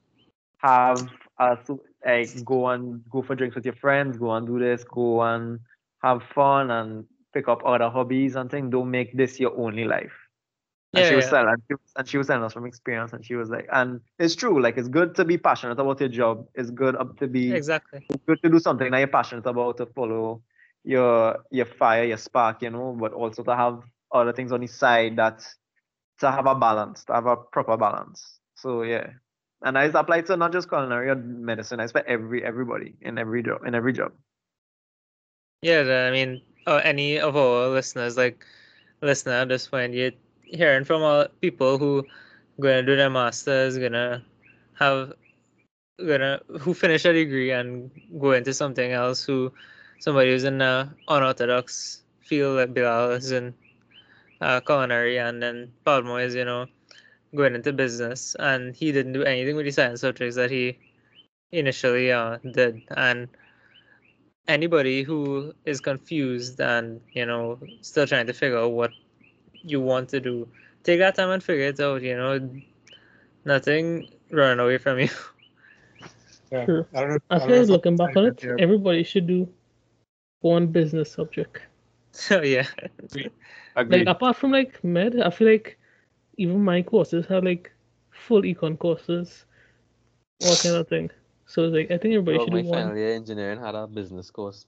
Have 0.60 1.10
a 1.39 1.58
like 2.06 2.45
go 2.45 2.67
and 2.69 3.04
go 3.10 3.22
for 3.24 3.36
drinks 3.36 3.56
with 3.56 3.65
your 3.65 3.76
friends, 3.76 4.17
go 4.17 4.32
and 4.32 4.48
do 4.48 4.60
this, 4.60 4.84
go 4.86 5.22
and 5.22 5.60
have 6.04 6.24
fun 6.24 6.72
and 6.72 7.06
pick 7.34 7.48
up 7.50 7.62
other 7.65 7.89
hobbies 7.89 8.36
and 8.36 8.52
things. 8.52 8.72
Don't 8.72 8.91
make 8.91 9.15
this 9.17 9.39
your 9.39 9.58
only 9.58 9.86
life. 9.86 10.19
And 10.95 11.06
Yeah, 11.06 11.08
she 11.08 11.15
was 11.15 11.28
yeah. 11.28 11.30
telling 11.30 11.49
and 11.49 11.62
she, 11.67 11.73
was- 11.73 11.93
and 11.97 12.08
she 12.08 12.17
was 12.17 12.28
telling 12.28 12.43
us 12.43 12.54
from 12.54 12.65
experience 12.65 13.13
and 13.13 13.23
she 13.25 13.36
was 13.36 13.49
like 13.49 13.67
and 13.71 14.02
it's 14.19 14.36
true, 14.36 14.62
like 14.62 14.78
it's 14.78 14.88
good 14.88 15.15
to 15.15 15.25
be 15.25 15.38
passionate 15.38 15.80
about 15.80 15.99
your 15.99 16.10
job. 16.10 16.45
It's 16.56 16.71
good 16.71 16.95
up 16.95 17.17
to 17.19 17.28
be 17.28 17.62
Exactly. 17.62 18.08
good 18.28 18.41
to 18.43 18.49
do 18.49 18.60
something 18.60 18.91
that 18.91 18.97
you're 18.99 19.08
passionate 19.08 19.45
about 19.45 19.78
to 19.78 19.86
follow 19.88 20.41
your 20.84 21.39
your 21.52 21.65
fire, 21.65 22.04
your 22.04 22.17
spark, 22.17 22.62
you 22.62 22.69
know, 22.69 22.95
but 22.99 23.13
also 23.13 23.43
to 23.43 23.56
have 23.56 23.82
other 24.13 24.34
things 24.34 24.52
on 24.52 24.62
the 24.62 24.67
side 24.67 25.15
that 25.17 25.43
to 26.19 26.32
have 26.32 26.45
a 26.47 26.56
balance, 26.56 27.04
to 27.06 27.13
have 27.13 27.25
a 27.25 27.36
proper 27.38 27.78
balance. 27.78 28.39
So 28.56 28.84
yeah. 28.84 29.12
And 29.62 29.78
it's 29.78 29.95
applied 29.95 30.25
to 30.28 30.38
not 30.38 30.52
just 30.52 30.69
culinary 30.69 31.10
or 31.10 31.15
medicine, 31.15 31.80
it's 31.80 31.91
for 31.91 32.04
every 32.08 32.43
everybody 32.43 32.95
in 33.02 33.17
every 33.17 33.43
job 33.43 33.65
in 33.65 33.75
every 33.75 33.93
job. 33.93 34.12
Yeah, 35.62 36.08
I 36.08 36.12
mean, 36.12 36.41
uh, 36.67 36.82
any 36.84 37.19
of 37.19 37.36
our 37.36 37.67
listeners, 37.67 38.17
like 38.17 38.45
listener 39.02 39.34
at 39.34 39.49
this 39.49 39.67
point, 39.67 39.93
you're 39.93 40.12
hearing 40.52 40.84
from 40.84 41.04
all 41.04 41.28
people 41.42 41.78
who 41.78 42.06
gonna 42.60 42.84
do 42.84 42.96
their 42.96 43.10
masters, 43.10 43.78
gonna 43.78 44.24
have, 44.78 45.14
gonna 46.00 46.42
who 46.60 46.74
finish 46.74 47.06
a 47.06 47.14
degree 47.14 47.52
and 47.52 47.92
go 48.20 48.32
into 48.32 48.54
something 48.54 48.92
else. 48.92 49.24
Who 49.24 49.52
somebody 50.00 50.32
who's 50.32 50.44
in 50.44 50.62
a 50.62 50.94
unorthodox 51.08 52.04
field, 52.22 52.58
like 52.58 52.74
Bilal 52.74 53.12
is 53.12 53.32
in 53.32 53.54
uh, 54.42 54.60
culinary, 54.62 55.18
and 55.20 55.42
then 55.42 55.72
Palmo 55.86 56.24
is, 56.24 56.36
you 56.36 56.46
know, 56.46 56.66
going 57.36 57.56
into 57.56 57.74
business, 57.74 58.36
and 58.40 58.76
he 58.76 58.92
didn't 58.92 59.14
do 59.14 59.24
anything 59.24 59.56
with 59.56 59.66
the 59.66 59.72
science 59.72 60.02
subjects 60.02 60.36
that 60.36 60.52
he 60.52 60.78
initially 61.52 62.12
uh, 62.12 62.38
did, 62.54 62.82
and 62.96 63.28
anybody 64.48 65.04
who 65.04 65.54
is 65.66 65.80
confused 65.80 66.60
and 66.60 67.00
you 67.14 67.26
know 67.26 67.60
still 67.82 68.08
trying 68.08 68.26
to 68.26 68.34
figure 68.34 68.58
out 68.58 68.72
what 68.72 68.92
you 69.63 69.82
want 69.82 70.10
to 70.10 70.19
do, 70.19 70.48
take 70.84 71.00
that 71.00 71.15
time 71.15 71.30
and 71.30 71.43
figure 71.43 71.65
it 71.67 71.80
out. 71.80 72.02
You 72.02 72.17
know, 72.17 72.50
nothing 73.45 74.08
running 74.32 74.60
away 74.60 74.78
from 74.78 75.00
you. 75.00 75.10
Yeah. 76.52 76.65
True. 76.65 76.86
I 76.93 77.02
don't 77.02 77.10
know. 77.10 77.17
I 77.30 77.36
I 77.36 77.39
don't 77.39 77.48
feel 77.48 77.60
like 77.62 77.67
looking 77.69 77.98
back 77.98 78.15
on 78.17 78.26
it, 78.26 78.41
here. 78.41 78.58
everybody 78.60 79.04
should 79.04 79.28
do 79.28 79.48
one 80.41 80.67
business 80.67 81.12
subject. 81.12 81.62
So 82.12 82.39
oh, 82.39 82.43
yeah, 82.43 82.65
Like 83.13 83.32
Agreed. 83.76 84.08
apart 84.08 84.36
from 84.38 84.52
like 84.52 84.84
med, 84.84 85.19
I 85.19 85.30
feel 85.30 85.48
like 85.48 85.78
even 86.38 86.63
my 86.63 86.82
courses 86.82 87.26
have 87.28 87.43
like 87.43 87.72
full 88.12 88.41
econ 88.41 88.78
courses, 88.80 89.45
all 90.41 90.56
kind 90.56 90.76
of 90.76 90.88
thing. 90.88 91.10
So 91.45 91.65
it's 91.65 91.74
like 91.74 91.91
I 91.91 91.98
think 91.98 92.13
everybody 92.15 92.38
Well, 92.38 92.45
should 92.45 92.54
my 92.54 92.62
do 92.62 92.67
one. 92.67 92.80
final 92.80 92.98
year 92.98 93.13
engineering 93.15 93.60
had 93.60 93.76
a 93.76 93.88
business 93.88 94.30
course. 94.32 94.65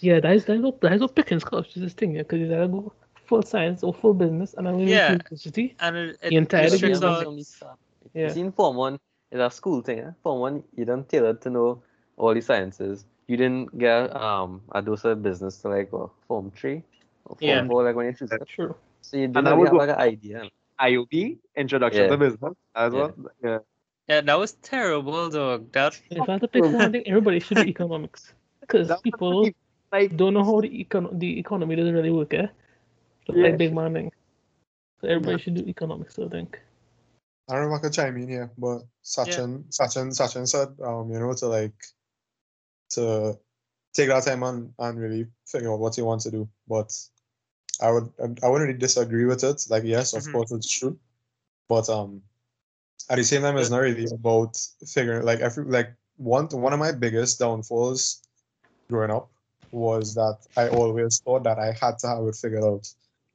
Yeah, 0.00 0.20
that 0.20 0.34
is 0.36 0.44
that 0.46 0.56
is 0.56 0.62
what 0.62 0.80
that 0.82 0.92
is 0.92 1.00
what 1.00 1.14
Pickens 1.14 1.44
College 1.44 1.76
is 1.76 1.82
this 1.82 1.92
thing, 1.94 2.12
yeah, 2.14 2.22
because 2.22 2.38
you 2.40 2.46
either 2.46 2.68
go 2.68 2.92
full 3.26 3.42
science 3.42 3.82
or 3.82 3.92
full 3.94 4.14
business, 4.14 4.54
and 4.54 4.68
I 4.68 4.72
mean 4.72 4.88
Yeah. 4.88 5.12
university. 5.12 5.74
and 5.80 5.96
it, 5.96 6.18
it 6.22 6.30
The 6.30 6.36
entire 6.36 6.64
restricts 6.70 7.00
degree. 7.00 7.14
out. 7.14 7.76
Yeah. 8.14 8.28
You 8.28 8.30
see, 8.30 8.40
in 8.40 8.52
Form 8.52 8.76
1, 8.76 8.98
it's 9.32 9.40
a 9.40 9.50
school 9.50 9.80
thing. 9.82 9.98
Eh? 10.00 10.10
Form 10.22 10.40
1, 10.40 10.62
you 10.76 10.84
don't 10.84 11.08
tailored 11.08 11.40
to 11.42 11.50
know 11.50 11.82
all 12.16 12.34
the 12.34 12.40
sciences. 12.40 13.04
You 13.26 13.36
didn't 13.36 13.76
get 13.78 14.14
um 14.14 14.60
a 14.72 14.82
dose 14.82 15.04
of 15.04 15.22
business 15.22 15.58
to 15.62 15.68
like 15.68 15.92
what, 15.92 16.10
Form 16.28 16.50
3 16.54 16.82
or 17.24 17.36
Form 17.36 17.48
Yeah. 17.48 17.66
4, 17.66 17.84
like 17.84 17.96
when 17.96 18.06
you 18.06 18.12
choose 18.12 18.30
it. 18.32 18.46
True. 18.46 18.74
So 19.00 19.16
you 19.16 19.24
And 19.24 19.34
didn't 19.34 19.48
I 19.48 19.50
really 19.50 19.70
would 19.70 19.88
have 19.88 19.88
like 19.88 19.96
an 19.96 20.02
idea. 20.02 20.48
IOB, 20.80 21.38
Introduction 21.56 22.02
Yeah. 22.02 22.08
to 22.10 22.16
Business. 22.18 22.54
As 22.74 22.92
Yeah. 22.92 22.98
well. 23.00 23.14
Yeah. 23.42 23.58
Yeah, 24.08 24.20
that 24.20 24.38
was 24.38 24.52
terrible, 24.60 25.30
dog. 25.30 25.72
That 25.72 25.98
If 26.10 26.28
I 26.28 26.32
had 26.32 26.40
to 26.42 26.48
pick 26.48 26.62
one 26.62 26.92
thing, 26.92 27.06
everybody 27.06 27.40
should 27.40 27.56
do 27.56 27.64
economics, 27.64 28.34
because 28.60 28.92
people 29.00 29.48
like 29.92 30.14
don't 30.16 30.34
know 30.34 30.44
how 30.44 30.60
the 30.60 30.68
econ 30.68 31.08
the 31.18 31.38
economy 31.38 31.74
doesn't 31.76 31.94
really 31.94 32.10
work, 32.10 32.34
eh? 32.34 32.48
So, 33.26 33.34
Yeah. 33.34 33.48
Like 33.48 33.58
big 33.58 33.74
man 33.74 33.94
thing. 33.94 34.12
So 35.00 35.08
everybody 35.08 35.38
should 35.38 35.54
do 35.54 35.62
economics, 35.66 36.18
I 36.18 36.28
think. 36.28 36.60
I 37.48 37.54
don't 37.56 37.68
know 37.68 37.74
if 37.74 37.80
I 37.80 37.82
could 37.82 37.92
chime 37.92 38.16
in 38.16 38.28
here, 38.28 38.50
but 38.56 38.82
Sachin, 39.04 39.64
Sachin, 39.68 40.08
Sachin 40.12 40.48
said, 40.48 40.68
um, 40.82 41.10
you 41.10 41.18
know, 41.18 41.34
to 41.34 41.46
like, 41.46 41.74
to 42.90 43.38
take 43.92 44.08
that 44.08 44.24
time 44.24 44.42
and, 44.42 44.72
and 44.78 44.98
really 44.98 45.26
figure 45.46 45.72
out 45.72 45.78
what 45.78 45.96
you 45.98 46.04
want 46.06 46.22
to 46.22 46.30
do. 46.30 46.48
But 46.66 46.90
I 47.82 47.90
would, 47.90 48.10
I 48.18 48.48
wouldn't 48.48 48.68
really 48.68 48.78
disagree 48.78 49.26
with 49.26 49.44
it. 49.44 49.62
Like, 49.68 49.84
yes, 49.84 50.14
of 50.14 50.22
Mhm. 50.22 50.32
course 50.32 50.52
it's 50.52 50.70
true, 50.70 50.98
but 51.68 51.88
um, 51.90 52.22
at 53.10 53.16
the 53.16 53.24
same 53.24 53.42
time, 53.42 53.56
it's 53.58 53.70
not 53.70 53.80
really 53.82 54.06
about 54.06 54.56
figuring 54.86 55.24
like 55.24 55.40
every 55.40 55.64
like 55.64 55.94
one 56.16 56.46
one 56.48 56.72
of 56.72 56.78
my 56.78 56.92
biggest 56.92 57.38
downfalls 57.38 58.22
growing 58.88 59.10
up 59.10 59.30
was 59.70 60.14
that 60.14 60.38
I 60.56 60.68
always 60.68 61.20
thought 61.20 61.44
that 61.44 61.58
I 61.58 61.72
had 61.72 61.98
to 62.00 62.08
have 62.08 62.24
it 62.26 62.36
figured 62.36 62.64
out, 62.64 62.86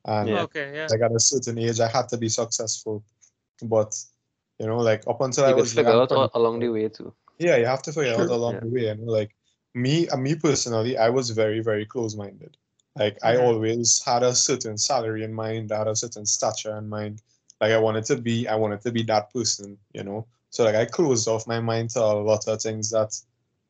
and 0.05 0.29
Yeah. 0.29 0.43
okay, 0.43 0.71
yeah. 0.73 0.87
like 0.89 1.01
at 1.01 1.15
a 1.15 1.19
certain 1.19 1.57
age, 1.57 1.79
I 1.79 1.87
had 1.87 2.09
to 2.09 2.17
be 2.17 2.29
successful. 2.29 3.03
But 3.63 3.95
you 4.59 4.67
know, 4.67 4.77
like 4.77 5.03
up 5.07 5.21
until 5.21 5.45
I 5.45 5.49
You 5.49 5.55
could 5.55 5.61
was 5.63 5.73
figure 5.73 5.91
young, 5.91 6.01
out 6.01 6.11
al- 6.11 6.31
along 6.33 6.59
the 6.59 6.69
way 6.69 6.89
too. 6.89 7.13
yeah, 7.37 7.55
you 7.57 7.65
have 7.65 7.81
to 7.83 7.93
figure 7.93 8.13
out 8.13 8.29
along 8.29 8.55
Yeah. 8.55 8.59
the 8.61 8.67
way. 8.67 8.87
And 8.89 9.05
like 9.07 9.35
me, 9.73 10.07
uh, 10.09 10.17
me 10.17 10.35
personally, 10.35 10.97
I 10.97 11.09
was 11.09 11.29
very, 11.29 11.59
very 11.61 11.85
close-minded. 11.85 12.57
Like 12.95 13.17
I 13.23 13.35
Mhm. 13.35 13.43
always 13.43 14.01
had 14.05 14.23
a 14.23 14.35
certain 14.35 14.77
salary 14.77 15.23
in 15.23 15.33
mind, 15.33 15.71
I 15.71 15.79
had 15.79 15.87
a 15.87 15.95
certain 15.95 16.25
stature 16.25 16.75
in 16.77 16.89
mind. 16.89 17.21
Like 17.61 17.71
I 17.71 17.77
wanted 17.77 18.05
to 18.05 18.17
be, 18.17 18.47
I 18.47 18.55
wanted 18.55 18.81
to 18.81 18.91
be 18.91 19.03
that 19.03 19.31
person, 19.33 19.77
you 19.93 20.03
know. 20.03 20.25
So 20.49 20.63
like 20.63 20.75
I 20.75 20.85
closed 20.85 21.27
off 21.27 21.47
my 21.47 21.59
mind 21.59 21.91
to 21.91 22.01
a 22.01 22.13
lot 22.23 22.47
of 22.47 22.61
things 22.61 22.89
that 22.91 23.15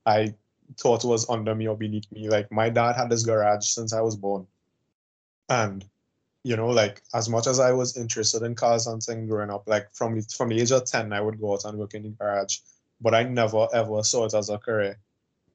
I 0.06 0.34
thought 0.78 1.04
was 1.04 1.30
under 1.30 1.54
me 1.56 1.68
or 1.68 1.76
beneath 1.78 2.10
me. 2.12 2.30
Like 2.30 2.52
my 2.52 2.70
dad 2.70 2.96
had 2.96 3.10
this 3.10 3.24
garage 3.26 3.65
since 3.68 3.94
I 3.94 4.02
was 4.02 4.15
born, 4.15 4.48
and 5.50 5.86
you 6.43 6.56
know, 6.56 6.69
like 6.69 7.02
as 7.13 7.30
much 7.30 7.47
as 7.47 7.60
I 7.60 7.71
was 7.73 7.97
interested 7.97 8.43
in 8.43 8.56
cars 8.56 8.88
things 9.06 9.30
growing 9.30 9.49
up, 9.49 9.67
like 9.67 9.89
from 9.93 10.15
the, 10.15 10.21
from 10.36 10.49
the 10.49 10.62
age 10.62 10.71
of 10.71 10.86
ten, 10.86 11.13
I 11.13 11.21
would 11.21 11.39
go 11.39 11.54
out 11.54 11.65
and 11.65 11.78
work 11.78 11.93
in 11.93 12.04
the 12.04 12.10
garage 12.10 12.60
but 13.02 13.13
I 13.13 13.23
never 13.23 13.67
ever 13.73 14.04
saw 14.04 14.25
it 14.25 14.34
as 14.34 14.49
a 14.49 14.58
career 14.58 14.97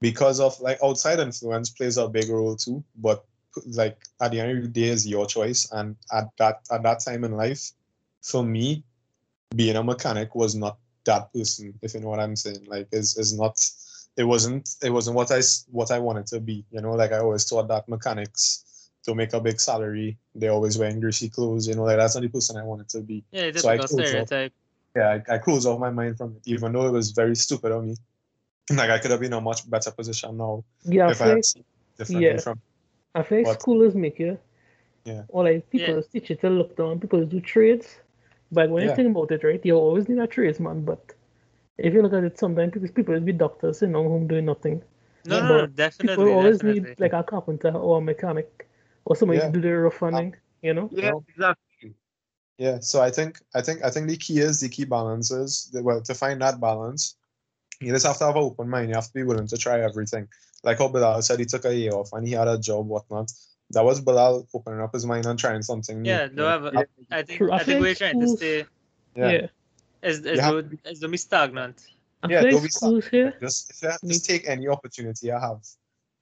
because 0.01 0.41
of 0.41 0.59
like 0.61 0.79
outside 0.83 1.21
influence 1.21 1.71
plays 1.71 1.97
a 1.97 2.09
big 2.09 2.29
role 2.29 2.57
too. 2.57 2.83
But 2.97 3.25
like 3.67 3.99
at 4.21 4.33
the 4.33 4.41
end 4.41 4.59
of 4.59 4.63
the 4.65 4.69
day, 4.69 4.89
is 4.89 5.07
your 5.07 5.27
choice, 5.27 5.71
and 5.73 5.97
at 6.13 6.29
that 6.39 6.61
at 6.71 6.83
that 6.83 7.01
time 7.01 7.25
in 7.25 7.33
life, 7.33 7.73
for 8.23 8.43
me, 8.43 8.83
being 9.55 9.77
a 9.77 9.83
mechanic 9.83 10.35
was 10.35 10.55
not 10.55 10.79
that 11.05 11.33
person. 11.33 11.75
If 11.83 11.95
you 11.95 12.01
know 12.01 12.09
what 12.09 12.21
I'm 12.21 12.37
saying, 12.37 12.67
like 12.67 12.89
is 12.93 13.17
is 13.17 13.37
not. 13.37 13.61
It 14.17 14.25
wasn't. 14.25 14.77
It 14.83 14.91
wasn't 14.91 15.17
what 15.17 15.33
I 15.33 15.41
what 15.71 15.91
I 15.91 15.99
wanted 15.99 16.27
to 16.29 16.41
be. 16.41 16.65
You 16.71 16.81
know, 16.81 16.93
like 16.93 17.13
I 17.13 17.19
always 17.19 17.49
thought 17.49 17.69
that 17.69 17.89
mechanics 17.89 18.65
to 19.05 19.15
make 19.15 19.33
a 19.33 19.41
big 19.41 19.61
salary, 19.61 20.19
they 20.35 20.49
always 20.49 20.79
wearing 20.79 21.01
greasy 21.01 21.29
clothes. 21.29 21.69
You 21.69 21.75
know, 21.77 21.85
like 21.85 21.99
that's 21.99 22.15
not 22.15 22.23
the 22.23 22.29
person 22.29 22.57
I 22.57 22.65
wanted 22.65 22.89
to 22.91 23.01
be 23.01 23.25
Yeah, 23.33 23.51
So 23.55 23.69
I 23.69 23.79
typical 23.79 23.89
closed 23.89 24.15
off. 24.15 24.31
stereotype. 24.31 24.53
yeah, 24.97 25.21
I, 25.29 25.35
I 25.35 25.39
closed 25.39 25.67
off 25.67 25.81
my 25.81 25.91
mind 25.91 26.19
from 26.19 26.37
it, 26.37 26.43
even 26.47 26.73
though 26.73 26.87
it 26.87 26.93
was 26.93 27.13
very 27.13 27.37
stupid 27.37 27.73
of 27.73 27.85
me. 27.85 27.97
Like 28.73 28.91
I 28.91 28.99
could 28.99 29.11
have 29.13 29.21
been 29.21 29.33
in 29.33 29.39
a 29.39 29.43
much 29.43 29.69
better 29.71 29.91
position 29.91 30.37
now 30.39 30.65
Yeah, 30.85 31.09
I 31.09 31.13
if 31.13 31.21
I 31.21 31.27
feel 31.27 31.37
had 31.37 31.45
seen 31.45 31.65
differently 31.99 32.23
yeah. 32.23 32.41
from. 32.41 32.61
I 33.15 33.23
feel 33.25 33.39
like 33.39 33.47
What? 33.47 33.61
schoolers 33.61 33.95
make 33.95 34.19
you, 34.19 34.39
Yeah. 35.05 35.23
or 35.29 35.45
like 35.45 35.71
people 35.71 36.03
teach 36.03 36.31
you 36.31 36.37
to 36.37 36.51
look 36.51 36.77
down. 36.77 37.01
People 37.01 37.25
do 37.27 37.41
trades, 37.41 38.01
but 38.53 38.71
when 38.71 38.85
Yeah. 38.85 38.91
you 38.91 38.97
think 38.97 39.11
about 39.11 39.31
it, 39.33 39.45
right, 39.45 39.65
you 39.65 39.75
always 39.77 40.09
need 40.09 40.19
a 40.19 40.27
tradesman. 40.27 40.85
But 40.85 41.15
if 41.79 41.95
you 41.95 42.03
look 42.03 42.15
at 42.15 42.25
it, 42.25 42.39
sometimes 42.39 42.73
because 42.73 42.91
people 42.93 43.15
will 43.15 43.21
be 43.23 43.33
doctors 43.33 43.79
sitting 43.81 43.97
on 43.97 44.07
home 44.07 44.29
doing 44.29 44.47
nothing. 44.47 44.83
No, 45.25 45.37
Yeah, 45.37 45.43
no, 45.43 45.61
no, 45.61 45.67
but 45.67 45.71
definitely, 45.75 45.99
People 45.99 46.29
always 46.29 46.63
definitely. 46.63 46.91
need 46.97 47.01
like 47.01 47.13
a 47.15 47.23
carpenter 47.25 47.71
or 47.73 47.99
a 47.99 48.03
mechanic 48.03 48.69
or 49.05 49.17
somebody 49.17 49.39
Yeah. 49.41 49.47
to 49.51 49.53
do 49.53 49.61
the 49.61 49.79
rough 49.79 50.01
running. 50.03 50.29
Um, 50.35 50.41
you 50.63 50.75
know. 50.75 50.89
yeah, 50.93 51.13
exactly. 51.29 51.95
Yeah, 52.59 52.79
so 52.81 53.03
I 53.03 53.11
think 53.11 53.41
I 53.55 53.61
think 53.63 53.83
I 53.85 53.91
think 53.91 54.09
the 54.09 54.17
key 54.17 54.39
is 54.39 54.61
the 54.61 54.69
key 54.69 54.85
balance 54.85 55.31
is 55.31 55.69
that, 55.73 55.83
well 55.83 56.01
to 56.03 56.15
find 56.15 56.41
that 56.43 56.61
balance, 56.61 57.17
you 57.81 57.93
just 57.93 58.07
have 58.07 58.19
to 58.19 58.27
have 58.27 58.37
an 58.37 58.43
open 58.43 58.71
mind. 58.71 58.89
You 58.89 58.95
have 58.95 59.09
to 59.09 59.13
be 59.13 59.25
willing 59.25 59.49
to 59.49 59.57
try 59.57 59.81
everything. 59.81 60.29
Like 60.63 60.79
how 60.79 60.89
Bilal 60.89 61.21
said, 61.23 61.41
he 61.41 61.45
took 61.47 61.65
a 61.65 61.75
year 61.75 61.93
off 61.93 62.13
and 62.13 62.27
he 62.27 62.33
had 62.35 62.49
a 62.49 62.57
job, 62.59 62.87
whatnot. 62.87 63.31
That 63.71 63.85
was 63.85 64.01
Bilal 64.01 64.47
opening 64.55 64.81
up 64.81 64.93
his 64.95 65.05
mind 65.05 65.27
and 65.27 65.39
trying 65.39 65.63
something 65.63 66.01
new. 66.03 66.09
Yeah, 66.11 66.25
you 66.27 66.31
no, 66.37 66.43
know? 66.45 66.49
have 66.49 66.65
a- 66.67 66.87
I 67.11 67.23
think 67.23 67.43
I 67.51 67.57
I 67.57 67.63
think 67.65 67.81
we're 67.83 67.95
trying 67.95 68.21
to 68.21 68.27
schools- 68.27 68.39
stay 68.39 68.67
Yeah. 69.17 69.31
Yeah. 69.33 69.47
as 70.03 70.19
as 70.25 70.37
You 70.37 70.41
have 70.43 70.73
as 70.85 71.01
though 71.01 71.09
be 71.09 71.17
stagnant. 71.17 71.77
I 72.23 72.29
Yeah, 72.31 72.43
feel 72.43 72.51
don't 72.53 72.63
be 72.63 72.69
schools 72.71 73.07
here. 73.09 73.35
Just 73.41 73.71
if 73.71 73.83
you 73.83 73.89
have- 73.91 74.01
just 74.07 74.25
take 74.25 74.49
any 74.49 74.69
opportunity 74.69 75.31
I 75.33 75.41
have, 75.41 75.61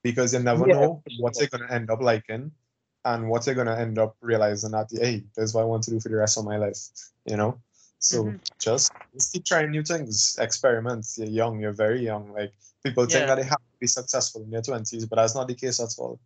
because 0.01 0.33
you 0.33 0.39
never 0.39 0.67
Yeah, 0.67 0.73
know 0.73 1.01
for 1.05 1.11
what 1.19 1.35
sure. 1.35 1.43
you're 1.43 1.49
gonna 1.59 1.71
end 1.71 1.89
up 1.91 2.01
liking, 2.01 2.51
and 3.05 3.29
what 3.29 3.45
you're 3.45 3.55
gonna 3.55 3.75
end 3.77 3.97
up 3.99 4.15
realizing 4.21 4.71
that 4.71 4.89
hey, 4.91 5.23
this 5.35 5.45
is 5.45 5.53
what 5.53 5.61
I 5.61 5.65
want 5.65 5.83
to 5.83 5.91
do 5.91 5.99
for 5.99 6.09
the 6.09 6.15
rest 6.15 6.37
of 6.37 6.45
my 6.45 6.57
life. 6.57 6.79
You 7.25 7.37
know, 7.37 7.59
so 7.99 8.25
Mhm. 8.25 8.39
just 8.59 8.91
just 9.13 9.33
keep 9.33 9.45
trying 9.45 9.71
new 9.71 9.83
things, 9.83 10.37
experiment. 10.39 11.05
You're 11.17 11.27
young, 11.27 11.59
you're 11.59 11.73
very 11.73 12.03
young. 12.03 12.31
Like 12.33 12.53
people 12.83 13.05
think 13.05 13.21
Yeah. 13.21 13.25
that 13.27 13.35
they 13.35 13.43
have 13.43 13.57
to 13.59 13.77
be 13.79 13.87
successful 13.87 14.41
in 14.43 14.49
their 14.49 14.61
twenties, 14.61 15.05
but 15.05 15.17
that's 15.17 15.35
not 15.35 15.47
the 15.47 15.55
case 15.55 15.79
at 15.79 15.93
all. 15.97 16.19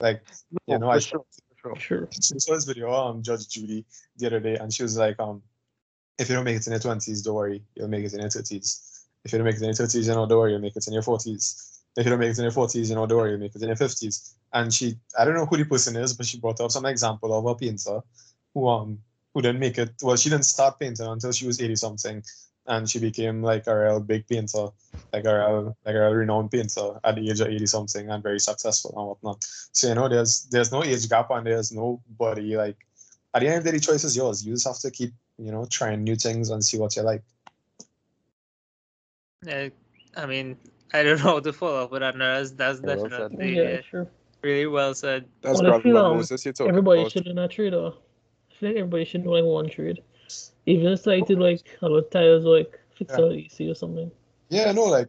Like 0.00 0.22
you 0.66 0.78
know, 0.78 0.90
I 0.90 0.98
sure, 0.98 1.24
sure. 1.56 1.76
Sure. 1.76 2.08
she 2.10 2.38
saw 2.38 2.54
this 2.54 2.64
video 2.64 2.92
um 2.92 3.22
Judge 3.22 3.48
Judy 3.48 3.86
the 4.16 4.26
other 4.26 4.40
day, 4.40 4.56
and 4.56 4.72
she 4.72 4.82
was 4.82 4.96
like, 4.96 5.18
um, 5.20 5.42
if 6.18 6.28
you 6.28 6.34
don't 6.36 6.44
make 6.44 6.56
it 6.56 6.66
in 6.66 6.72
your 6.72 6.80
twenties, 6.80 7.22
don't 7.22 7.34
worry, 7.34 7.64
you'll 7.74 7.88
make 7.88 8.04
it 8.04 8.12
in 8.12 8.20
your 8.20 8.30
thirties. 8.30 9.06
If 9.24 9.32
you 9.32 9.38
don't 9.38 9.46
make 9.46 9.56
it 9.56 9.62
in 9.62 9.68
your 9.68 9.74
thirties, 9.74 10.06
you 10.06 10.14
know, 10.14 10.26
don't 10.26 10.38
worry, 10.38 10.52
you'll 10.52 10.60
make 10.60 10.76
it 10.76 10.86
in 10.86 10.92
your 10.92 11.02
forties. 11.02 11.73
If 11.96 12.04
you 12.04 12.10
don't 12.10 12.18
make 12.18 12.30
it 12.30 12.38
in 12.38 12.44
your 12.44 12.52
forties, 12.52 12.88
you 12.90 12.96
know, 12.96 13.06
don't 13.06 13.18
worry, 13.18 13.30
you'll 13.30 13.40
make 13.40 13.54
it 13.54 13.62
in 13.62 13.68
your 13.68 13.76
fifties. 13.76 14.34
And 14.52 14.72
she, 14.72 14.96
I 15.18 15.24
don't 15.24 15.34
know 15.34 15.46
who 15.46 15.56
the 15.56 15.64
person 15.64 15.96
is, 15.96 16.12
but 16.12 16.26
she 16.26 16.38
brought 16.38 16.60
up 16.60 16.70
some 16.70 16.86
example 16.86 17.32
of 17.36 17.46
a 17.46 17.54
painter 17.54 18.00
who 18.52 18.68
um 18.68 18.98
who 19.32 19.42
didn't 19.42 19.60
make 19.60 19.78
it. 19.78 19.90
Well, 20.02 20.16
she 20.16 20.30
didn't 20.30 20.44
start 20.44 20.78
painting 20.78 21.06
until 21.06 21.32
she 21.32 21.46
was 21.46 21.60
eighty 21.60 21.76
something, 21.76 22.22
and 22.66 22.88
she 22.88 22.98
became 22.98 23.42
like 23.42 23.66
a 23.66 23.78
real 23.78 24.00
big 24.00 24.26
painter, 24.26 24.68
like 25.12 25.24
a 25.24 25.34
real 25.34 25.76
like 25.84 25.94
a 25.94 26.00
real 26.00 26.14
renowned 26.14 26.50
painter 26.50 27.00
at 27.04 27.16
the 27.16 27.30
age 27.30 27.40
of 27.40 27.48
eighty 27.48 27.66
something, 27.66 28.10
and 28.10 28.22
very 28.22 28.40
successful 28.40 28.94
and 28.96 29.06
whatnot. 29.08 29.44
So 29.72 29.88
you 29.88 29.94
know, 29.94 30.08
there's 30.08 30.46
there's 30.50 30.72
no 30.72 30.82
age 30.84 31.08
gap 31.08 31.30
and 31.30 31.46
there's 31.46 31.72
nobody 31.72 32.56
like 32.56 32.76
at 33.34 33.40
the 33.40 33.48
end 33.48 33.58
of 33.58 33.64
the 33.64 33.72
day, 33.72 33.78
the 33.78 33.84
choice 33.84 34.04
is 34.04 34.16
yours. 34.16 34.46
You 34.46 34.54
just 34.54 34.66
have 34.66 34.78
to 34.78 34.90
keep 34.90 35.12
you 35.38 35.50
know 35.50 35.66
trying 35.66 36.04
new 36.04 36.16
things 36.16 36.50
and 36.50 36.64
see 36.64 36.78
what 36.78 36.96
you 36.96 37.02
like. 37.02 37.22
Uh, 39.46 39.68
I 40.16 40.26
mean, 40.26 40.56
I 40.92 41.02
don't 41.02 41.18
know 41.18 41.24
how 41.24 41.40
to 41.40 41.52
follow 41.52 41.84
up 41.84 41.90
with 41.90 42.00
that. 42.00 42.16
No, 42.16 42.36
that's 42.36 42.52
that's 42.52 42.80
Yeah, 42.80 42.86
well 42.96 43.08
definitely 43.08 43.56
Yeah, 43.56 43.78
uh, 43.78 43.82
sure. 43.90 44.06
really 44.42 44.66
well 44.66 44.94
said. 44.94 45.26
That's 45.42 45.58
Well, 45.58 45.66
I 45.66 45.70
probably 45.70 45.92
feel, 45.92 46.02
what 46.02 46.10
um, 46.10 46.16
Moses 46.18 46.44
you're 46.44 46.52
talking 46.52 46.70
Everybody 46.70 47.00
about. 47.00 47.12
should 47.12 47.26
learn 47.26 47.38
a 47.38 47.48
trade, 47.48 47.72
though. 47.72 47.94
I 48.50 48.54
feel 48.54 48.68
like 48.68 48.78
everybody 48.78 49.04
should 49.04 49.24
know 49.24 49.30
like 49.32 49.44
one 49.44 49.68
trade. 49.68 50.02
Even 50.66 50.92
if 50.92 51.06
like 51.06 51.26
to 51.26 51.36
like 51.36 51.78
a 51.82 51.88
lot 51.88 51.98
of 51.98 52.10
tires 52.10 52.44
like 52.44 52.78
fix 52.94 53.14
Yeah. 53.18 53.30
EC 53.30 53.70
or 53.70 53.74
something. 53.74 54.10
Yeah, 54.48 54.72
no, 54.72 54.84
like 54.84 55.08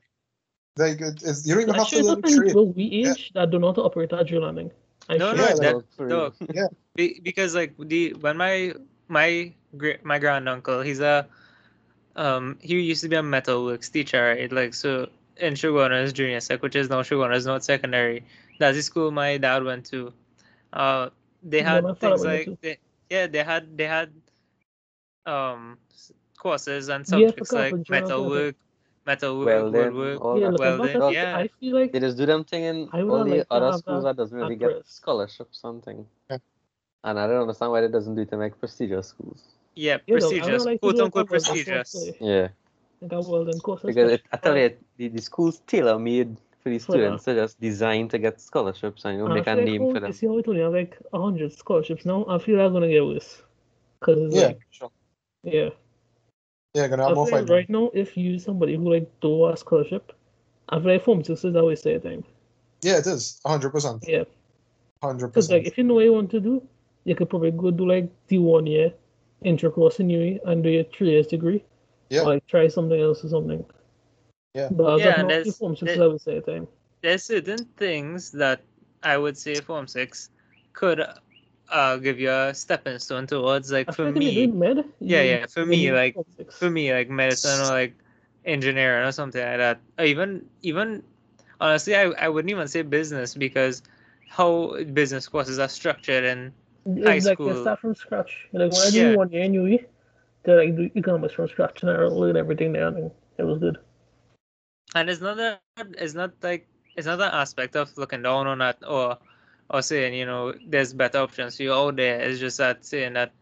like 0.77 0.99
it's, 0.99 1.45
you 1.45 1.53
don't 1.53 1.63
even 1.63 1.75
have 1.75 1.89
to 1.89 1.95
Actually, 1.95 2.03
learn 2.03 2.21
not 2.21 2.31
a 2.31 2.35
trade. 2.35 2.47
people 2.49 2.67
we 2.73 2.83
Yeah. 2.83 3.11
age 3.11 3.31
that 3.33 3.51
do 3.51 3.59
not 3.59 3.77
operate 3.77 4.11
a 4.11 4.23
drill 4.23 4.41
landing. 4.43 4.71
I'm 5.07 5.19
No, 5.19 5.31
sure. 5.31 5.37
no, 5.39 5.47
Yeah, 5.47 5.53
that, 5.55 5.75
like, 5.75 5.85
for 5.95 6.09
dog. 6.09 6.35
Yeah. 6.53 6.67
Be, 6.95 7.19
because 7.23 7.55
like 7.55 7.73
the 7.77 8.13
when 8.15 8.37
my 8.37 8.73
my 9.07 9.53
my 10.03 10.19
grand 10.19 10.49
uncle, 10.49 10.81
he's 10.81 10.99
a 10.99 11.27
um 12.15 12.57
he 12.61 12.79
used 12.79 13.03
to 13.03 13.09
be 13.09 13.15
a 13.15 13.21
metalworks 13.21 13.91
teacher, 13.91 14.35
right? 14.35 14.51
Like 14.51 14.73
so 14.73 15.09
in 15.37 15.53
Chaguanas 15.53 16.13
Junior 16.13 16.39
Sec, 16.39 16.61
which 16.61 16.75
is 16.75 16.89
now 16.89 17.01
Chaguanas 17.01 17.45
North 17.45 17.63
Secondary. 17.63 18.23
That's 18.59 18.77
the 18.77 18.83
school 18.83 19.11
my 19.11 19.37
dad 19.37 19.63
went 19.63 19.85
to. 19.87 20.13
Uh, 20.73 21.09
they 21.43 21.61
had 21.61 21.83
my 21.83 21.93
father 21.93 22.17
things 22.17 22.47
like 22.47 22.61
they, 22.61 22.77
yeah, 23.09 23.27
they 23.27 23.43
had 23.43 23.77
they 23.77 23.85
had 23.87 24.11
um 25.25 25.77
courses 26.37 26.89
and 26.89 27.05
Yeah, 27.07 27.31
for 27.31 27.45
subjects 27.45 27.51
like 27.51 27.69
carpentry 27.71 27.97
and 27.97 28.05
all 28.05 28.09
metal 28.23 28.29
work, 28.29 28.55
metal 29.05 29.39
work, 29.39 29.45
Welding, 29.47 29.81
woodwork. 29.93 30.21
all 30.21 30.39
yeah, 30.39 30.45
that. 30.47 30.51
looking 30.51 30.65
well, 30.65 30.77
back 30.79 30.93
then, 30.93 31.01
at 31.01 31.09
it, 31.09 31.13
yeah. 31.13 31.37
I 31.37 31.47
feel 31.59 31.75
like 31.75 31.91
They 31.91 31.99
just 31.99 32.17
do 32.17 32.25
them 32.25 32.43
thing 32.43 32.63
in 32.63 32.89
I 32.93 33.01
all 33.01 33.23
the 33.23 33.37
liked 33.37 33.47
other 33.51 33.77
schools 33.77 34.03
that 34.03 34.15
that 34.15 34.17
doesn't 34.17 34.37
really 34.37 34.53
at 34.55 34.59
get 34.59 34.71
first. 34.71 34.95
scholarships 34.95 35.59
something. 35.59 36.05
Yeah. 36.29 36.37
And 37.03 37.19
I 37.19 37.27
don't 37.27 37.41
understand 37.41 37.71
why 37.71 37.81
they 37.81 37.87
doesn't 37.87 38.15
do 38.15 38.21
it 38.21 38.31
in 38.31 38.39
like 38.39 38.59
prestigious 38.59 39.07
schools. 39.09 39.43
Yeah, 39.75 39.97
You 40.07 40.15
know, 40.15 40.19
prestigious, 40.29 40.65
like 40.65 40.79
quote 40.81 40.99
unquote 40.99 41.29
like 41.31 41.41
a 41.41 41.45
welding 41.45 41.65
course, 41.65 41.91
prestigious. 41.93 42.15
Yeah. 42.19 42.47
Like 43.01 43.11
a 43.11 43.21
welding 43.21 43.59
course. 43.59 43.81
Because 43.83 44.11
it, 44.13 44.23
I 44.31 44.37
tell 44.37 44.57
you, 44.57 44.75
the, 44.97 45.07
the 45.09 45.21
school's 45.21 45.59
tailor 45.67 45.99
made 45.99 46.37
for 46.61 46.69
these 46.69 46.85
For 46.85 46.93
that. 46.93 46.99
students 46.99 47.25
to 47.25 47.35
just 47.35 47.61
designed 47.61 48.11
to 48.11 48.17
get 48.17 48.41
scholarships 48.41 49.05
and 49.05 49.13
you 49.17 49.19
know, 49.19 49.25
And 49.25 49.33
I 49.33 49.35
make 49.35 49.47
a 49.47 49.55
feel 49.55 49.63
like, 49.63 49.69
name 49.71 49.81
oh, 49.81 49.93
for 49.93 49.99
You 49.99 50.01
them. 50.01 50.13
see 50.13 50.27
how 50.27 50.37
it 50.37 50.47
only 50.47 50.61
have 50.61 50.73
like 50.73 50.97
a 51.13 51.21
hundred 51.21 51.53
scholarships 51.53 52.05
now? 52.05 52.25
I 52.27 52.37
feel 52.39 52.57
like 52.57 52.71
gonna 52.71 52.87
get 52.89 53.05
worse. 53.05 53.41
Cause 54.01 54.17
it's 54.17 54.35
Yeah, 54.35 54.47
like, 54.47 54.59
sure. 54.71 54.91
yeah. 55.43 55.69
Yeah, 56.73 56.87
gonna 56.87 57.03
I 57.03 57.09
have 57.09 57.15
feel 57.15 57.25
more 57.31 57.41
like 57.41 57.49
right 57.49 57.69
now, 57.69 57.91
if 57.93 58.17
you 58.17 58.39
somebody 58.39 58.75
who 58.75 58.93
like 58.93 59.09
do 59.21 59.47
a 59.47 59.55
scholarship, 59.55 60.11
I 60.69 60.79
feel 60.79 60.91
like 60.93 61.03
form 61.03 61.23
six 61.23 61.45
is 61.45 61.55
always 61.55 61.81
say 61.81 61.99
thing. 61.99 62.23
Yeah, 62.81 62.97
it 62.97 63.07
is. 63.07 63.39
hundred 63.45 63.71
percent. 63.71 64.03
Yeah. 64.07 64.23
100%. 65.01 65.33
Cause 65.33 65.51
like 65.51 65.65
if 65.65 65.77
you 65.77 65.83
know 65.83 65.95
what 65.95 66.05
you 66.05 66.13
want 66.13 66.31
to 66.31 66.39
do, 66.39 66.67
you 67.03 67.15
could 67.15 67.29
probably 67.29 67.51
go 67.51 67.71
do 67.71 67.87
like 67.87 68.09
the 68.27 68.39
one 68.39 68.65
year 68.65 68.91
intercourse 69.43 69.99
in 69.99 70.09
UE 70.09 70.39
and 70.45 70.63
do 70.63 70.69
your 70.69 70.83
three 70.85 71.11
years 71.11 71.27
degree. 71.27 71.63
Yeah. 72.09 72.21
Like 72.21 72.45
try 72.47 72.67
something 72.67 72.99
else 72.99 73.23
or 73.23 73.29
something. 73.29 73.65
Yeah. 74.53 74.69
But 74.71 74.99
Yeah, 74.99 75.05
yeah, 75.05 75.13
and 75.19 75.21
not 75.23 75.29
there's- 75.29 75.57
form 75.57 75.75
six 75.75 75.91
is 75.91 75.97
there- 75.97 76.05
always 76.05 76.23
say 76.23 76.39
thing. 76.41 76.67
There's 77.01 77.23
certain 77.23 77.65
things 77.77 78.31
that 78.31 78.61
I 79.03 79.17
would 79.17 79.37
say 79.37 79.55
Form 79.55 79.85
Six 79.85 80.29
could 80.73 81.05
uh 81.69 81.97
give 81.97 82.19
you 82.19 82.31
a 82.31 82.53
stepping 82.53 82.97
stone 82.99 83.27
towards. 83.27 83.71
Like 83.71 83.89
I 83.89 83.91
for 83.91 84.05
feel 84.11 84.13
like 84.13 84.23
if 84.23 84.35
me, 84.35 84.47
med, 84.47 84.85
Yeah, 84.99 85.21
yeah, 85.21 85.45
for 85.45 85.65
me, 85.65 85.91
like, 85.91 86.15
for 86.51 86.69
me 86.69 86.91
like 86.93 87.09
medicine 87.09 87.61
or 87.61 87.69
like 87.69 87.93
engineering 88.45 89.05
or 89.05 89.11
something 89.11 89.41
like 89.41 89.57
that 89.57 89.79
or 89.99 90.05
even 90.05 90.45
even 90.61 91.03
honestly 91.61 91.95
I, 91.95 92.09
I 92.17 92.29
wouldn't 92.29 92.49
even 92.49 92.67
say 92.67 92.81
business 92.81 93.33
because 93.35 93.81
how 94.27 94.75
business 94.93 95.27
courses 95.27 95.59
are 95.59 95.69
structured 95.69 96.23
and 96.23 96.51
high 97.03 97.15
it's 97.17 97.25
like 97.25 97.37
start 97.37 97.79
from 97.79 97.93
scratch. 97.95 98.47
Like 98.53 98.71
when 98.71 98.81
I 98.81 98.89
Yeah. 98.89 99.11
do 99.11 99.17
one 99.17 99.31
year 99.31 99.43
in 99.43 99.53
UE, 100.47 100.55
they 100.55 100.67
like 100.67 100.75
do 100.75 100.89
economics 100.95 101.33
from 101.33 101.47
scratch 101.47 101.81
and 101.81 101.91
I 101.91 101.95
learned 101.95 102.37
everything 102.37 102.73
there 102.73 102.87
and 102.87 103.11
it 103.37 103.43
was 103.43 103.59
good. 103.59 103.77
and 104.95 105.09
it's 105.09 105.21
not 105.21 105.37
that 105.37 105.61
it's 105.97 106.13
not 106.13 106.31
like 106.41 106.67
it's 106.95 107.07
not 107.07 107.19
an 107.21 107.31
aspect 107.33 107.75
of 107.75 107.97
looking 107.97 108.21
down 108.21 108.47
on 108.47 108.59
that 108.59 108.77
or 108.87 109.17
or 109.69 109.81
saying 109.81 110.13
you 110.13 110.25
know 110.25 110.53
there's 110.67 110.93
better 110.93 111.19
options 111.19 111.57
for 111.57 111.63
you 111.63 111.73
out 111.73 111.95
there. 111.95 112.19
It's 112.21 112.39
just 112.39 112.57
that 112.59 112.85
saying 112.85 113.13
that 113.13 113.33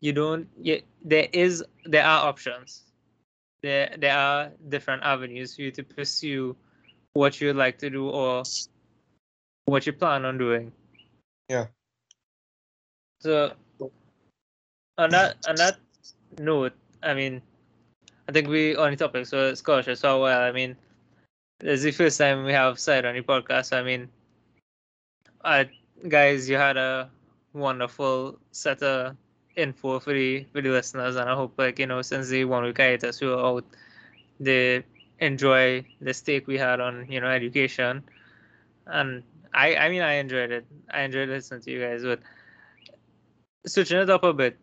you 0.00 0.12
don't 0.12 0.48
you, 0.60 0.80
there 1.04 1.28
is 1.32 1.64
there 1.84 2.04
are 2.06 2.28
options. 2.28 2.84
There 3.62 3.94
there 3.98 4.16
are 4.16 4.50
different 4.68 5.02
avenues 5.02 5.56
for 5.56 5.62
you 5.62 5.70
to 5.72 5.82
pursue 5.82 6.56
what 7.12 7.40
you'd 7.40 7.56
like 7.56 7.78
to 7.78 7.90
do 7.90 8.08
or 8.08 8.44
what 9.66 9.86
you 9.86 9.92
plan 9.92 10.24
on 10.24 10.38
doing. 10.38 10.72
Yeah. 11.48 11.66
so 13.20 13.52
on 14.96 15.10
that 15.10 15.36
on 15.48 15.56
that 15.56 15.78
note 16.40 16.74
i 17.02 17.14
mean 17.14 17.42
i 18.28 18.32
think 18.32 18.48
we 18.48 18.76
on 18.76 18.90
the 18.90 18.96
topic 18.96 19.26
so 19.26 19.54
scholarships 19.54 20.00
so 20.00 20.22
well 20.22 20.40
i 20.42 20.52
mean 20.52 20.76
this 21.60 21.80
is 21.80 21.82
the 21.84 21.92
first 21.92 22.18
time 22.18 22.44
we 22.44 22.52
have 22.52 22.78
side 22.78 23.04
on 23.04 23.14
the 23.14 23.22
podcast 23.22 23.76
i 23.76 23.82
mean 23.82 24.08
uh, 25.44 25.64
guys 26.08 26.48
you 26.48 26.56
had 26.56 26.76
a 26.76 27.10
wonderful 27.52 28.38
set 28.52 28.82
of 28.82 29.16
info 29.56 29.98
for 30.00 30.12
the 30.14 30.44
for 30.52 30.60
the 30.62 30.70
listeners 30.70 31.16
and 31.16 31.28
i 31.28 31.34
hope 31.34 31.52
like 31.58 31.78
you 31.78 31.86
know 31.86 32.02
since 32.02 32.28
the 32.28 32.44
one 32.44 32.64
week 32.64 32.78
hiatus 32.78 33.20
we 33.20 33.28
were 33.28 33.44
out 33.44 33.64
they 34.40 34.82
enjoy 35.20 35.84
the 36.00 36.14
stake 36.14 36.46
we 36.46 36.56
had 36.58 36.80
on 36.80 37.06
you 37.10 37.20
know 37.20 37.28
education. 37.28 38.02
And 38.86 39.22
i 39.52 39.76
i 39.76 39.88
mean 39.90 40.02
i 40.02 40.14
enjoyed 40.14 40.50
it. 40.50 40.66
I 40.90 41.02
enjoyed 41.02 41.28
listening 41.28 41.60
to 41.62 41.70
you 41.70 41.80
guys 41.80 42.02
but 42.04 42.20
switching 43.66 43.98
it 43.98 44.10
up 44.10 44.24
a 44.24 44.32
bit 44.32 44.56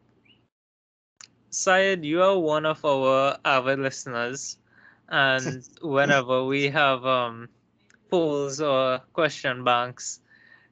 Syed, 1.57 2.05
you 2.05 2.21
are 2.21 2.37
one 2.37 2.65
of 2.65 2.85
our 2.85 3.37
avid 3.43 3.79
listeners, 3.79 4.57
and 5.09 5.67
whenever 5.81 6.43
we 6.45 6.69
have 6.69 7.05
um 7.05 7.49
polls 8.09 8.61
or 8.61 8.99
question 9.13 9.63
banks, 9.63 10.21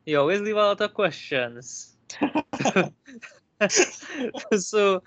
you 0.06 0.20
always 0.20 0.42
leave 0.42 0.56
a 0.58 0.60
lot 0.60 0.82
of 0.82 0.94
questions. 0.94 1.98
so, 4.58 5.02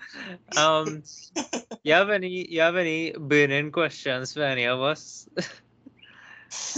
um, 0.55 1.03
you 1.83 1.93
have 1.93 2.09
any 2.09 2.47
you 2.49 2.61
have 2.61 2.75
any 2.75 3.11
burning 3.11 3.71
questions 3.71 4.33
for 4.33 4.43
any 4.43 4.65
of 4.65 4.81
us? 4.81 5.29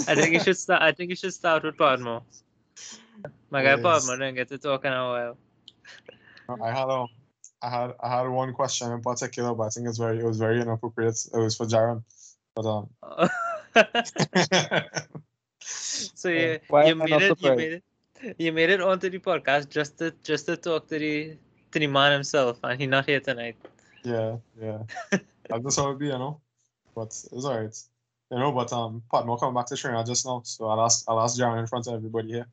I 0.08 0.16
think 0.16 0.34
you 0.34 0.40
should 0.40 0.58
start. 0.58 0.82
I 0.82 0.92
think 0.92 1.10
you 1.10 1.16
should 1.16 1.34
start 1.34 1.64
with 1.64 1.78
Padmo. 1.78 2.24
My 3.50 3.64
guy 3.64 3.76
Yes. 3.76 3.78
Padmo 3.78 4.18
didn't 4.18 4.36
get 4.36 4.50
to 4.50 4.58
talk 4.58 4.86
in 4.86 4.94
a 4.94 5.06
while. 5.06 5.38
I 6.62 6.72
had 6.72 6.90
um, 6.90 7.08
I 7.62 7.70
had 7.70 7.94
I 8.02 8.10
had 8.18 8.28
one 8.28 8.54
question 8.54 8.92
in 8.92 9.02
particular, 9.02 9.54
but 9.54 9.64
I 9.64 9.70
think 9.70 9.88
it's 9.88 9.98
very 9.98 10.20
it 10.20 10.26
was 10.26 10.38
very 10.38 10.62
inappropriate. 10.62 11.28
It 11.34 11.38
was 11.38 11.56
for 11.56 11.66
Jaron, 11.66 12.04
but 12.56 12.66
um. 12.66 12.90
so 15.60 16.30
you, 16.40 16.60
Why 16.68 16.86
you 16.86 16.96
made 16.96 17.22
it 17.22 17.42
you 17.42 17.56
made 17.56 17.74
it 17.74 17.84
you 18.38 18.52
made 18.52 18.70
it 18.70 18.82
onto 18.82 19.10
the 19.10 19.20
podcast 19.20 19.70
just 19.70 19.98
to 20.00 20.14
just 20.24 20.46
to 20.48 20.58
talk 20.58 20.88
to 20.90 21.00
the 21.00 21.38
to 21.72 21.80
the 21.80 21.88
man 21.88 22.12
himself 22.12 22.60
and 22.64 22.80
he's 22.80 22.90
not 22.90 23.06
here 23.06 23.20
tonight 23.20 23.56
yeah, 24.04 24.38
yeah. 24.60 24.80
That's 25.48 25.76
how 25.76 25.92
it 25.92 26.00
be, 26.00 26.08
you 26.08 26.14
know. 26.14 26.42
But 26.96 27.08
it's 27.08 27.46
alright. 27.46 27.78
You 28.32 28.40
know, 28.40 28.52
but 28.52 28.74
um, 28.74 29.04
Patmo 29.14 29.40
coming 29.40 29.54
back 29.54 29.68
to 29.68 29.76
Trinidad 29.76 30.06
just 30.08 30.26
now, 30.26 30.42
so 30.44 30.68
I'll 30.68 30.82
ask 30.82 31.06
I'll 31.08 31.20
ask 31.20 31.40
Jaron 31.40 31.60
in 31.60 31.68
front 31.68 31.88
of 31.88 31.94
everybody 31.94 32.30
here. 32.30 32.48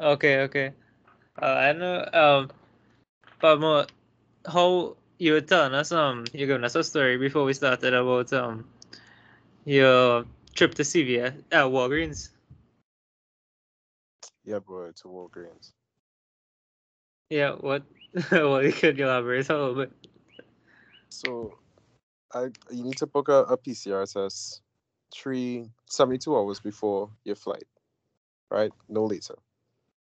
okay 0.00 0.40
okay 0.40 0.72
uh, 1.42 1.44
i 1.44 1.72
know 1.72 2.08
um 2.12 2.50
but 3.40 3.60
more 3.60 3.86
how 4.46 4.96
you 5.18 5.32
were 5.32 5.40
telling 5.40 5.74
us 5.74 5.92
um 5.92 6.24
you 6.32 6.46
giving 6.46 6.64
us 6.64 6.74
a 6.74 6.84
story 6.84 7.16
before 7.18 7.44
we 7.44 7.52
started 7.52 7.94
about 7.94 8.32
um 8.32 8.68
your 9.64 10.24
trip 10.54 10.74
to 10.74 10.82
CVS 10.82 11.34
uh 11.52 11.68
Walgreens 11.68 12.30
Yeah, 14.44 14.58
bro, 14.60 14.92
to 14.92 15.08
Walgreens. 15.08 15.72
yeah 17.30 17.52
what 17.52 17.82
well 18.32 18.62
you 18.62 18.72
could 18.72 18.98
elaborate 19.00 19.48
a 19.50 19.56
little 19.56 19.74
bit 19.74 19.92
So, 21.10 21.58
I 22.34 22.48
you 22.70 22.84
need 22.84 22.96
to 22.98 23.06
book 23.06 23.28
a, 23.28 23.44
a 23.44 23.58
PCR 23.58 24.06
test 24.12 24.62
three 25.14 25.70
72 25.88 26.36
hours 26.36 26.60
before 26.60 27.10
your 27.24 27.36
flight, 27.36 27.64
right? 28.50 28.72
No 28.88 29.04
later. 29.04 29.36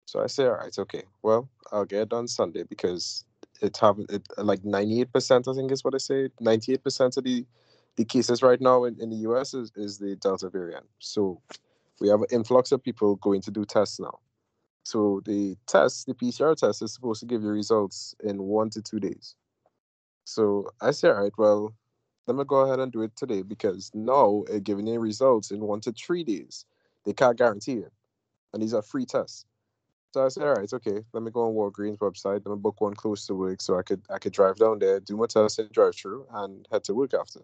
So 0.05 0.21
I 0.23 0.27
say, 0.27 0.45
all 0.45 0.53
right, 0.55 0.77
okay. 0.77 1.03
Well, 1.23 1.49
I'll 1.71 1.85
get 1.85 2.03
it 2.03 2.09
done 2.09 2.27
Sunday 2.27 2.63
because 2.63 3.25
it 3.61 3.77
have 3.77 3.97
it 4.09 4.27
like 4.37 4.61
98%, 4.63 5.47
I 5.47 5.55
think 5.55 5.71
is 5.71 5.83
what 5.83 5.95
I 5.95 5.99
say. 5.99 6.29
98% 6.41 7.17
of 7.17 7.23
the 7.23 7.45
the 7.97 8.05
cases 8.05 8.41
right 8.41 8.61
now 8.61 8.85
in, 8.85 8.95
in 9.01 9.09
the 9.09 9.17
US 9.29 9.53
is, 9.53 9.71
is 9.75 9.97
the 9.97 10.15
Delta 10.15 10.49
variant. 10.49 10.85
So 10.99 11.41
we 11.99 12.07
have 12.09 12.21
an 12.21 12.27
influx 12.31 12.71
of 12.71 12.81
people 12.81 13.17
going 13.17 13.41
to 13.41 13.51
do 13.51 13.65
tests 13.65 13.99
now. 13.99 14.19
So 14.83 15.21
the 15.25 15.57
test, 15.67 16.07
the 16.07 16.13
PCR 16.13 16.55
test, 16.55 16.81
is 16.81 16.93
supposed 16.93 17.19
to 17.19 17.25
give 17.25 17.43
you 17.43 17.49
results 17.49 18.15
in 18.23 18.41
one 18.41 18.69
to 18.71 18.81
two 18.81 18.99
days. 18.99 19.35
So 20.23 20.69
I 20.81 20.91
say 20.91 21.09
all 21.09 21.21
right, 21.21 21.33
well, 21.37 21.75
let 22.27 22.37
me 22.37 22.43
go 22.45 22.57
ahead 22.61 22.79
and 22.79 22.91
do 22.91 23.01
it 23.01 23.15
today 23.15 23.41
because 23.41 23.91
now 23.93 24.43
it 24.49 24.63
giving 24.63 24.87
you 24.87 24.99
results 24.99 25.51
in 25.51 25.59
one 25.61 25.81
to 25.81 25.91
three 25.91 26.23
days. 26.23 26.65
They 27.05 27.13
can't 27.13 27.37
guarantee 27.37 27.73
it. 27.79 27.91
And 28.53 28.61
these 28.61 28.73
are 28.73 28.81
free 28.81 29.05
tests. 29.05 29.45
So 30.11 30.25
I 30.25 30.29
said, 30.29 30.43
all 30.43 30.53
right, 30.53 30.63
it's 30.63 30.73
okay, 30.73 31.03
let 31.13 31.21
me 31.21 31.29
go 31.29 31.41
on 31.41 31.53
Walgreens 31.53 31.99
website, 31.99 32.41
let 32.45 32.47
me 32.47 32.55
book 32.55 32.81
one 32.81 32.95
close 32.95 33.27
to 33.27 33.35
work 33.35 33.61
so 33.61 33.77
I 33.77 33.83
could 33.83 34.01
I 34.09 34.17
could 34.17 34.33
drive 34.33 34.55
down 34.55 34.79
there, 34.79 34.99
do 34.99 35.15
my 35.15 35.27
test 35.27 35.59
and 35.59 35.71
drive 35.71 35.95
through 35.95 36.25
and 36.31 36.67
head 36.71 36.83
to 36.85 36.95
work 36.95 37.13
after. 37.13 37.41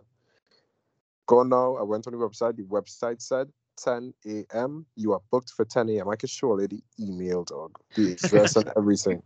Go 1.28 1.44
now, 1.44 1.76
I 1.76 1.84
went 1.84 2.08
on 2.08 2.14
the 2.14 2.20
website. 2.20 2.56
The 2.56 2.64
website 2.64 3.22
said 3.22 3.50
10 3.78 4.14
a.m. 4.26 4.86
You 4.96 5.14
are 5.14 5.22
booked 5.32 5.52
for 5.52 5.66
10 5.66 5.90
a.m. 5.90 6.10
I 6.10 6.16
could 6.16 6.30
show 6.30 6.54
a 6.54 6.56
lady 6.56 6.84
email 7.00 7.44
dog, 7.44 7.78
the 7.96 8.14
address 8.14 8.56
and 8.56 8.72
everything. 8.78 9.22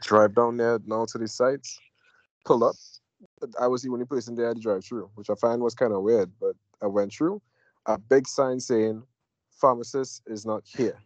Drive 0.00 0.34
down 0.34 0.56
there 0.56 0.78
now 0.86 1.06
to 1.06 1.18
the 1.18 1.26
sites, 1.26 1.80
pull 2.44 2.62
up. 2.62 2.76
I 3.60 3.66
was 3.66 3.82
the 3.82 3.90
only 3.90 4.06
person 4.06 4.36
there 4.36 4.54
to 4.54 4.60
drive 4.60 4.84
through, 4.84 5.10
which 5.16 5.28
I 5.28 5.34
find 5.34 5.60
was 5.60 5.74
kind 5.74 5.92
of 5.92 6.02
weird, 6.02 6.30
but 6.40 6.54
I 6.80 6.86
went 6.86 7.12
through. 7.12 7.42
A 7.86 7.98
big 7.98 8.28
sign 8.28 8.60
saying, 8.60 9.02
pharmacist 9.50 10.22
is 10.26 10.46
not 10.46 10.62
here. 10.64 10.98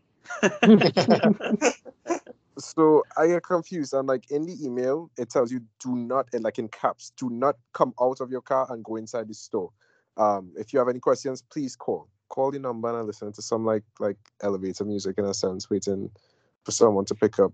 So 2.59 3.03
I 3.17 3.27
get 3.29 3.43
confused. 3.43 3.95
And 3.95 4.09
like 4.09 4.31
in 4.31 4.47
the 4.47 4.57
email, 4.65 5.11
it 5.17 5.31
tells 5.31 5.51
you 5.51 5.61
do 5.81 5.97
not, 5.97 6.29
and 6.33 6.45
like 6.45 6.59
in 6.59 6.69
caps, 6.69 7.13
do 7.17 7.31
not 7.31 7.57
come 7.73 7.95
out 8.01 8.21
of 8.21 8.31
your 8.31 8.43
car 8.43 8.67
and 8.71 8.85
go 8.85 8.97
inside 8.97 9.29
the 9.29 9.35
store. 9.35 9.71
Um, 10.17 10.53
if 10.57 10.73
you 10.73 10.79
have 10.79 10.89
any 10.89 11.01
questions, 11.01 11.43
please 11.43 11.77
call. 11.77 12.09
Call 12.29 12.51
the 12.51 12.59
number 12.59 12.97
and 12.97 13.07
listen 13.07 13.33
to 13.33 13.43
some 13.43 13.65
like 13.65 13.85
like 13.99 14.19
elevator 14.43 14.85
music 14.85 15.19
in 15.19 15.25
a 15.25 15.35
sense, 15.35 15.71
waiting 15.71 16.11
for 16.65 16.73
someone 16.73 17.05
to 17.07 17.15
pick 17.15 17.39
up. 17.39 17.53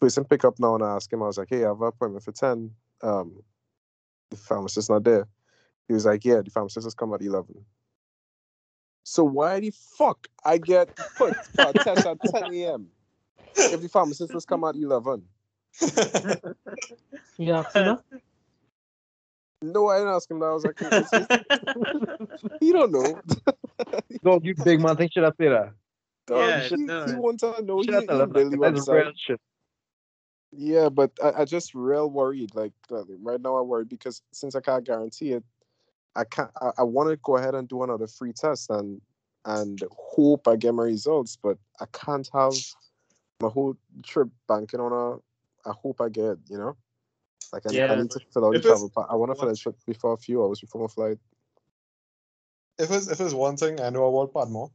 Person 0.00 0.24
pick 0.24 0.44
up 0.44 0.58
now 0.58 0.74
and 0.74 0.84
I 0.84 0.94
ask 0.96 1.12
him, 1.12 1.22
I 1.22 1.26
was 1.26 1.38
like, 1.38 1.48
Hey, 1.48 1.64
I 1.64 1.68
have 1.68 1.80
an 1.80 1.88
appointment 1.88 2.24
for 2.24 2.32
10. 2.32 2.70
Um, 3.02 3.42
the 4.30 4.36
pharmacist's 4.36 4.90
not 4.90 5.04
there. 5.04 5.26
He 5.88 5.94
was 5.94 6.04
like, 6.04 6.24
Yeah, 6.24 6.42
the 6.42 6.50
pharmacist 6.50 6.84
has 6.84 6.94
come 6.94 7.14
at 7.14 7.22
11. 7.22 7.64
So 9.08 9.22
why 9.22 9.60
the 9.60 9.70
fuck 9.70 10.26
I 10.44 10.58
get 10.58 10.96
put 11.16 11.36
for 11.54 11.68
a 11.68 11.72
test 11.72 12.04
at 12.06 12.18
10 12.34 12.52
a.m. 12.54 12.88
if 13.54 13.80
the 13.80 13.88
pharmacist 13.88 14.32
has 14.32 14.44
come 14.44 14.64
at 14.64 14.74
11? 14.74 15.22
You 17.38 17.52
asked 17.54 17.76
him 17.76 17.84
that? 17.86 18.02
No, 19.62 19.86
I 19.88 19.98
didn't 19.98 20.12
ask 20.12 20.28
him 20.28 20.40
that. 20.40 20.46
I 20.46 20.52
was 20.52 20.64
like, 20.64 20.74
"It's 20.80 21.10
just- 21.12 22.60
he 22.60 22.72
don't 22.72 22.90
know. 22.90 23.20
Dog, 24.24 24.44
you 24.44 24.56
big 24.64 24.80
man 24.80 24.96
think 24.96 25.12
should 25.12 25.22
I 25.22 25.30
say 25.38 25.50
that? 25.50 25.72
Dog, 26.26 26.38
Yeah, 26.48 26.60
he, 26.62 26.76
no. 26.76 27.06
he 27.06 27.14
wants 27.14 27.42
to 27.42 27.62
know. 27.62 27.78
He, 27.78 27.84
Should 27.84 27.94
I 27.94 28.00
he 28.00 28.06
tell 28.08 28.20
him 28.22 28.32
really 28.32 28.50
that? 28.50 28.58
wants 28.58 28.86
That's 28.86 28.88
real 29.04 29.12
shit. 29.16 29.40
Yeah, 30.50 30.88
but 30.88 31.12
I, 31.22 31.42
I 31.42 31.44
just 31.44 31.76
real 31.76 32.10
worried. 32.10 32.56
Like 32.56 32.72
uh, 32.90 33.04
right 33.22 33.40
now, 33.40 33.56
I'm 33.58 33.68
worried 33.68 33.88
because 33.88 34.20
since 34.32 34.56
I 34.56 34.60
can't 34.60 34.84
guarantee 34.84 35.32
it, 35.34 35.44
I 36.16 36.24
can't. 36.24 36.50
I, 36.60 36.70
I 36.78 36.82
want 36.82 37.10
to 37.10 37.16
go 37.16 37.36
ahead 37.36 37.54
and 37.54 37.68
do 37.68 37.82
another 37.82 38.06
free 38.06 38.32
test 38.32 38.70
and 38.70 39.00
and 39.44 39.82
hope 39.92 40.48
I 40.48 40.56
get 40.56 40.74
my 40.74 40.84
results, 40.84 41.38
but 41.40 41.58
I 41.80 41.86
can't 41.92 42.28
have 42.32 42.54
my 43.40 43.48
whole 43.48 43.76
trip 44.02 44.28
banking 44.48 44.80
on 44.80 44.92
a. 44.92 45.68
I 45.68 45.72
hope 45.72 46.00
I 46.00 46.08
get. 46.08 46.38
You 46.48 46.58
know, 46.58 46.76
like 47.52 47.66
I, 47.66 47.70
I 47.92 47.96
need 47.96 48.10
to 48.10 48.20
fill 48.32 48.46
out 48.46 48.52
the 48.54 48.60
travel. 48.60 48.90
pa- 48.90 49.06
I 49.10 49.14
want 49.14 49.32
to 49.32 49.36
fill 49.40 49.50
it 49.50 49.58
for- 49.58 49.74
before 49.86 50.12
a 50.14 50.16
few 50.16 50.42
hours 50.42 50.60
before 50.60 50.80
my 50.82 50.88
flight. 50.88 51.18
if 52.78 52.90
it's 52.90 53.08
if 53.08 53.20
it's 53.20 53.34
one 53.34 53.56
thing 53.56 53.80
I 53.80 53.90
know 53.90 54.06
about 54.06 54.32
Padmore, 54.34 54.70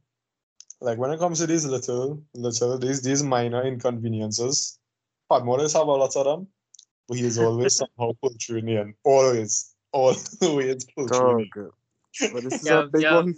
like 0.80 0.98
when 0.98 1.10
it 1.10 1.18
comes 1.18 1.38
to 1.40 1.46
these 1.46 1.64
little 1.64 2.22
little 2.34 2.78
these 2.78 3.02
these 3.02 3.22
minor 3.22 3.62
inconveniences, 3.62 4.78
Padmore 5.30 5.58
does 5.58 5.72
have 5.74 5.86
a 5.86 5.92
lot 5.92 6.16
of 6.16 6.24
them, 6.24 6.48
but 7.08 7.18
he's 7.18 7.38
always 7.38 7.76
somehow 7.82 8.12
pulled 8.20 8.40
through 8.40 8.58
in 8.58 8.66
the 8.66 8.76
end. 8.78 8.94
Always, 9.04 9.71
always 9.92 10.28
pulled 10.40 11.14
through. 11.14 11.40
in 11.40 11.50
Dog. 11.54 11.74
But 12.32 12.44
this 12.44 12.62
is 12.62 12.68
Yeah, 12.68 12.80
a 12.80 12.86
big 12.86 13.02
yeah. 13.02 13.14
one. 13.16 13.34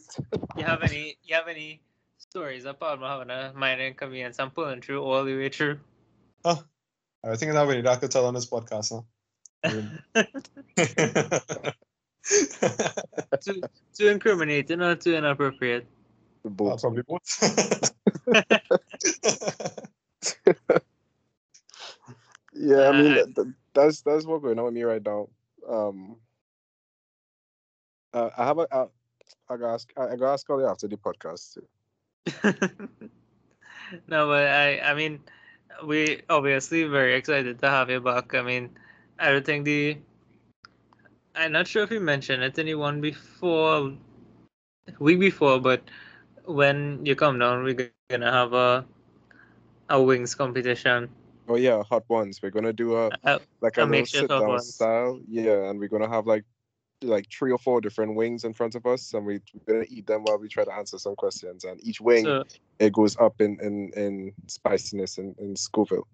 you 0.57 0.65
have 0.65 0.83
any 0.83 1.17
you 1.25 1.35
have 1.35 1.49
any 1.49 1.81
stories 2.19 2.65
about 2.65 3.01
having 3.01 3.31
a 3.31 3.53
minor 3.55 3.87
inconvenience 3.87 4.39
and 4.39 4.55
pulling 4.55 4.81
through 4.81 5.03
all 5.03 5.25
the 5.25 5.35
way 5.37 5.49
through? 5.49 5.79
the 6.43 6.51
end. 6.51 6.59
I 7.25 7.37
think 7.37 7.53
I 7.53 7.59
have 7.59 7.71
any 7.71 7.81
that 7.83 7.93
I 7.93 7.97
could 7.97 8.11
tell 8.11 8.27
on 8.27 8.35
this 8.35 8.47
podcast, 8.47 8.93
huh? 8.93 9.03
too 13.41 13.63
too 13.97 14.07
incriminating 14.09 14.83
or 14.83 14.95
too 14.97 15.15
inappropriate? 15.15 15.87
The 16.43 16.51
Uh, 16.65 16.77
probably 16.77 17.03
both. 17.07 17.23
Yeah, 22.57 22.89
I 22.89 22.93
mean 23.03 23.13
Uh, 23.13 23.25
th- 23.25 23.35
th- 23.35 23.47
that's 23.75 24.01
that's 24.03 24.25
what's 24.25 24.43
going 24.43 24.59
on 24.59 24.67
with 24.67 24.75
me 24.75 24.83
right 24.85 25.05
now. 25.05 25.29
Um, 25.69 26.17
uh, 28.15 28.31
I 28.39 28.45
have 28.47 28.59
a 28.59 28.69
I, 28.73 28.87
I 29.51 29.57
gotta 29.57 29.75
ask 29.75 29.93
I, 29.97 30.17
gotta 30.17 30.33
ask 30.33 30.49
Ollie 30.51 30.65
after 30.65 30.89
the 30.89 30.97
podcast 30.97 31.55
too. 31.55 31.67
no, 34.09 34.27
but 34.29 34.47
I 34.49 34.81
I 34.81 34.95
mean 34.95 35.21
we 35.85 36.23
obviously 36.31 36.85
very 36.85 37.15
excited 37.15 37.59
to 37.61 37.71
have 37.71 37.91
you 37.91 38.01
back. 38.01 38.35
I 38.35 38.43
mean, 38.43 38.71
I 39.19 39.33
don't 39.33 39.45
think 39.45 39.65
the 39.65 39.99
I'm 41.35 41.53
not 41.53 41.67
sure 41.67 41.83
if 41.83 41.91
you 41.91 42.01
mentioned 42.01 42.43
it 42.43 42.59
anyone 42.59 43.01
before 43.01 43.93
week 44.99 45.21
before, 45.21 45.61
but 45.61 45.83
when 46.47 47.05
you 47.05 47.17
come 47.17 47.39
down, 47.39 47.65
we're 47.65 47.75
gonna 47.75 48.01
have 48.01 48.19
a 48.19 48.53
a 49.65 49.73
wings 49.75 50.11
competition. 50.11 50.85
Oh 51.49 51.57
yeah, 51.57 51.83
hot 51.83 52.05
ones. 52.09 52.41
We're 52.43 52.51
gonna 52.51 52.73
do 52.73 52.97
a 52.97 53.13
Uh, 53.25 53.39
like 53.61 53.77
a 53.79 53.85
a 53.85 53.87
little 53.87 54.07
sit 54.07 54.35
down 54.37 54.51
ones. 54.51 54.67
style. 54.67 55.21
Yeah, 55.29 55.69
and 55.71 55.79
we're 55.79 55.89
gonna 55.89 56.09
have 56.09 56.27
like 56.27 56.45
like 57.03 57.27
three 57.31 57.53
or 57.53 57.59
four 57.59 57.81
different 57.81 58.15
wings 58.15 58.45
in 58.45 58.55
front 58.55 58.75
of 58.75 58.87
us, 58.87 59.13
and 59.15 59.27
we, 59.27 59.41
we're 59.67 59.75
gonna 59.75 59.87
eat 59.89 60.07
them 60.07 60.23
while 60.25 60.39
we 60.39 60.49
try 60.49 60.65
to 60.65 60.73
answer 60.73 60.99
some 60.99 61.15
questions. 61.17 61.65
And 61.65 61.79
each 61.87 62.01
wing 62.01 62.25
so 62.25 62.45
it 62.79 62.93
goes 62.93 63.17
up 63.19 63.41
in 63.41 63.59
in 63.61 63.91
in 63.97 64.33
spiciness 64.47 65.19
and 65.19 65.37
in 65.39 65.55
Scoville. 65.57 66.07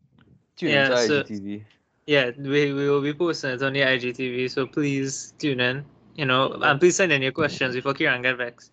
Tune 0.57 0.70
Yeah, 0.70 0.87
into 0.87 1.07
so- 1.07 1.22
IGTV. 1.24 1.64
yeah, 2.07 2.31
we, 2.39 2.72
we 2.72 2.89
will 2.91 3.03
be 3.03 3.14
posting 3.14 3.51
it 3.51 3.62
on 3.62 3.72
the 3.72 3.81
IGTV, 3.81 4.51
so 4.51 4.66
please 4.66 5.33
tune 5.39 5.61
in. 5.61 5.85
You 6.16 6.26
know, 6.26 6.53
and 6.53 6.78
please 6.81 6.97
send 6.97 7.12
in 7.12 7.22
your 7.22 7.33
questions 7.33 7.74
before 7.74 7.95
Kieran 7.95 8.20
get 8.22 8.37
vexed. 8.37 8.72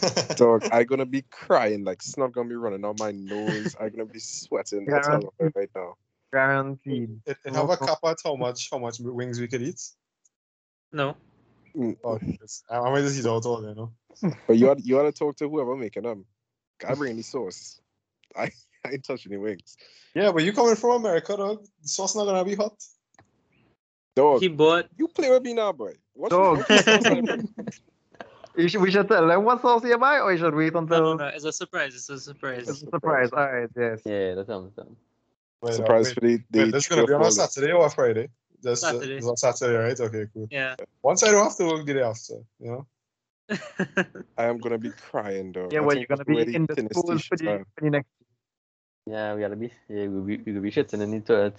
Dog, 0.36 0.64
I'm 0.72 0.86
gonna 0.86 1.06
be 1.06 1.22
crying 1.30 1.84
like 1.84 2.02
snot 2.02 2.32
gonna 2.32 2.48
be 2.48 2.56
running 2.56 2.84
out 2.84 2.98
my 2.98 3.12
nose. 3.12 3.76
I'm 3.80 3.90
gonna 3.90 4.06
be 4.06 4.18
sweating. 4.18 4.92
I 4.92 5.00
tell 5.00 5.34
right 5.54 5.70
now. 5.74 5.94
Guaranteed. 6.32 7.20
it, 7.26 7.36
it 7.44 7.54
have 7.54 7.70
a 7.70 7.76
cap 7.76 7.98
at 8.04 8.18
how 8.22 8.36
much 8.36 8.68
how 8.70 8.78
much 8.78 8.98
wings 9.00 9.40
we 9.40 9.48
could 9.48 9.62
eat. 9.62 9.80
No. 10.92 11.16
Oh, 12.04 12.18
yes. 12.22 12.64
I, 12.70 12.78
I 12.78 12.90
might 12.90 13.02
just 13.02 13.18
eat 13.18 13.26
out 13.26 13.44
all, 13.46 13.62
you 13.62 13.74
know. 13.74 13.92
But 14.46 14.56
you 14.56 14.70
ought, 14.70 14.84
you 14.84 14.98
ought 14.98 15.04
to 15.04 15.12
talk 15.12 15.36
to 15.36 15.48
whoever 15.48 15.76
making 15.76 16.02
them. 16.02 16.24
I 16.86 16.94
bring 16.94 17.16
the 17.16 17.22
sauce. 17.22 17.80
I, 18.36 18.50
I 18.84 18.92
ain't 18.92 19.04
touching 19.04 19.32
any 19.32 19.40
wings. 19.40 19.76
Yeah, 20.14 20.32
but 20.32 20.42
you 20.44 20.52
coming 20.52 20.76
from 20.76 21.04
America, 21.04 21.36
dog. 21.36 21.64
The 21.82 21.88
sauce 21.88 22.16
not 22.16 22.24
gonna 22.24 22.44
be 22.44 22.54
hot. 22.54 22.82
Dog, 24.16 24.40
He 24.40 24.48
bought 24.48 24.88
you 24.96 25.08
play 25.08 25.30
with 25.30 25.42
me 25.42 25.54
now, 25.54 25.72
boy. 25.72 25.94
What 26.14 26.30
Dog. 26.30 26.58
what 26.58 26.84
sauce 26.84 26.88
I 26.88 27.20
bring? 27.20 27.48
You 28.56 28.68
should, 28.68 28.80
we 28.80 28.90
should 28.90 29.06
tell 29.06 29.28
them 29.28 29.44
what 29.44 29.62
sauce 29.62 29.84
you 29.84 29.96
buy, 29.98 30.18
or 30.18 30.32
you 30.32 30.38
should 30.38 30.54
wait 30.54 30.74
until 30.74 31.00
no, 31.00 31.14
no, 31.14 31.26
it's 31.28 31.44
a 31.44 31.52
surprise. 31.52 31.94
It's 31.94 32.08
a 32.08 32.18
surprise. 32.18 32.68
it's 32.68 32.82
a 32.82 32.90
surprise. 32.90 33.30
All 33.32 33.46
right, 33.46 33.68
yes. 33.76 34.00
Yeah, 34.04 34.34
that's 34.34 34.48
what 34.48 34.56
I'm 34.56 34.72
saying. 34.74 34.96
Wait, 35.62 35.70
uh, 35.70 35.76
Surprise 35.76 36.06
wait, 36.06 36.14
for 36.14 36.20
the, 36.20 36.40
the 36.50 36.58
wait, 36.64 36.72
this 36.72 36.88
gonna 36.88 37.06
be 37.06 37.12
on 37.12 37.22
a. 37.22 37.30
Saturday 37.30 37.72
or 37.72 37.86
a 37.86 37.90
Friday? 37.90 38.28
Just 38.62 38.84
uh, 38.84 38.92
Saturday. 38.92 39.16
it's 39.16 39.26
on 39.26 39.36
Saturday, 39.36 39.76
right? 39.76 40.00
Okay, 40.00 40.26
cool. 40.32 40.48
Yeah. 40.50 40.74
Once 41.02 41.22
I 41.22 41.30
don't 41.30 41.44
have 41.44 41.56
to 41.56 41.66
work 41.66 41.86
the 41.86 41.94
day 41.94 42.02
after, 42.02 42.34
you 42.60 42.70
know. 42.70 42.86
I 44.36 44.44
am 44.44 44.58
gonna 44.58 44.78
be 44.78 44.90
crying 44.90 45.52
though. 45.52 45.68
Yeah, 45.70 45.80
I 45.80 45.82
well, 45.82 45.96
you're 45.96 46.06
gonna 46.06 46.24
be 46.24 46.36
ready 46.36 46.54
in 46.54 46.66
the 46.66 46.74
to 46.74 46.88
school 46.94 47.12
for 47.12 47.18
shit, 47.18 47.38
the, 47.38 47.64
for 47.74 47.84
the 47.84 47.90
next. 47.90 48.08
Yeah, 49.06 49.34
we 49.34 49.40
gotta 49.40 49.56
be. 49.56 49.72
Yeah, 49.88 50.06
we 50.06 50.36
be 50.36 50.42
we 50.44 50.52
could 50.52 50.62
be 50.62 50.70
shitting 50.70 51.00
into 51.00 51.46
it. 51.46 51.56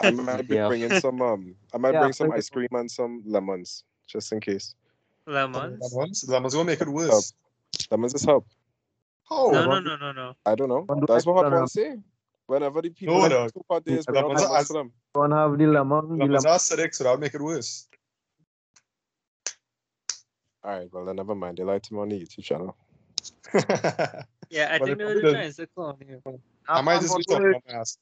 I 0.00 0.10
might 0.10 0.48
be 0.48 0.54
Yeah. 0.54 0.68
bringing 0.68 0.92
some 1.00 1.20
um 1.20 1.54
I 1.74 1.78
might 1.78 1.92
Yeah, 1.92 2.00
bring 2.00 2.12
some 2.12 2.32
ice 2.32 2.48
cream 2.48 2.68
and 2.72 2.90
some 2.90 3.22
lemons 3.26 3.84
just 4.06 4.32
in 4.32 4.40
case. 4.40 4.74
Lemons? 5.26 5.92
Lemons, 5.92 6.24
lemons 6.28 6.54
gonna 6.54 6.64
make 6.64 6.80
it 6.80 6.88
worse. 6.88 7.34
Lemons 7.90 8.14
is 8.14 8.24
help. 8.24 8.46
How? 9.28 9.50
No, 9.50 9.66
no, 9.66 9.80
no, 9.80 9.96
no, 9.96 10.12
no. 10.12 10.36
I 10.46 10.54
don't 10.54 10.68
know. 10.68 10.86
That's 11.06 11.26
what 11.26 11.34
put 11.36 11.44
hot 11.44 11.52
on 11.52 11.58
ones 11.60 11.72
say. 11.72 11.96
Whenever 12.46 12.80
the 12.82 12.90
people 12.90 13.14
No, 13.16 13.20
have 13.22 13.30
dog. 13.30 13.52
two 13.52 13.64
hot 13.68 13.84
days, 13.84 14.04
The 14.06 14.12
bring 14.12 14.24
out 14.24 14.28
lemons 14.28 14.42
are 14.42 14.48
lemons 14.48 14.60
as- 14.60 14.66
for 14.68 14.72
them. 14.74 14.92
Don't 15.14 15.30
have 15.32 15.58
the 15.58 15.66
lemon. 15.66 16.08
The 16.08 16.14
Lemons 16.24 16.44
lemon. 16.44 16.46
are 16.46 16.58
acidic, 16.58 16.94
so 16.94 17.04
that'll 17.04 17.18
make 17.18 17.34
it 17.34 17.40
worse. 17.42 17.88
All 20.64 20.78
right, 20.78 20.88
well 20.92 21.04
then 21.04 21.16
never 21.16 21.34
mind. 21.34 21.58
They 21.58 21.64
lied 21.64 21.82
to 21.84 21.94
me 21.94 22.00
on 22.00 22.08
the 22.08 22.20
YouTube 22.20 22.44
channel. 22.44 22.76
Yeah, 24.48 24.68
I 24.72 24.78
But 24.78 24.84
think 24.86 24.90
it 24.94 24.98
they 24.98 25.04
were 25.06 25.20
probably 25.20 25.32
trying 25.32 25.52
to 25.52 25.66
clone 25.74 25.96
you. 26.08 26.40
I 26.68 26.80
might 26.80 27.00
just 27.00 27.16
be 27.16 27.24
talking 27.24 27.46
on 27.46 27.60
my 27.66 27.74
ass. 27.80 27.98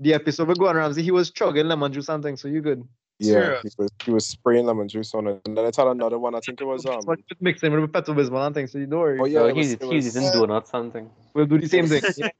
The 0.00 0.12
episode 0.14 0.48
with 0.48 0.58
Gordon 0.58 0.78
Ramsay, 0.82 1.04
he 1.04 1.12
was 1.12 1.30
chugging 1.30 1.68
lemon 1.68 1.92
juice 1.92 2.08
and 2.08 2.20
things, 2.20 2.40
so 2.42 2.48
you 2.48 2.60
good. 2.62 2.82
Yeah, 3.20 3.60
he 3.62 3.70
was, 3.78 3.90
he 4.04 4.10
was 4.10 4.26
spraying 4.26 4.66
lemon 4.66 4.88
juice 4.88 5.14
on 5.14 5.28
it. 5.28 5.40
And 5.46 5.56
then 5.56 5.64
I 5.64 5.66
had 5.66 5.86
another 5.86 6.18
one. 6.18 6.34
I 6.34 6.40
think 6.40 6.60
it 6.60 6.64
was 6.64 6.84
um. 6.84 7.00
Just 7.28 7.40
mixing 7.40 7.70
with 7.80 7.92
Pepto 7.92 8.12
Bismol 8.12 8.44
and 8.44 8.54
things, 8.56 8.72
so 8.72 8.78
you 8.78 8.86
don't 8.86 8.98
worry. 8.98 9.20
Oh 9.20 9.24
yeah, 9.24 9.38
so 9.38 9.46
it 9.46 9.54
was, 9.54 9.66
he's 9.66 10.16
it 10.16 10.18
eating 10.20 10.32
donuts 10.32 10.70
something. 10.70 11.08
We'll 11.32 11.46
do 11.46 11.60
the 11.60 11.68
same 11.68 11.86
thing. 11.86 12.02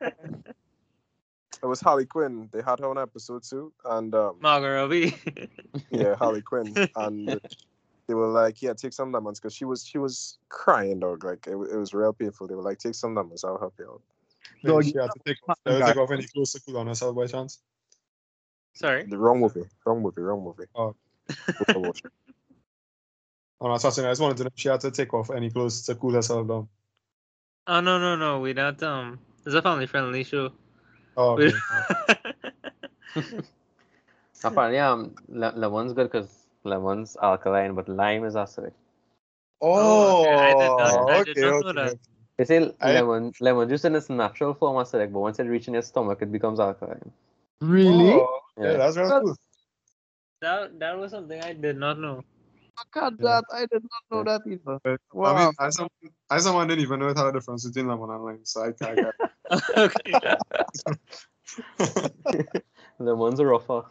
it 1.62 1.66
was 1.66 1.80
Harley 1.80 2.06
Quinn. 2.06 2.48
They 2.52 2.62
had 2.62 2.78
her 2.80 2.86
on 2.86 2.98
episode 2.98 3.42
two, 3.42 3.72
and 3.84 4.14
um, 4.14 4.36
Margot 4.40 4.74
Robbie. 4.74 5.14
yeah, 5.90 6.14
Harley 6.16 6.42
Quinn, 6.42 6.74
and 6.96 7.40
they 8.06 8.14
were 8.14 8.28
like, 8.28 8.62
"Yeah, 8.62 8.74
take 8.74 8.92
some 8.92 9.12
lemons," 9.12 9.40
because 9.40 9.54
she 9.54 9.64
was 9.64 9.86
she 9.86 9.98
was 9.98 10.38
crying, 10.48 11.00
dog. 11.00 11.24
Like 11.24 11.46
it, 11.46 11.52
it 11.52 11.76
was 11.76 11.94
real 11.94 12.12
painful. 12.12 12.46
They 12.46 12.54
were 12.54 12.62
like, 12.62 12.78
"Take 12.78 12.94
some 12.94 13.14
lemons, 13.14 13.44
I'll 13.44 13.58
help 13.58 13.74
you 13.78 13.90
out." 13.90 14.02
No, 14.62 14.74
Dog, 14.74 14.84
she 14.84 14.98
had 14.98 15.10
to 15.10 15.20
take, 15.24 15.36
off- 15.48 15.58
she 15.66 15.72
had 15.72 15.80
to 15.80 15.86
take 15.86 15.96
off 15.96 16.10
any 16.10 16.26
clothes 16.26 16.52
to 16.52 16.60
cool 16.60 16.78
on 16.78 16.86
herself 16.86 17.16
by 17.16 17.26
chance. 17.26 17.60
Sorry. 18.74 19.04
The 19.04 19.18
wrong 19.18 19.40
movie, 19.40 19.64
wrong 19.86 20.02
movie, 20.02 20.20
wrong 20.20 20.42
movie. 20.42 20.64
Oh. 20.74 20.94
Both 21.28 21.76
of 21.76 21.84
us. 21.84 22.02
On 23.60 23.70
a 23.70 23.78
Saturday, 23.78 24.08
I 24.08 24.10
just 24.10 24.20
wanted 24.20 24.36
to 24.38 24.44
know 24.44 24.50
if 24.54 24.60
she 24.60 24.68
had 24.68 24.80
to 24.80 24.90
take 24.90 25.14
off 25.14 25.30
any 25.30 25.48
clothes 25.50 25.82
to 25.86 25.94
cool 25.94 26.12
herself 26.12 26.46
down. 26.48 26.68
Oh 27.66 27.80
no 27.80 27.98
no 27.98 28.16
no, 28.16 28.40
we 28.40 28.52
not 28.52 28.82
um. 28.82 29.18
It's 29.46 29.54
a 29.54 29.62
family 29.62 29.86
friendly 29.86 30.24
show. 30.24 30.52
Oh, 31.16 31.32
okay. 31.38 31.52
Apparently, 34.44 34.78
um, 34.78 35.14
le- 35.28 35.54
lemon's 35.56 35.92
good 35.92 36.10
because 36.10 36.46
lemon's 36.64 37.16
alkaline, 37.22 37.74
but 37.74 37.88
lime 37.88 38.24
is 38.24 38.34
acidic. 38.34 38.72
Oh, 39.60 40.20
okay, 40.20 40.34
I 40.34 40.50
did 40.52 40.76
not- 40.76 41.08
I 41.10 41.20
okay, 41.20 41.34
did 41.34 41.42
not 41.42 41.62
know 41.62 41.68
okay, 41.68 41.88
that. 41.90 41.98
They 42.36 42.44
say 42.44 42.74
I- 42.80 42.92
lemon 42.92 43.32
lemon 43.40 43.68
juice 43.68 43.84
in 43.84 43.94
its 43.94 44.10
natural 44.10 44.54
form 44.54 44.76
acidic, 44.76 45.12
but 45.12 45.20
once 45.20 45.38
it 45.38 45.44
reaches 45.44 45.72
your 45.72 45.82
stomach, 45.82 46.20
it 46.20 46.32
becomes 46.32 46.58
alkaline. 46.60 47.12
Really? 47.60 48.12
Oh, 48.12 48.40
yeah, 48.58 48.72
Yeah. 48.72 48.76
that's 48.76 48.96
real 48.96 49.20
cool. 49.20 49.36
that 50.40 50.78
that 50.80 50.98
was 50.98 51.12
something 51.12 51.40
I 51.42 51.52
did 51.54 51.78
not 51.78 51.98
know. 51.98 52.22
Look 52.78 52.96
at 52.96 53.12
Yeah. 53.12 53.40
that. 53.40 53.44
I 53.52 53.66
did 53.66 53.82
not 53.84 54.02
know 54.10 54.24
that 54.24 54.42
either. 54.46 54.80
I 54.84 54.96
Wow. 55.12 55.36
mean, 55.46 55.52
I 55.58 55.70
some 55.70 55.88
I 56.30 56.38
someone 56.38 56.66
didn't 56.68 56.82
even 56.82 56.98
know 57.00 57.14
how 57.14 57.24
had 57.26 57.34
a 57.34 57.38
difference 57.38 57.66
between 57.66 57.86
lemon 57.86 58.10
and 58.10 58.24
lime, 58.24 58.44
so 58.44 58.62
I 58.64 58.72
can't. 58.72 58.98
okay. 59.76 60.12
The 62.98 63.14
ones 63.14 63.40
are 63.40 63.46
rougher. 63.48 63.82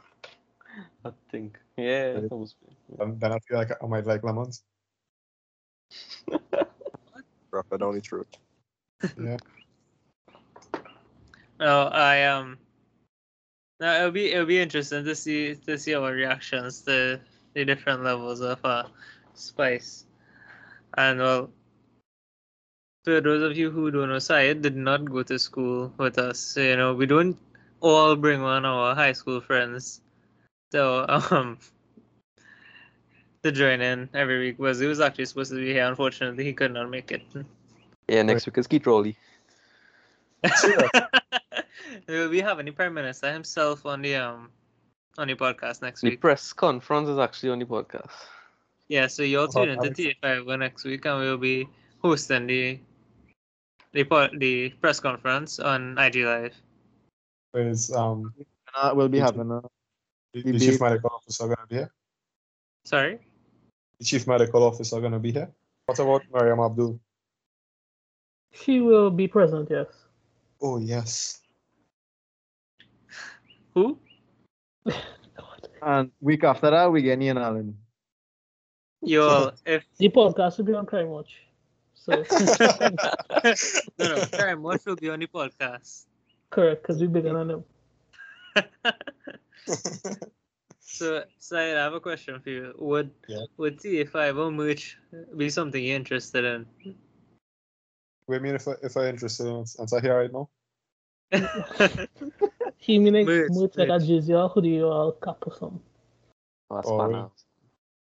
I 1.06 1.12
think. 1.32 1.60
Yeah. 1.78 2.14
that 2.22 2.32
was- 2.32 2.56
then 2.98 3.20
then 3.20 3.32
I 3.32 3.40
feel 3.40 3.58
like 3.58 3.72
I 3.82 3.86
might 3.88 4.06
like 4.06 4.24
lemons. 4.24 4.64
Rougher 7.52 7.78
down 7.78 7.96
the 7.96 8.02
throat. 8.02 8.38
Yeah. 9.18 9.38
No, 11.60 11.88
I 11.88 12.24
um. 12.24 12.58
No, 13.80 13.94
it'll 14.00 14.12
be 14.12 14.32
it'll 14.32 14.46
be 14.46 14.60
interesting 14.60 15.04
to 15.06 15.16
see 15.16 15.56
to 15.56 15.78
see 15.78 15.94
our 15.94 16.12
reactions 16.12 16.82
to 16.82 17.20
the 17.54 17.66
different 17.66 18.04
levels 18.04 18.42
of 18.42 18.64
uh, 18.64 18.84
spice, 19.34 20.06
and 20.98 21.20
well, 21.20 21.50
for 23.04 23.22
those 23.22 23.44
of 23.44 23.58
you 23.58 23.70
who 23.70 23.92
don't 23.92 24.10
know, 24.10 24.20
Syed 24.20 24.62
did 24.62 24.76
not 24.76 25.06
go 25.06 25.24
to 25.24 25.38
school 25.38 25.94
with 25.98 26.18
us. 26.18 26.40
So, 26.40 26.62
you 26.62 26.78
know, 26.78 26.94
we 26.94 27.06
don't 27.06 27.38
all 27.82 28.16
bring 28.16 28.42
one 28.42 28.66
of 28.66 28.74
our 28.74 28.96
high 28.96 29.12
school 29.14 29.42
friends. 29.42 30.02
So 30.72 31.06
um. 31.32 31.60
To 33.44 33.52
join 33.52 33.82
in 33.82 34.08
every 34.14 34.40
week 34.40 34.58
was 34.58 34.80
he 34.80 34.88
was 34.88 35.02
actually 35.02 35.26
supposed 35.26 35.52
to 35.52 35.58
be 35.58 35.74
here. 35.74 35.86
Unfortunately, 35.86 36.46
he 36.46 36.54
could 36.54 36.72
not 36.72 36.90
make 36.90 37.12
it. 37.12 37.24
Yeah, 38.08 38.22
next 38.22 38.46
week 38.46 38.58
is 38.58 38.68
Keith 38.68 38.88
Rowley. 38.88 39.18
We'll 42.08 42.30
be 42.30 42.40
having 42.40 42.66
the 42.66 42.72
prime 42.72 42.94
minister 42.94 43.32
himself 43.32 43.86
on 43.86 44.02
the 44.02 44.16
um 44.16 44.50
on 45.18 45.28
the 45.28 45.36
podcast 45.36 45.82
next 45.82 46.02
The 46.02 46.10
week. 46.10 46.20
The 46.20 46.22
press 46.22 46.54
conference 46.54 47.10
is 47.10 47.18
actually 47.18 47.50
on 47.50 47.60
the 47.60 47.66
podcast. 47.66 48.12
Yeah, 48.88 49.08
so 49.08 49.24
you'll 49.24 49.48
tune 49.48 49.70
into 49.70 49.90
nice. 49.90 50.16
TFI 50.24 50.60
next 50.60 50.84
week, 50.84 51.06
and 51.06 51.20
we'll 51.20 51.38
be 51.38 51.68
hosting 52.02 52.48
the 52.48 52.80
the 53.94 54.04
the 54.38 54.70
press 54.82 55.00
conference 55.00 55.60
on 55.60 55.98
IG 55.98 56.26
Live. 56.26 56.56
Is 57.54 57.92
um 57.94 58.34
Uh, 58.76 58.92
we'll 58.96 59.10
be 59.10 59.20
having 59.20 59.52
a 59.52 59.62
the, 60.34 60.42
the 60.42 60.60
chief 60.60 60.82
medical 60.82 61.12
officer 61.14 61.46
gonna 61.46 61.68
be 61.70 61.76
here? 61.76 61.92
Sorry. 62.86 63.20
The 64.00 64.06
chief 64.06 64.26
medical 64.28 64.64
officer 64.64 65.00
gonna 65.00 65.20
be 65.20 65.32
here? 65.32 65.52
What 65.86 66.00
about 66.00 66.24
Mariam 66.34 66.60
Abdul? 66.60 67.00
She 68.52 68.82
will 68.82 69.12
be 69.12 69.28
present, 69.28 69.70
yes. 69.70 69.88
Oh 70.62 70.78
yes. 70.78 71.42
Who? 73.74 74.00
God. 74.86 75.70
and 75.82 76.12
week 76.22 76.44
after 76.44 76.70
that 76.72 76.92
we 76.92 77.02
get 77.02 77.22
Ian 77.22 77.38
Alleyne. 77.38 77.78
You'll 79.02 79.52
if 79.66 79.86
The 79.98 80.10
podcast 80.10 80.58
will 80.58 80.66
be 80.66 80.74
on 80.74 80.86
Crime 80.86 81.08
Watch. 81.08 81.36
So 81.96 82.12
no 83.98 84.08
no 84.08 84.26
Crime 84.28 84.62
Watch 84.62 84.86
will 84.86 84.96
be 84.96 85.10
on 85.10 85.20
the 85.20 85.28
podcast. 85.28 86.06
correct, 86.50 86.84
because 86.84 87.02
we 87.02 87.08
bigger 87.08 87.34
than 87.34 87.48
them. 87.48 87.64
So 90.80 91.24
Syed, 91.40 91.76
I 91.76 91.84
have 91.84 91.94
a 91.94 92.00
question 92.00 92.40
for 92.40 92.50
you. 92.50 92.74
Would 92.78 93.12
Yeah. 93.28 93.46
would 93.58 93.80
TFI 93.80 94.38
or 94.38 94.52
merch 94.52 94.98
be 95.36 95.50
something 95.50 95.84
you're 95.84 95.96
interested 95.96 96.46
in? 96.46 96.66
Wait, 98.28 98.38
I 98.38 98.40
mean 98.40 98.56
if 98.56 98.68
I 98.68 98.74
if 98.84 98.96
I 98.96 99.10
interested 99.10 99.48
in 99.48 99.62
it, 99.62 99.76
answer 99.80 100.00
here 100.00 100.18
right 100.20 100.32
now. 100.32 100.50
He 102.84 103.00
mean 103.00 103.14
like 103.14 103.26
Merch, 103.26 103.50
merch 103.52 103.76
like 103.78 103.88
a 103.88 103.92
merch. 103.98 104.08
jersey 104.08 104.34
or 104.34 104.50
hoodie 104.50 104.82
or 104.82 105.10
a 105.10 105.26
cap 105.26 105.38
or 105.48 105.54
something. 105.56 105.80
Oh, 106.70 106.76
that's 106.76 106.88
Oh, 106.90 106.98
fun 106.98 107.10
really? 107.10 107.22
now. 107.22 107.32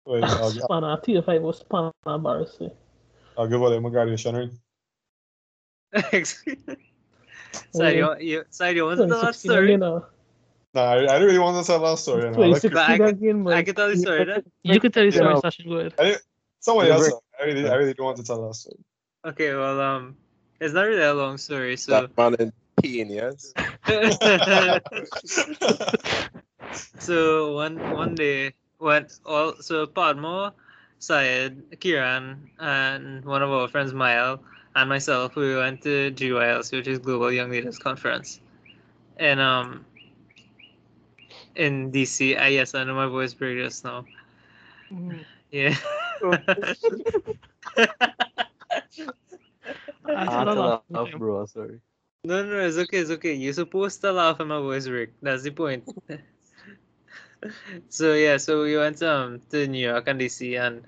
Wait, 0.04 0.24
I'll, 0.24 0.50
gi- 0.52 0.60
Spanner, 0.60 0.96
TFI 0.98 1.40
was 1.40 1.58
Spanner 1.60 1.92
embarrassing. 2.06 2.70
I'll 3.38 3.48
give 3.48 3.60
her 3.62 3.80
my 3.80 3.88
graduation 3.90 4.36
ring. 4.36 4.50
Sorry, 7.72 7.96
you, 7.98 8.16
you, 8.20 8.44
sorry, 8.50 8.74
you 8.76 8.84
want 8.84 8.98
to 9.00 9.06
tell 9.08 9.20
that 9.22 9.34
2016 9.34 9.50
story? 9.50 9.74
again, 9.74 9.82
uh, 9.82 10.00
I, 10.74 11.06
I 11.06 11.16
really 11.18 11.38
want 11.38 11.56
to 11.64 11.66
tell 11.66 11.80
that 11.80 11.98
story. 11.98 12.24
You 12.24 12.30
know? 12.32 12.42
I 12.42 12.46
like 12.48 12.64
it. 12.64 12.68
2016 12.68 12.72
But 12.72 12.90
I 12.90 12.98
could- 12.98 13.08
again, 13.16 13.48
I 13.48 13.62
can 13.62 13.74
tell 13.74 13.88
the 13.88 13.96
story 13.96 14.24
then. 14.24 14.42
You 14.62 14.78
can 14.80 14.92
tell 14.92 15.04
the 15.06 15.12
story, 15.12 15.34
Yeah. 15.34 15.40
Sasha, 15.40 15.62
go 15.64 15.72
ahead. 15.76 16.20
Somebody 16.60 16.90
else. 16.90 17.12
I 17.40 17.44
really, 17.44 17.68
I 17.68 17.74
really 17.76 17.94
don't 17.94 18.06
want 18.06 18.18
to 18.18 18.24
tell 18.24 18.46
that 18.46 18.54
story. 18.54 18.76
Okay, 19.24 19.54
well, 19.54 19.80
um, 19.80 20.16
it's 20.60 20.74
not 20.74 20.82
really 20.86 21.02
a 21.02 21.14
long 21.14 21.38
story, 21.38 21.76
so. 21.78 21.92
That 21.92 22.16
man 22.16 22.34
in 22.38 22.52
pain, 22.82 23.08
yes. 23.10 23.52
so 26.98 27.54
one 27.54 27.78
one 27.92 28.14
day 28.14 28.52
when 28.78 29.06
all 29.24 29.54
so 29.60 29.86
Padma, 29.86 30.54
Syed, 30.98 31.62
Kiran, 31.78 32.38
and 32.58 33.24
one 33.24 33.42
of 33.42 33.50
our 33.50 33.68
friends 33.68 33.92
Mael 33.92 34.40
and 34.74 34.88
myself 34.88 35.36
we 35.36 35.56
went 35.56 35.82
to 35.82 36.10
GYLC, 36.12 36.72
which 36.72 36.88
is 36.88 36.98
Global 36.98 37.30
Young 37.32 37.50
Leaders 37.50 37.78
Conference, 37.78 38.40
and 39.16 39.40
um 39.40 39.84
in 41.54 41.90
DC. 41.92 42.36
I 42.36 42.48
yes, 42.48 42.74
I 42.74 42.84
know 42.84 42.94
my 42.94 43.06
voice 43.06 43.34
break 43.34 43.58
just 43.58 43.84
now. 43.84 44.04
Mm. 44.92 45.24
Yeah. 45.50 45.74
I 50.04 50.14
I 50.14 50.26
said 50.26 50.38
had 50.38 50.48
a 50.48 50.54
laugh, 50.54 50.82
bro. 51.18 51.46
Sorry. 51.46 51.80
No, 52.26 52.42
no, 52.44 52.58
it's 52.66 52.76
okay, 52.76 52.98
it's 52.98 53.10
okay. 53.10 53.34
You're 53.34 53.52
supposed 53.52 54.00
to 54.00 54.10
laugh 54.12 54.40
at 54.40 54.46
my 54.46 54.58
voice 54.58 54.88
break. 54.88 55.10
That's 55.22 55.44
the 55.44 55.50
point. 55.52 55.84
so 57.88 58.14
yeah, 58.14 58.36
so 58.36 58.62
we 58.62 58.76
went 58.76 59.02
um 59.02 59.40
to 59.50 59.66
New 59.66 59.86
York 59.86 60.08
and 60.08 60.18
DC, 60.18 60.56
and 60.56 60.82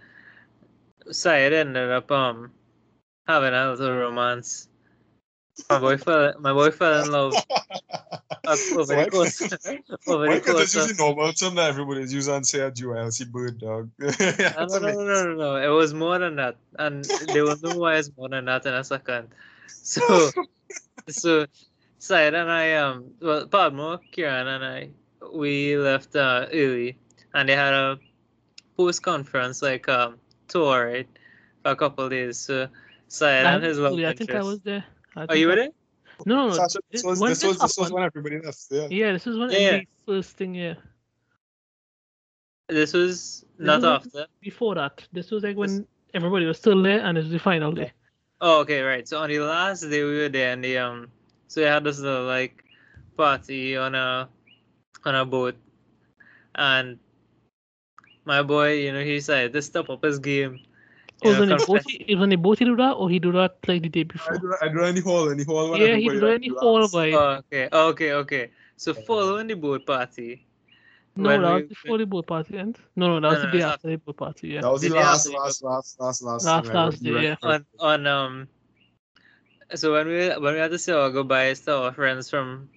Syed 1.11 1.53
ended 1.53 1.91
up 1.91 2.11
um 2.11 2.51
having 3.27 3.55
a 3.55 3.71
little 3.71 3.97
romance. 3.97 4.69
My 5.71 5.79
boy 5.79 5.97
fell, 5.99 6.35
my 6.41 6.53
boy 6.53 6.71
fell 6.71 7.03
in 7.03 7.13
love 7.13 7.35
up 8.47 8.59
over 8.73 8.85
So 8.85 8.85
the 8.85 8.97
why- 8.97 9.07
course, 9.07 9.43
over 10.07 10.27
Why 10.27 10.35
the 10.37 10.41
could 10.41 10.57
course 10.57 10.73
just 10.73 10.77
of. 10.77 10.89
use 10.89 10.97
the 10.97 11.03
normal 11.05 11.33
term 11.33 11.55
that 11.57 11.69
everybody's 11.69 12.13
using 12.13 12.35
and 12.35 12.47
say 12.47 12.61
a 12.61 12.71
ULC 12.71 13.25
bird 13.31 13.59
dog? 13.61 13.91
No, 14.57 14.67
no, 14.67 14.79
no, 14.79 15.05
no, 15.05 15.25
no, 15.25 15.35
no. 15.35 15.57
It 15.57 15.69
was 15.75 15.95
more 15.95 16.19
than 16.19 16.37
that, 16.37 16.57
and 16.79 17.05
they 17.05 17.43
will 17.43 17.57
know 17.63 17.75
why 17.79 17.97
it's 17.97 18.11
more 18.17 18.29
than 18.29 18.47
that 18.47 18.67
in 18.67 18.75
a 18.75 18.83
second. 18.83 19.29
So, 19.69 20.33
so 21.11 21.47
Syed 21.99 22.35
and 22.35 22.51
I, 22.51 22.75
um, 22.75 23.11
well, 23.21 23.47
Padma, 23.47 24.01
Kieran, 24.13 24.47
and 24.47 24.65
I, 24.65 24.91
we 25.33 25.77
left 25.77 26.15
uh, 26.17 26.47
early, 26.53 26.97
and 27.35 27.49
they 27.49 27.57
had 27.57 27.75
a 27.75 27.99
post 28.77 29.03
conference 29.03 29.61
like 29.63 29.89
um 29.89 30.17
tour 30.47 30.87
right 30.87 31.09
for 31.63 31.73
a 31.73 31.77
couple 31.77 32.05
of 32.05 32.11
days. 32.11 32.39
So 32.39 32.69
Syed 33.09 33.47
and 33.47 33.65
his 33.65 33.79
love 33.79 33.99
I 33.99 34.13
think 34.15 34.31
I 34.35 34.43
was 34.43 34.61
there. 34.61 34.85
I 35.17 35.25
Are 35.27 35.37
you 35.37 35.47
I- 35.51 35.55
with 35.55 35.59
it? 35.67 35.75
No, 36.27 36.35
no, 36.35 36.49
no. 36.49 36.55
Sasha, 36.55 36.79
This, 36.91 37.03
this 37.03 37.05
was 37.05 37.21
when 37.21 37.31
this 37.31 37.45
was 37.45 37.59
this 37.59 37.79
was 37.79 37.93
when 37.93 38.03
everybody 38.03 38.41
left. 38.41 38.67
Yeah. 38.71 38.89
Yeah, 38.91 39.13
this 39.13 39.27
is 39.29 39.39
when 39.39 39.51
Yeah, 39.51 39.59
yeah. 39.59 39.71
the 39.79 39.87
first 40.07 40.37
thing, 40.37 40.55
yeah. 40.55 40.75
This 42.69 42.93
was 42.93 43.45
This 43.57 43.67
not 43.67 43.83
was- 43.83 44.07
after. 44.07 44.27
Before 44.41 44.75
that, 44.75 45.07
this 45.13 45.31
was 45.31 45.43
like 45.45 45.57
when 45.57 45.87
everybody 46.15 46.45
was 46.47 46.59
still 46.59 46.83
there 46.83 47.01
and 47.01 47.17
it 47.17 47.23
was 47.23 47.31
the 47.31 47.39
final 47.39 47.73
day. 47.73 47.93
Oh, 48.41 48.61
okay, 48.61 48.83
right. 48.83 49.07
So 49.07 49.19
on 49.19 49.29
the 49.31 49.41
last 49.41 49.83
day 49.83 50.05
we 50.05 50.17
were 50.19 50.29
there, 50.29 50.53
and 50.53 50.63
the 50.63 50.79
um, 50.79 51.11
so 51.49 51.61
we 51.61 51.67
had 51.67 51.83
this 51.85 51.99
little 51.99 52.25
like 52.25 52.65
party 53.17 53.77
on 53.77 53.95
a 53.95 54.29
on 55.05 55.15
a 55.15 55.25
boat, 55.25 55.57
and 56.55 56.99
my 58.25 58.43
boy, 58.43 58.75
you 58.75 58.93
know, 58.93 59.03
he 59.03 59.15
decided 59.15 59.53
to 59.55 59.63
step 59.63 59.91
up 59.91 60.05
his 60.05 60.19
game. 60.19 60.61
Oh, 61.23 61.31
You 61.31 61.35
know, 61.35 61.41
was 61.41 61.41
on 61.41 61.49
the 61.49 61.55
boat, 61.67 61.83
confess- 61.83 61.93
he, 62.07 62.15
was 62.15 62.23
on 62.23 62.29
the 62.29 62.37
boat 62.37 62.59
he 62.59 62.65
do 62.65 62.77
that, 62.77 62.93
or 62.93 63.11
he 63.11 63.19
do 63.19 63.33
that 63.33 63.59
like 63.67 63.83
the 63.83 63.89
day 63.89 64.03
I 64.05 64.05
before? 64.13 64.39
do, 64.39 64.55
I 64.63 64.69
do 64.69 64.81
any 64.85 65.01
hall, 65.01 65.31
any 65.31 65.45
hall. 65.45 65.71
when 65.71 65.81
Yeah, 65.81 65.97
he 65.97 66.09
everybody 66.09 66.21
do 66.21 66.27
like 66.27 66.35
any 66.35 66.49
relax. 66.49 66.63
hall 66.63 66.89
vibe. 66.89 67.15
Oh, 67.15 67.31
okay, 67.43 67.69
okay, 67.73 68.13
okay. 68.13 68.51
So 68.77 68.95
following 68.95 69.49
the 69.49 69.55
boat 69.55 69.85
party. 69.85 70.47
No, 71.17 71.29
when 71.29 71.43
that 71.43 71.55
we- 71.55 71.61
was 71.63 71.69
before 71.69 71.99
the 71.99 72.07
boat 72.07 72.27
party 72.27 72.59
end. 72.59 72.79
No, 72.97 73.09
no, 73.09 73.21
that 73.21 73.29
was 73.29 73.39
No, 73.39 73.41
the 73.43 73.47
no, 73.47 73.53
day 73.53 73.59
it's 73.59 73.67
after 73.75 73.89
the 73.89 73.97
boat 73.99 74.17
party. 74.17 74.49
Yeah. 74.49 74.61
That 74.63 74.71
was 74.73 74.81
the 74.83 74.89
Did 74.89 74.97
they 74.97 75.01
last, 75.01 75.25
have- 75.27 75.35
last, 75.35 75.63
last, 75.65 76.01
last, 76.01 76.23
last, 76.23 76.45
Last, 76.45 76.67
last 76.75 77.03
day, 77.03 77.23
yeah. 77.23 77.37
on 77.43 77.67
on 77.81 78.07
um. 78.07 78.49
So 79.75 79.93
when 79.93 80.07
we 80.09 80.29
when 80.29 80.55
we 80.55 80.61
had 80.61 80.71
to 80.71 80.79
say 80.79 80.93
our 80.93 81.11
goodbyes 81.11 81.61
to 81.63 81.77
our 81.77 81.93
friends 81.93 82.31
from 82.31 82.69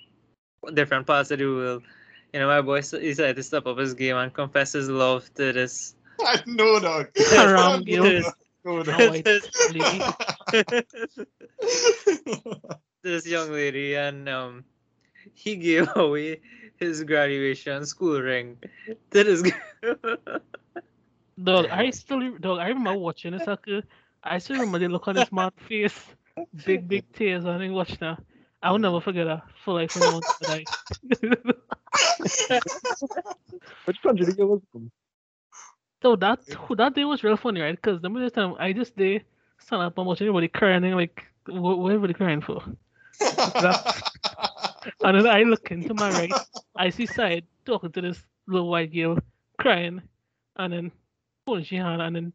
different 0.74 1.08
parts 1.08 1.32
of 1.32 1.40
the 1.40 1.46
world, 1.46 1.84
you 2.34 2.40
know, 2.40 2.48
my 2.48 2.62
boy 2.62 2.80
s- 2.80 2.92
decided 2.92 3.36
to 3.38 3.44
step 3.44 3.66
up 3.68 3.78
his 3.78 3.94
game 3.94 4.16
and 4.18 4.34
confess 4.34 4.74
his 4.74 4.90
love 4.90 5.34
to 5.36 5.54
this 5.54 5.96
I 6.22 6.42
know, 6.46 6.80
dog. 6.80 7.08
Haram 7.32 7.82
I 7.82 7.84
girl. 7.84 8.22
know, 8.66 8.84
no, 8.84 8.84
Now 8.84 8.98
dog. 8.98 9.24
This 13.04 13.26
young 13.28 13.52
lady 13.52 13.96
and 13.96 14.28
um 14.30 14.64
he 15.34 15.56
gave 15.56 15.88
away 15.96 16.42
his 16.82 17.04
graduation 17.04 17.86
school 17.86 18.22
ring 18.22 18.58
That 19.12 19.28
is 19.28 19.44
this 19.44 19.54
girl. 19.82 19.96
Dog, 21.42 21.68
I 21.72 21.90
still 21.92 22.38
dog. 22.40 22.60
I 22.60 22.68
remember 22.68 22.94
watching 22.96 23.32
this. 23.34 23.48
Like, 23.48 23.66
I 24.24 24.40
still 24.40 24.58
remember 24.58 24.80
the 24.80 24.90
look 24.90 25.08
on 25.08 25.16
this 25.16 25.32
man's 25.32 25.54
face, 25.68 26.16
big 26.66 26.88
big 26.88 27.06
tears. 27.14 27.46
and 27.46 27.64
I 27.64 27.70
watch 27.70 28.00
now. 28.02 28.18
I 28.64 28.72
will 28.72 28.80
never 28.80 29.02
forget 29.02 29.26
that 29.28 29.44
for 29.64 29.74
like 29.76 29.96
when 29.96 30.04
I 30.04 30.10
want 30.10 30.28
to 30.40 30.46
die. 30.46 30.68
Which 33.86 34.02
country 34.02 34.26
did 34.26 34.38
you 34.38 34.48
go 34.48 34.62
from? 34.72 34.92
So 36.04 36.16
that 36.18 36.40
that 36.78 36.96
day 36.96 37.06
was 37.06 37.24
real 37.24 37.38
funny, 37.38 37.62
right? 37.62 37.76
Because 37.76 38.02
the 38.02 38.10
this 38.10 38.34
time 38.34 38.56
I 38.60 38.74
just 38.74 38.96
day 38.98 39.24
stand 39.60 39.84
up 39.84 39.98
and 39.98 40.08
watch 40.08 40.22
everybody 40.22 40.48
crying 40.48 40.84
and 40.84 40.96
like 40.96 41.26
what, 41.48 41.80
what 41.80 41.92
everybody 41.92 42.14
crying 42.14 42.42
for? 42.42 42.64
And 45.04 45.18
then 45.18 45.28
I 45.28 45.44
look 45.44 45.72
into 45.72 45.94
my 45.94 46.10
right, 46.12 46.32
I 46.76 46.90
see 46.90 47.06
Syed 47.06 47.46
talking 47.66 47.92
to 47.92 48.02
this 48.02 48.24
little 48.48 48.70
white 48.70 48.94
girl 48.94 49.18
crying, 49.58 50.02
and 50.58 50.74
then 50.74 50.92
holding 51.46 51.66
she 51.66 51.76
hand, 51.76 52.02
and 52.02 52.16
then 52.16 52.34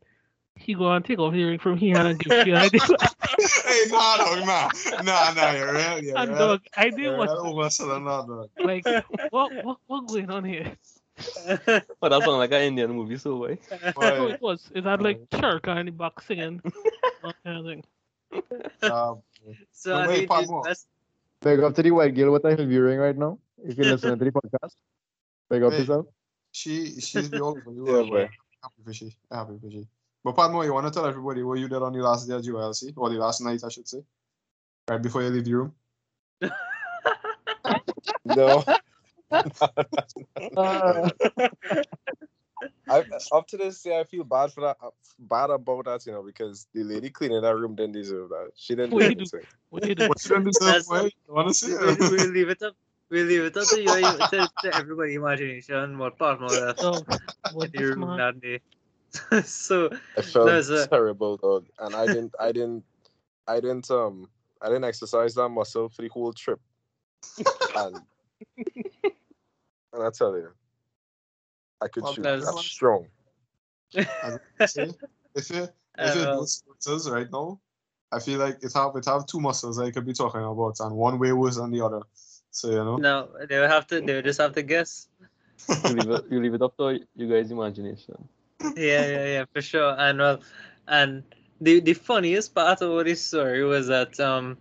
he 0.55 0.75
go 0.75 0.91
and 0.93 1.05
take 1.05 1.19
off 1.19 1.33
the 1.33 1.45
ring 1.45 1.59
from 1.59 1.77
here 1.77 1.99
and 1.99 2.19
give 2.19 2.33
she 2.45 2.51
hand. 2.51 2.71
hey, 2.73 3.83
nah, 3.91 4.17
dog, 4.17 4.47
nah, 4.47 4.71
nah, 5.03 5.33
nah, 5.35 5.51
you're 5.53 5.73
real, 5.73 6.03
you're 6.03 6.19
and 6.19 6.31
real. 6.31 6.39
dog, 6.39 6.63
I 6.77 6.91
did 6.91 6.99
You're 6.99 7.17
what 7.19 7.29
real 7.31 7.45
overselling 7.55 8.05
dog. 8.05 8.51
like 8.59 8.85
what 9.31 9.53
what 9.65 9.79
what 9.87 10.07
going 10.07 10.31
on 10.31 10.45
here? 10.45 10.73
But 12.01 12.11
that 12.11 12.23
sounds 12.23 12.39
like 12.39 12.53
an 12.53 12.63
Indian 12.63 12.93
movie, 12.93 13.17
so 13.17 13.37
why? 13.37 13.59
So 13.71 13.91
Why? 13.95 14.31
it 14.31 14.41
was. 14.41 14.71
It 14.75 14.85
had 14.85 15.01
like 15.03 15.19
Cherka 15.31 15.79
in 15.81 15.87
the 15.87 15.93
back 15.93 16.21
singing. 16.21 16.61
that 17.23 17.35
kind 17.45 17.59
of 17.59 17.65
thing. 17.65 17.85
Um, 18.83 19.23
so 19.73 19.93
No, 19.93 19.99
I 20.01 20.07
wait, 20.09 20.29
need 20.31 20.49
more. 20.49 20.63
best- 20.63 20.89
Big 21.47 21.61
up 21.61 21.75
to 21.77 21.83
the 21.83 21.93
white 21.93 22.13
girl 22.13 22.33
what 22.33 22.45
I'm 22.45 22.69
viewing 22.69 22.99
right 22.99 23.17
now. 23.17 23.39
If 23.63 23.79
you're 23.79 23.87
listening 23.87 24.19
to 24.19 24.25
the 24.25 24.33
podcast. 24.33 24.75
Big 25.49 25.63
up 25.63 25.73
Hey. 25.73 25.79
yourself. 25.79 26.07
she, 26.51 27.01
she's 27.01 27.31
the 27.31 27.41
old 27.41 27.65
one. 27.65 27.77
Yeah, 27.77 28.03
boy. 28.03 28.29
Happy 28.63 28.83
for 28.85 28.93
she. 28.93 29.17
Happy 29.31 29.53
for 29.63 29.71
she. 29.71 29.87
But 30.25 30.35
Padmo, 30.35 30.65
you 30.65 30.75
want 30.75 30.89
to 30.89 30.93
tell 30.93 31.07
everybody 31.07 31.45
what 31.45 31.61
you 31.61 31.69
did 31.69 31.83
on 31.83 31.93
the 31.93 32.03
last 32.03 32.27
day 32.27 32.35
at 32.35 32.43
ULC, 32.43 32.93
or 32.97 33.11
the 33.11 33.17
last 33.17 33.43
night, 33.43 33.63
I 33.63 33.69
should 33.69 33.87
say, 33.87 34.03
right 34.89 35.01
before 35.01 35.23
you 35.23 35.29
leave 35.31 35.45
the 35.45 35.55
room. 35.55 35.73
No. 38.25 38.65
Uh, 40.57 41.09
I, 42.89 43.05
up 43.33 43.47
to 43.49 43.57
this 43.57 43.83
day, 43.83 43.99
I 43.99 44.05
feel 44.05 44.25
bad 44.25 44.53
for 44.53 44.61
that, 44.63 44.77
bad 45.19 45.51
about 45.51 45.85
that, 45.87 46.07
you 46.07 46.13
know, 46.13 46.23
because 46.23 46.67
the 46.73 46.83
lady 46.85 47.11
cleaning 47.11 47.43
that 47.43 47.57
room 47.57 47.75
didn't 47.75 47.93
deserve 47.93 48.29
that. 48.31 48.51
She 48.55 48.75
didn't 48.75 48.91
do 48.91 48.97
What 48.97 49.05
you 49.05 49.15
do? 49.15 49.21
anything. 49.21 49.47
What 49.71 49.83
do 49.83 49.89
you 49.89 49.95
do? 49.95 50.09
What 50.09 50.25
you 50.25 50.31
done 50.31 50.45
deserve, 50.45 50.65
That's- 50.67 50.87
boy? 50.87 51.05
You 51.29 51.35
want 51.35 51.49
to 51.49 51.55
see 51.55 51.67
we, 51.69 51.75
it? 51.75 51.99
we'll 51.99 52.31
leave 52.31 52.49
it 52.49 52.63
up. 52.63 52.75
We'll 53.11 53.27
leave 53.27 53.43
it 53.43 53.57
up 53.57 53.69
to 53.69 53.81
you, 53.81 54.19
to, 54.31 54.49
to 54.63 54.75
everybody 54.75 55.15
imagination 55.15 55.97
what 55.99 56.19
part 56.19 56.41
more 56.41 56.51
left 56.51 56.81
So, 56.81 57.07
what 57.53 57.67
in 57.67 57.71
this 57.73 57.81
your 57.81 57.95
room 57.95 58.17
man? 58.17 58.17
that 58.19 58.41
day. 58.41 58.61
so 59.45 59.91
I 60.19 60.23
felt 60.23 60.47
No, 60.47 60.61
sir. 60.61 60.87
terrible, 60.89 61.37
dog, 61.37 61.67
and 61.79 61.95
I 61.95 62.07
didn't, 62.07 62.35
I 62.41 62.53
didn't, 62.53 62.85
I 63.47 63.61
didn't, 63.61 63.91
um, 63.91 64.29
I 64.61 64.67
didn't 64.67 64.85
exercise 64.85 65.35
that 65.35 65.49
muscle 65.49 65.89
for 65.89 66.03
the 66.03 66.09
whole 66.09 66.33
trip, 66.33 66.61
and 67.77 68.03
and 69.93 70.03
I 70.03 70.11
tell 70.11 70.37
you, 70.37 70.51
I 71.81 71.89
could 71.89 72.03
Well, 72.03 72.15
shoot. 72.15 72.23
that's- 72.23 72.45
That's 72.45 72.65
strong. 72.65 73.07
See? 73.93 74.03
if 75.35 75.51
you 75.51 75.69
if 75.99 76.17
you 76.17 76.25
do 76.25 76.47
sports 76.47 77.09
right 77.09 77.31
now, 77.31 77.61
I 78.13 78.19
feel 78.21 78.39
like 78.39 78.63
it 78.63 78.73
have 78.75 78.97
it 78.97 79.05
have 79.07 79.27
two 79.27 79.41
muscles 79.41 79.79
I 79.79 79.91
could 79.91 80.07
be 80.07 80.13
talking 80.13 80.43
about, 80.43 80.77
and 80.81 80.95
one 80.97 81.19
way 81.19 81.33
worse 81.33 81.57
than 81.57 81.71
the 81.71 81.83
other. 81.85 82.03
So 82.51 82.71
you 82.71 82.77
know. 82.77 82.97
no, 82.97 83.29
they 83.49 83.59
will 83.59 83.69
have 83.69 83.87
to. 83.89 84.01
They 84.01 84.15
will 84.15 84.23
just 84.23 84.41
have 84.41 84.53
to 84.55 84.63
guess. 84.63 85.09
You 85.85 85.95
leave 85.95 86.11
it, 86.11 86.25
you 86.31 86.41
leave 86.41 86.55
it 86.55 86.63
up 86.63 86.77
to 86.77 87.01
you 87.15 87.29
guys' 87.29 87.51
imagination. 87.51 88.29
Yeah, 88.77 89.07
yeah, 89.07 89.25
yeah, 89.25 89.45
for 89.53 89.63
sure. 89.63 89.95
And 89.99 90.19
well, 90.19 90.41
and 90.87 91.23
the 91.61 91.81
the 91.81 91.95
funniest 91.95 92.55
part 92.55 92.83
of 92.83 93.05
this 93.05 93.23
story 93.23 93.65
was 93.65 93.87
that 93.89 94.19
um, 94.21 94.59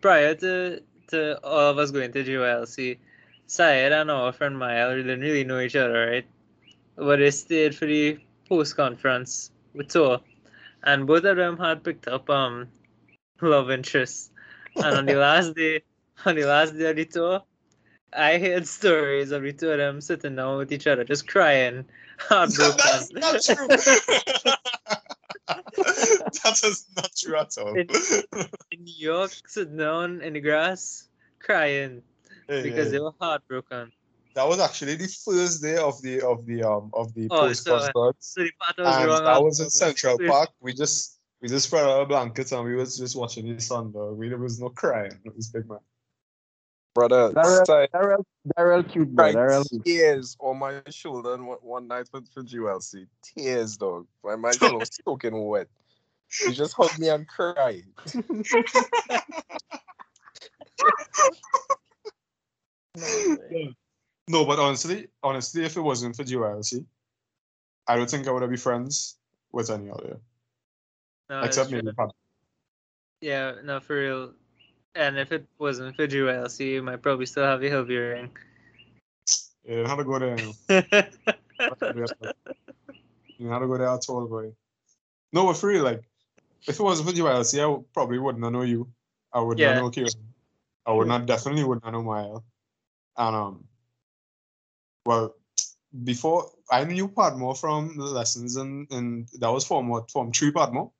prior 0.00 0.34
to 0.36 0.82
to 1.08 1.40
all 1.44 1.70
of 1.70 1.78
us 1.78 1.90
going 1.90 2.12
to 2.12 2.24
GYLC, 2.24 2.98
Syed 3.46 3.92
and 3.92 4.10
our 4.10 4.32
friend 4.32 4.54
of 4.54 4.60
mine. 4.60 4.74
Maya 4.74 4.96
didn't 4.96 5.20
really 5.20 5.44
know 5.44 5.60
each 5.60 5.76
other, 5.76 6.06
right? 6.06 6.26
But 6.96 7.18
they 7.18 7.30
stayed 7.30 7.74
for 7.74 7.86
the 7.86 8.18
post 8.48 8.76
conference 8.76 9.50
with 9.74 9.88
tour, 9.88 10.20
and 10.82 11.06
both 11.06 11.24
of 11.24 11.36
them 11.36 11.58
had 11.58 11.84
picked 11.84 12.08
up 12.08 12.30
um 12.30 12.68
love 13.42 13.70
interests. 13.70 14.30
And 14.76 14.96
on 14.96 15.06
the 15.06 15.14
last 15.28 15.54
day, 15.54 15.82
on 16.24 16.36
the 16.36 16.44
last 16.44 16.76
day 16.76 16.90
of 16.90 16.96
the 16.96 17.04
tour, 17.04 17.42
I 18.12 18.38
heard 18.38 18.66
stories 18.66 19.30
of 19.30 19.42
the 19.42 19.52
two 19.52 19.70
of 19.70 19.78
them 19.78 20.00
sitting 20.00 20.36
down 20.36 20.58
with 20.58 20.72
each 20.72 20.86
other, 20.86 21.04
just 21.04 21.28
crying, 21.28 21.84
heartbroken. 22.18 22.78
That's 22.78 23.12
not 23.12 23.42
true. 23.42 23.66
that 25.46 26.60
is 26.64 26.86
not 26.96 27.10
true 27.16 27.36
at 27.36 27.58
all. 27.58 27.74
in 27.74 27.86
New 28.84 28.94
York, 28.96 29.32
sitting 29.46 29.76
down 29.76 30.22
in 30.22 30.32
the 30.32 30.40
grass, 30.40 31.08
crying 31.40 32.02
because 32.46 32.90
they 32.90 32.98
were 33.00 33.12
heartbroken. 33.20 33.92
that 34.34 34.48
was 34.48 34.58
actually 34.60 34.96
the 34.96 35.08
first 35.24 35.62
day 35.62 35.76
of 35.76 36.00
the 36.02 36.20
of 36.26 36.44
the 36.46 36.62
um 36.62 36.90
of 36.94 37.12
the 37.14 37.28
Oh, 37.30 37.40
post 37.46 37.64
so- 37.64 37.78
concert. 37.78 38.16
So 38.18 38.42
the 38.42 38.50
part 38.60 38.78
I 38.78 38.82
was 38.82 38.96
and 38.96 39.08
wrong. 39.08 39.24
that 39.24 39.42
was 39.42 39.60
in 39.60 39.70
Central 39.70 40.18
Park. 40.26 40.50
We 40.60 40.72
just 40.74 41.18
we 41.40 41.48
just 41.48 41.66
spread 41.66 41.84
our 41.84 42.06
blankets 42.06 42.52
and 42.52 42.64
we 42.64 42.74
was 42.74 42.96
just 42.98 43.14
watching 43.16 43.54
the 43.54 43.60
sun. 43.60 43.92
Though 43.92 44.12
we 44.12 44.28
there 44.28 44.38
was 44.38 44.58
no 44.60 44.68
crying. 44.70 45.12
It 45.24 45.34
was 45.36 45.48
big 45.48 45.68
man. 45.68 45.78
Brother, 46.94 47.32
Darrell, 47.32 47.64
Sy- 47.66 47.88
Darrell, 47.92 48.26
Darrell 48.56 48.84
cute 48.84 49.08
boy. 49.16 49.22
cried 49.22 49.32
Darrell. 49.34 49.64
tears 49.84 50.36
on 50.38 50.58
my 50.60 50.80
shoulder 50.90 51.36
one, 51.42 51.58
one 51.60 51.88
night 51.88 52.06
for, 52.08 52.20
for 52.32 52.44
GLC. 52.44 53.08
Tears, 53.20 53.76
dog. 53.76 54.06
My 54.22 54.36
my 54.36 54.52
shoulder 54.52 54.78
was 54.78 54.90
soaking 55.04 55.36
wet. 55.44 55.66
He 56.46 56.52
just 56.52 56.74
hugged 56.74 56.98
me 57.00 57.08
and 57.08 57.26
cried. 57.26 57.84
No. 62.96 64.44
But 64.46 64.58
honestly, 64.58 65.08
honestly, 65.22 65.64
if 65.64 65.76
it 65.76 65.80
wasn't 65.80 66.16
for 66.16 66.24
GYLC, 66.24 66.84
I 67.86 67.96
don't 67.96 68.08
think 68.08 68.26
I 68.26 68.30
would 68.30 68.42
have 68.42 68.50
been 68.50 68.58
friends 68.58 69.16
with 69.52 69.70
any 69.70 69.90
other. 69.90 70.18
No, 71.28 71.42
Except 71.42 71.70
maybe. 71.70 71.90
Yeah, 73.20 73.54
no, 73.64 73.80
for 73.80 73.96
real. 73.96 74.32
And 74.94 75.18
if 75.18 75.32
it 75.32 75.46
wasn't 75.58 75.96
for 75.96 76.06
GLC, 76.06 76.72
you 76.72 76.82
might 76.82 77.02
probably 77.02 77.26
still 77.26 77.44
have 77.44 77.62
a 77.62 77.68
Hillview 77.68 78.00
ring. 78.00 78.30
You 79.64 79.76
didn't 79.76 79.88
have 79.88 79.98
to 79.98 80.04
go 80.04 80.18
there. 80.18 80.36
You, 81.56 83.46
didn't 83.46 83.52
have 83.52 83.62
to 83.62 83.66
go 83.66 83.78
there 83.78 83.88
at 83.88 84.08
all, 84.08 84.26
boy. 84.26 84.52
No, 85.32 85.46
but 85.46 85.56
for 85.56 85.68
real, 85.68 85.84
like, 85.84 86.02
if 86.66 86.78
it 86.78 86.82
wasn't 86.82 87.08
for 87.08 87.14
GYLC, 87.14 87.58
I 87.58 87.82
probably 87.92 88.18
wouldn't 88.18 88.52
know 88.52 88.62
you. 88.62 88.88
I 89.32 89.40
would 89.40 89.58
Yeah. 89.58 89.74
not 89.74 89.80
know 89.80 89.90
Kieran. 89.90 90.12
I 90.86 90.92
would 90.92 91.08
not 91.08 91.26
definitely 91.26 91.64
would 91.64 91.82
not 91.82 91.92
know 91.92 92.02
Maya. 92.02 92.38
And 93.16 93.36
um, 93.36 93.64
well, 95.06 95.34
before 96.02 96.50
I 96.70 96.84
knew 96.84 97.08
Padmo 97.08 97.58
from 97.58 97.96
the 97.96 98.04
lessons, 98.04 98.56
and 98.56 98.90
and 98.90 99.28
that 99.38 99.50
was 99.50 99.64
from 99.66 99.88
what 99.88 100.10
from 100.10 100.32
Tree 100.32 100.50
Padmo. 100.50 100.90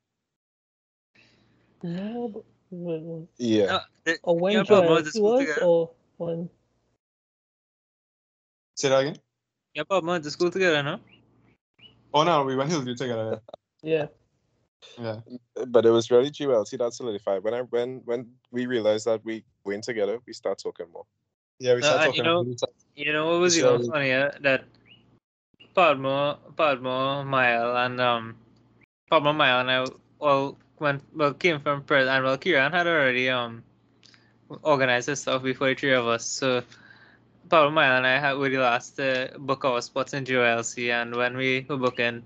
No, 1.82 2.28
but 2.28 2.44
wait, 2.70 3.02
wait. 3.02 3.28
Yeah. 3.38 3.66
No, 3.66 3.80
the- 4.04 4.18
Or 4.22 4.38
when 4.38 4.52
Yeah, 4.54 4.62
Joel 4.62 4.80
Bob 4.82 4.90
went 4.90 5.04
to 5.06 5.10
school 5.12 5.32
was, 5.32 5.40
together. 5.40 5.62
or 5.64 5.90
when? 6.18 6.50
Say 8.76 8.88
that 8.88 9.00
again. 9.00 9.18
yeah, 9.74 9.82
Bob 9.88 10.04
went 10.04 10.24
to 10.24 10.30
school 10.30 10.50
together, 10.50 10.82
no? 10.82 11.00
Oh 12.12 12.22
no, 12.22 12.44
we 12.44 12.56
went 12.56 12.70
Hillview 12.70 12.94
together. 12.94 13.40
Yeah. 13.82 14.06
Yeah. 14.98 15.20
Yeah. 15.26 15.64
But 15.66 15.84
it 15.86 15.90
was 15.90 16.10
really 16.10 16.30
GLC 16.30 16.78
that 16.78 16.92
solidified. 16.94 17.42
When 17.42 17.54
I 17.54 17.62
when 17.62 18.02
when 18.04 18.30
we 18.50 18.66
realized 18.66 19.06
that 19.06 19.24
we 19.24 19.44
went 19.64 19.82
together, 19.84 20.20
we 20.26 20.32
start 20.32 20.58
talking 20.62 20.86
more. 20.92 21.06
Yeah, 21.58 21.74
we 21.74 21.82
started 21.82 22.06
and 22.06 22.16
you 22.16 22.22
know- 22.22 22.40
about. 22.40 22.70
You 22.96 23.12
know 23.12 23.26
what 23.26 23.40
was 23.40 23.58
even 23.58 23.90
funnier? 23.90 24.32
That 24.40 24.64
Padmo, 25.74 26.38
Padmo, 26.54 27.26
Mile, 27.26 27.76
and 27.76 28.00
um, 28.00 28.36
Padmo, 29.10 29.34
Mile, 29.34 29.60
and 29.60 29.70
I 29.70 29.84
all 30.20 30.56
went 30.78 31.02
well 31.12 31.34
came 31.34 31.58
from 31.58 31.82
Perth, 31.82 32.06
and 32.08 32.24
well, 32.24 32.38
Kieran 32.38 32.70
had 32.70 32.86
already 32.86 33.28
um 33.30 33.64
organized 34.62 35.08
his 35.08 35.20
stuff 35.20 35.42
before 35.42 35.68
the 35.68 35.74
three 35.74 35.92
of 35.92 36.06
us. 36.06 36.24
So 36.24 36.62
Padmo, 37.48 37.72
Mile, 37.72 37.96
and 37.96 38.06
I 38.06 38.20
had 38.20 38.34
were 38.34 38.48
the 38.48 38.58
last 38.58 38.96
to 38.96 39.32
book 39.38 39.64
our 39.64 39.82
spots 39.82 40.14
in 40.14 40.24
GOLC, 40.24 40.92
and 40.92 41.16
when 41.16 41.36
we 41.36 41.66
were 41.68 41.76
booking, 41.76 42.22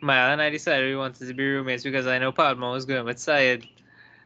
Mile 0.00 0.32
and 0.32 0.40
I 0.40 0.50
decided 0.50 0.86
we 0.88 0.96
wanted 0.96 1.26
to 1.26 1.34
be 1.34 1.44
roommates 1.44 1.82
because 1.82 2.06
I 2.06 2.18
know 2.18 2.32
Padmo 2.32 2.72
was 2.72 2.84
going 2.84 3.04
with 3.04 3.18
Syed. 3.18 3.66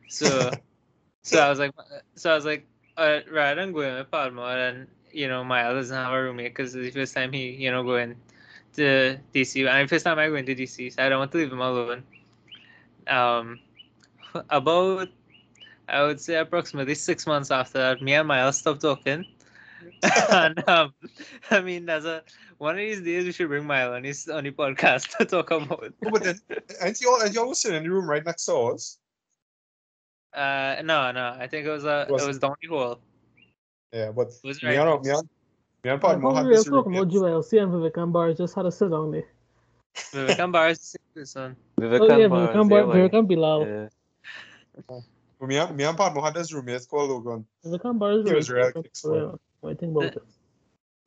So, 0.08 0.50
so 1.22 1.40
I 1.40 1.48
was 1.48 1.58
like, 1.58 1.72
so 2.16 2.32
I 2.32 2.34
was 2.34 2.44
like, 2.44 2.66
uh, 2.96 3.20
rather 3.30 3.60
than 3.60 3.72
going 3.72 3.94
with 3.94 4.10
Padmo, 4.10 4.70
and 4.70 4.86
you 5.12 5.28
know, 5.28 5.42
Miles 5.44 5.74
doesn't 5.74 5.96
have 5.96 6.12
a 6.12 6.22
roommate 6.22 6.54
because 6.54 6.74
it's 6.74 6.94
the 6.94 7.00
first 7.00 7.14
time 7.14 7.32
he, 7.32 7.50
you 7.50 7.70
know, 7.70 7.82
going 7.82 8.16
to 8.74 9.18
DC. 9.34 9.68
And 9.68 9.88
first 9.88 10.04
time 10.04 10.18
I 10.18 10.28
went 10.28 10.46
to 10.46 10.54
DC, 10.54 10.92
so 10.92 11.02
I 11.02 11.08
don't 11.08 11.18
want 11.18 11.32
to 11.32 11.38
leave 11.38 11.52
him 11.52 11.60
alone. 11.60 12.02
Um, 13.06 13.60
about, 14.50 15.08
I 15.88 16.02
would 16.02 16.20
say 16.20 16.36
approximately 16.36 16.94
six 16.94 17.26
months 17.26 17.50
after 17.50 17.78
that, 17.78 18.02
me 18.02 18.14
and 18.14 18.28
Miles 18.28 18.58
stopped 18.58 18.82
talking. 18.82 19.26
and 20.30 20.68
um, 20.68 20.92
I 21.50 21.60
mean, 21.60 21.88
as 21.88 22.04
a 22.04 22.22
one 22.58 22.74
of 22.74 22.78
these 22.78 23.00
days, 23.00 23.24
we 23.24 23.32
should 23.32 23.48
bring 23.48 23.66
Miles 23.66 23.94
on 23.94 24.04
his 24.04 24.28
on 24.28 24.44
the 24.44 24.50
podcast 24.50 25.16
to 25.18 25.24
talk 25.24 25.50
about. 25.50 25.92
Oh, 26.04 26.10
but 26.10 26.22
then, 26.22 26.40
and 26.82 27.00
you 27.00 27.10
all, 27.10 27.20
and 27.22 27.34
you 27.34 27.40
all 27.42 27.54
sitting 27.54 27.78
in 27.78 27.82
the 27.84 27.90
room 27.90 28.08
right 28.08 28.24
next 28.24 28.44
to 28.46 28.54
us. 28.54 28.98
Uh, 30.32 30.76
no, 30.84 31.10
no, 31.12 31.36
I 31.38 31.46
think 31.48 31.66
it 31.66 31.70
was 31.70 31.84
uh, 31.84 32.06
Was- 32.08 32.22
it 32.22 32.26
was 32.28 32.38
down 32.38 32.54
the 32.62 32.68
hall. 32.68 32.98
Yeah, 33.92 34.12
but 34.12 34.28
It 34.28 34.46
was 34.46 34.62
me 34.62 34.76
right. 34.76 34.86
and 34.86 35.02
me 35.02 35.10
and 35.10 35.28
me 35.82 35.90
and 35.90 36.04
I 36.04 36.14
Padmo 36.14 36.22
thought 36.22 36.36
had 36.36 36.44
we 36.44 36.50
were 36.50 36.56
this 36.56 36.64
talking 36.66 36.92
about 36.94 37.12
roommate. 37.12 37.12
Joel. 37.12 37.42
C 37.42 37.58
and 37.58 37.72
Vivek 37.72 37.96
and 38.00 38.12
Bar 38.12 38.32
just 38.34 38.54
had 38.54 38.62
to 38.62 38.70
sit 38.70 38.90
down 38.90 39.10
there. 39.10 39.26
Vivek 39.96 40.38
and 40.38 40.52
Barris 40.52 40.78
is 40.78 40.98
the 41.14 41.26
same 41.26 41.54
person. 41.54 41.56
Vivek 41.80 42.00
Oh 42.00 42.06
yeah, 42.16 42.24
and 42.24 42.30
Bars, 42.30 42.48
Vivekan 42.50 42.70
yeah, 42.70 42.76
Bar- 42.76 42.86
why? 42.86 42.94
Vivekan 42.96 43.26
Bilal. 43.28 43.66
Yeah. 43.66 43.88
But 45.40 45.48
me 45.48 45.56
and 45.56 45.76
me 45.76 45.84
and 45.84 45.98
Padmo 45.98 46.22
had 46.22 46.34
this 46.34 46.52
roommate 46.52 46.86
called 46.88 47.10
Logan. 47.10 47.44
Vivekan 47.64 47.98
Bar 47.98 48.12
is 48.12 48.28
He 48.28 48.34
was 48.34 48.48
really 48.50 48.70
real 48.72 48.82
kicks, 48.84 49.00
for 49.00 49.38
I 49.64 49.74
think 49.74 49.96
about 49.96 50.04
it. 50.16 50.22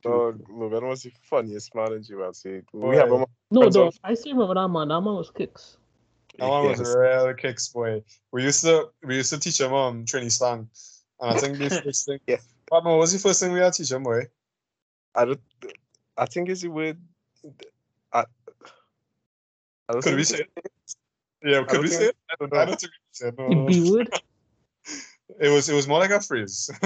Dog, 0.02 0.44
Logan 0.50 0.86
was 0.88 1.02
the 1.04 1.12
funniest 1.22 1.74
man 1.74 1.92
in 1.94 2.02
GYC. 2.02 2.64
We 2.74 2.96
have 2.96 3.10
a 3.10 3.24
No, 3.50 3.62
Hands 3.62 3.74
though, 3.74 3.86
off. 3.86 3.96
I 4.04 4.12
still 4.12 4.32
remember 4.34 4.54
that 4.60 4.68
man. 4.68 4.88
That 4.88 5.00
man 5.00 5.14
was 5.14 5.30
kicks. 5.30 5.78
That 6.38 6.48
one 6.48 6.66
was 6.66 6.80
Yes. 6.80 6.88
a 6.88 6.98
real 6.98 7.34
kicks 7.34 7.68
boy. 7.68 8.02
We 8.32 8.42
used 8.42 8.64
to 8.64 8.90
we 9.02 9.16
used 9.16 9.30
to 9.32 9.38
teach 9.38 9.60
him 9.60 9.72
um 9.72 10.04
Trini 10.04 10.30
slang. 10.32 10.68
And 11.20 11.30
I 11.30 11.38
think 11.38 11.58
the 11.58 11.70
first 11.84 12.06
thing 12.06 12.18
Yeah. 12.26 12.38
Padmo, 12.70 12.84
what 12.96 12.98
was 12.98 13.12
the 13.12 13.18
first 13.18 13.40
thing 13.40 13.52
we 13.52 13.60
had 13.60 13.72
to 13.72 13.82
teach 13.82 13.92
him, 13.92 14.02
boy? 14.02 14.22
I 15.14 15.24
don't. 15.26 15.40
I 16.16 16.26
think 16.26 16.48
it's 16.48 16.62
the 16.62 16.68
word. 16.68 16.98
I, 18.12 18.24
I 19.88 19.92
Could 20.00 20.16
we 20.16 20.24
think 20.24 20.26
say 20.26 20.38
it? 20.44 20.70
Yeah, 21.42 21.60
could 21.60 21.74
don't 21.74 21.82
we 21.82 21.88
say 21.88 22.06
it? 22.06 22.16
I 22.30 22.34
don't 22.40 22.52
know. 22.52 22.60
I 22.60 22.64
don't 22.64 22.80
think 22.80 22.92
we 22.92 23.12
said 23.12 23.36
The 23.36 23.42
no. 23.54 23.66
B 23.66 23.90
word. 23.90 24.08
It 25.40 25.48
was 25.48 25.68
it 25.68 25.74
was 25.74 25.86
more 25.86 25.98
like 25.98 26.10
a 26.10 26.20
phrase. 26.20 26.70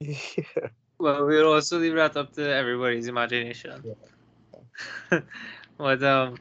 Yeah. 0.00 0.68
Well, 0.98 1.24
we'll 1.26 1.52
also 1.52 1.78
leave 1.78 1.94
that 1.94 2.16
up 2.16 2.32
to 2.34 2.42
everybody's 2.54 3.08
imagination. 3.08 3.96
but 5.78 6.02
um, 6.02 6.36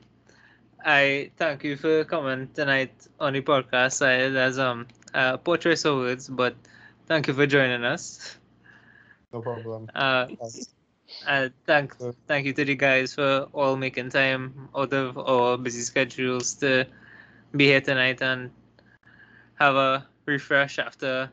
I 0.86 1.32
thank 1.38 1.64
you 1.64 1.78
for 1.78 2.06
coming 2.06 2.48
tonight 2.54 3.08
on 3.20 3.34
the 3.34 3.42
podcast. 3.42 3.94
Side 3.94 4.36
as 4.36 4.60
um, 4.60 4.86
uh, 5.16 5.36
poor 5.38 5.58
of 5.58 5.98
words, 5.98 6.30
but 6.30 6.56
thank 7.08 7.28
you 7.28 7.34
for 7.34 7.48
joining 7.48 7.84
us. 7.84 8.38
no 9.34 9.42
problem. 9.42 9.90
Uh, 9.96 10.28
uh, 11.26 11.50
thank 11.66 11.96
thank 12.28 12.46
you 12.46 12.54
to 12.54 12.64
the 12.64 12.76
guys 12.76 13.16
for 13.16 13.50
all 13.52 13.76
making 13.76 14.12
time 14.12 14.70
out 14.76 14.94
of 14.94 15.18
our 15.18 15.58
busy 15.58 15.82
schedules 15.82 16.54
to 16.62 16.86
be 17.58 17.66
here 17.66 17.82
tonight 17.82 18.22
and 18.22 18.52
have 19.56 19.74
a 19.76 20.06
refresh 20.28 20.78
after 20.78 21.32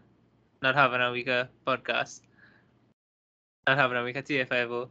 not 0.62 0.74
having 0.74 1.03
a 1.03 1.12
week 1.12 1.28
of 1.28 1.48
podcast, 1.66 2.22
not 3.68 3.76
having 3.76 3.98
a 3.98 4.05
week 4.05 4.16
of 4.16 4.24
TFIO. 4.24 4.88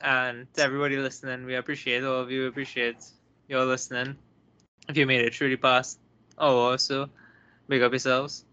And 0.00 0.46
to 0.54 0.62
everybody 0.62 0.96
listening, 0.98 1.44
we 1.44 1.56
appreciate 1.56 2.04
all 2.04 2.20
of 2.20 2.30
you. 2.30 2.46
Appreciate 2.46 3.15
your 3.48 3.64
listening. 3.64 4.16
If 4.88 4.96
you 4.96 5.06
made 5.06 5.22
it 5.22 5.34
through 5.34 5.50
the 5.50 5.56
past 5.56 5.98
oh 6.38 6.58
also, 6.58 7.06
so, 7.06 7.10
big 7.68 7.82
up 7.82 7.92
yourselves. 7.92 8.44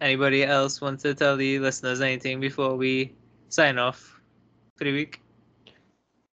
Anybody 0.00 0.44
else 0.44 0.80
want 0.80 1.00
to 1.00 1.14
tell 1.14 1.36
the 1.36 1.58
listeners 1.58 2.00
anything 2.00 2.40
before 2.40 2.76
we 2.76 3.14
sign 3.48 3.78
off 3.78 4.20
for 4.76 4.84
the 4.84 4.92
week? 4.92 5.20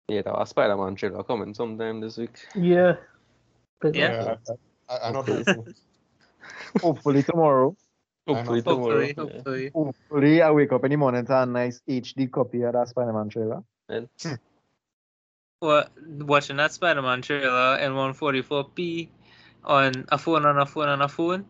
Yeah, 0.07 0.21
that 0.21 0.33
was 0.33 0.49
Spider-Man 0.49 0.95
trailer 0.95 1.23
coming 1.23 1.53
sometime 1.55 1.99
this 1.99 2.17
week. 2.17 2.45
Yeah. 2.53 2.97
Big 3.81 3.95
Yeah. 3.95 4.35
Yeah, 4.47 4.53
I, 4.87 4.93
I, 4.93 5.07
I'm 5.07 5.13
not. 5.13 5.27
Hopefully 6.81 7.23
tomorrow. 7.23 7.75
Hopefully 8.27 8.61
tomorrow. 8.61 9.07
Hopefully, 9.07 9.07
yeah. 9.07 9.13
hopefully. 9.17 9.71
Hopefully 9.73 10.41
I 10.43 10.51
wake 10.51 10.71
up 10.71 10.83
in 10.83 10.91
the 10.91 10.97
morning 10.97 11.25
to 11.25 11.41
a 11.41 11.45
nice 11.47 11.81
HD 11.89 12.31
copy 12.31 12.61
of 12.61 12.73
that 12.73 12.89
Spider-Man 12.89 13.29
trailer. 13.29 13.63
Well, 15.65 15.87
watching 16.19 16.57
that 16.57 16.71
Spider-Man 16.73 17.21
trailer 17.23 17.77
in 17.79 17.91
144p 17.93 19.09
on 19.63 20.05
a 20.09 20.17
phone 20.17 20.45
on 20.45 20.57
a 20.59 20.65
phone 20.65 20.87
on 20.89 21.01
a 21.01 21.07
phone. 21.09 21.45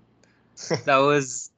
That 0.86 0.98
was 0.98 1.52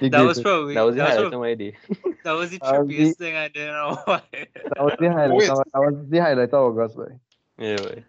that 0.00 0.22
was 0.22 0.40
probably 0.40 0.74
That 0.74 0.82
was 0.82 0.94
the 0.96 1.02
that 1.02 1.08
highlight 1.10 1.24
was, 1.26 1.34
of 1.34 1.40
my 1.40 1.54
day. 1.54 1.76
that 2.24 2.32
was 2.32 2.50
the 2.50 2.58
That 2.58 2.78
was 2.86 2.88
the- 2.88 2.94
trippiest 2.94 3.16
thing 3.16 3.36
I 3.36 3.48
did 3.48 3.68
in 3.68 3.74
a 3.74 3.94
while. 3.94 4.22
That 4.32 4.84
was 4.84 4.96
the 4.98 5.08
highlight. 5.12 5.36
Wait. 5.36 5.50
Of, 5.50 5.58
that 5.72 5.80
was 5.80 6.08
the 6.08 6.18
highlight 6.18 6.48
of 6.48 6.54
August, 6.54 6.96
boy. 6.96 7.12
Yeah, 7.58 7.76
boy. 7.76 8.04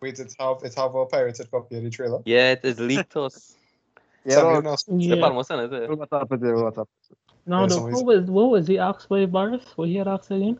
Wait, 0.00 0.18
it's 0.18 0.36
have 0.38 0.58
it's 0.62 0.76
have 0.76 0.94
a 0.94 1.06
pirated 1.06 1.50
copy 1.50 1.76
of 1.76 1.82
the 1.82 1.90
trailer. 1.90 2.20
Yeah, 2.24 2.52
it 2.52 2.60
is 2.62 2.78
leaked 2.78 3.10
to 3.12 3.22
us. 3.22 3.56
Yeah, 4.24 4.34
Something 4.36 4.54
dog. 4.54 4.66
else. 4.66 4.84
The 4.84 4.94
Yeah. 4.96 5.14
Palmo 5.16 5.42
it. 5.82 5.98
What's 5.98 6.12
up 6.12 6.30
with 6.30 6.44
it? 6.44 6.54
What's 6.54 6.78
up? 6.78 6.88
Now, 7.46 7.62
Yeah, 7.62 7.66
the, 7.68 7.80
what 7.82 8.04
was 8.04 8.24
what 8.30 8.50
was 8.50 8.66
he 8.68 8.78
asked 8.78 9.08
by 9.08 9.26
Barris? 9.26 9.64
What 9.76 9.88
he 9.88 9.96
had 9.96 10.06
asked 10.08 10.30
again? 10.30 10.58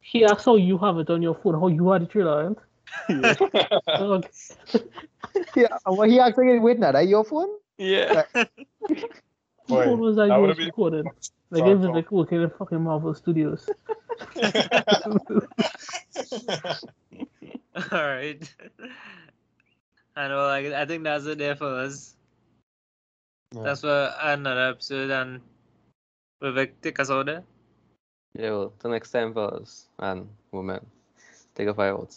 He 0.00 0.24
asked 0.24 0.44
how 0.44 0.56
you 0.56 0.76
have 0.78 0.98
it 0.98 1.08
on 1.10 1.22
your 1.22 1.34
phone, 1.34 1.54
how 1.60 1.68
you 1.68 1.88
had 1.90 2.02
the 2.02 2.06
trailer, 2.06 2.54
right? 3.08 3.36
Dog. 3.86 4.26
Yeah, 5.56 5.68
and 5.86 5.96
what 5.96 6.10
he 6.10 6.20
actually 6.20 6.58
wait 6.58 6.78
now, 6.78 6.92
that 6.92 7.08
your 7.08 7.24
phone? 7.24 7.48
Yeah. 7.78 8.24
What 8.32 8.50
Boy, 9.68 9.84
phone 9.84 10.00
was 10.00 10.16
that 10.16 10.28
that 10.28 10.34
you 10.36 10.40
would've 10.42 10.58
was 10.58 10.66
been- 10.66 11.04
Like 11.50 11.60
Sorry, 11.60 11.70
it 11.70 11.74
was 11.76 11.86
Paul. 11.86 11.94
like 11.94 12.12
working 12.12 12.42
in 12.42 12.50
fucking 12.50 12.80
Marvel 12.82 13.14
Studios. 13.14 13.68
All 17.90 18.04
right. 18.04 18.54
I 20.16 20.28
know, 20.28 20.46
like 20.46 20.66
I 20.66 20.84
think 20.84 21.04
that's 21.04 21.24
it 21.26 21.38
there 21.38 21.56
for 21.56 21.68
us. 21.80 22.14
Yeah. 23.54 23.62
That's 23.62 23.80
for 23.82 24.14
another 24.22 24.70
episode, 24.70 25.10
and 25.10 25.40
Vivek 26.42 26.72
us 26.98 27.08
there. 27.24 27.44
Yeah, 28.34 28.50
well, 28.50 28.72
till 28.80 28.90
next 28.90 29.10
time, 29.10 29.32
fellas 29.32 29.86
and 29.98 30.28
women. 30.50 30.84
Take 31.18 31.68
a 31.68 31.74
fire 31.74 31.92
outside. 31.92 32.10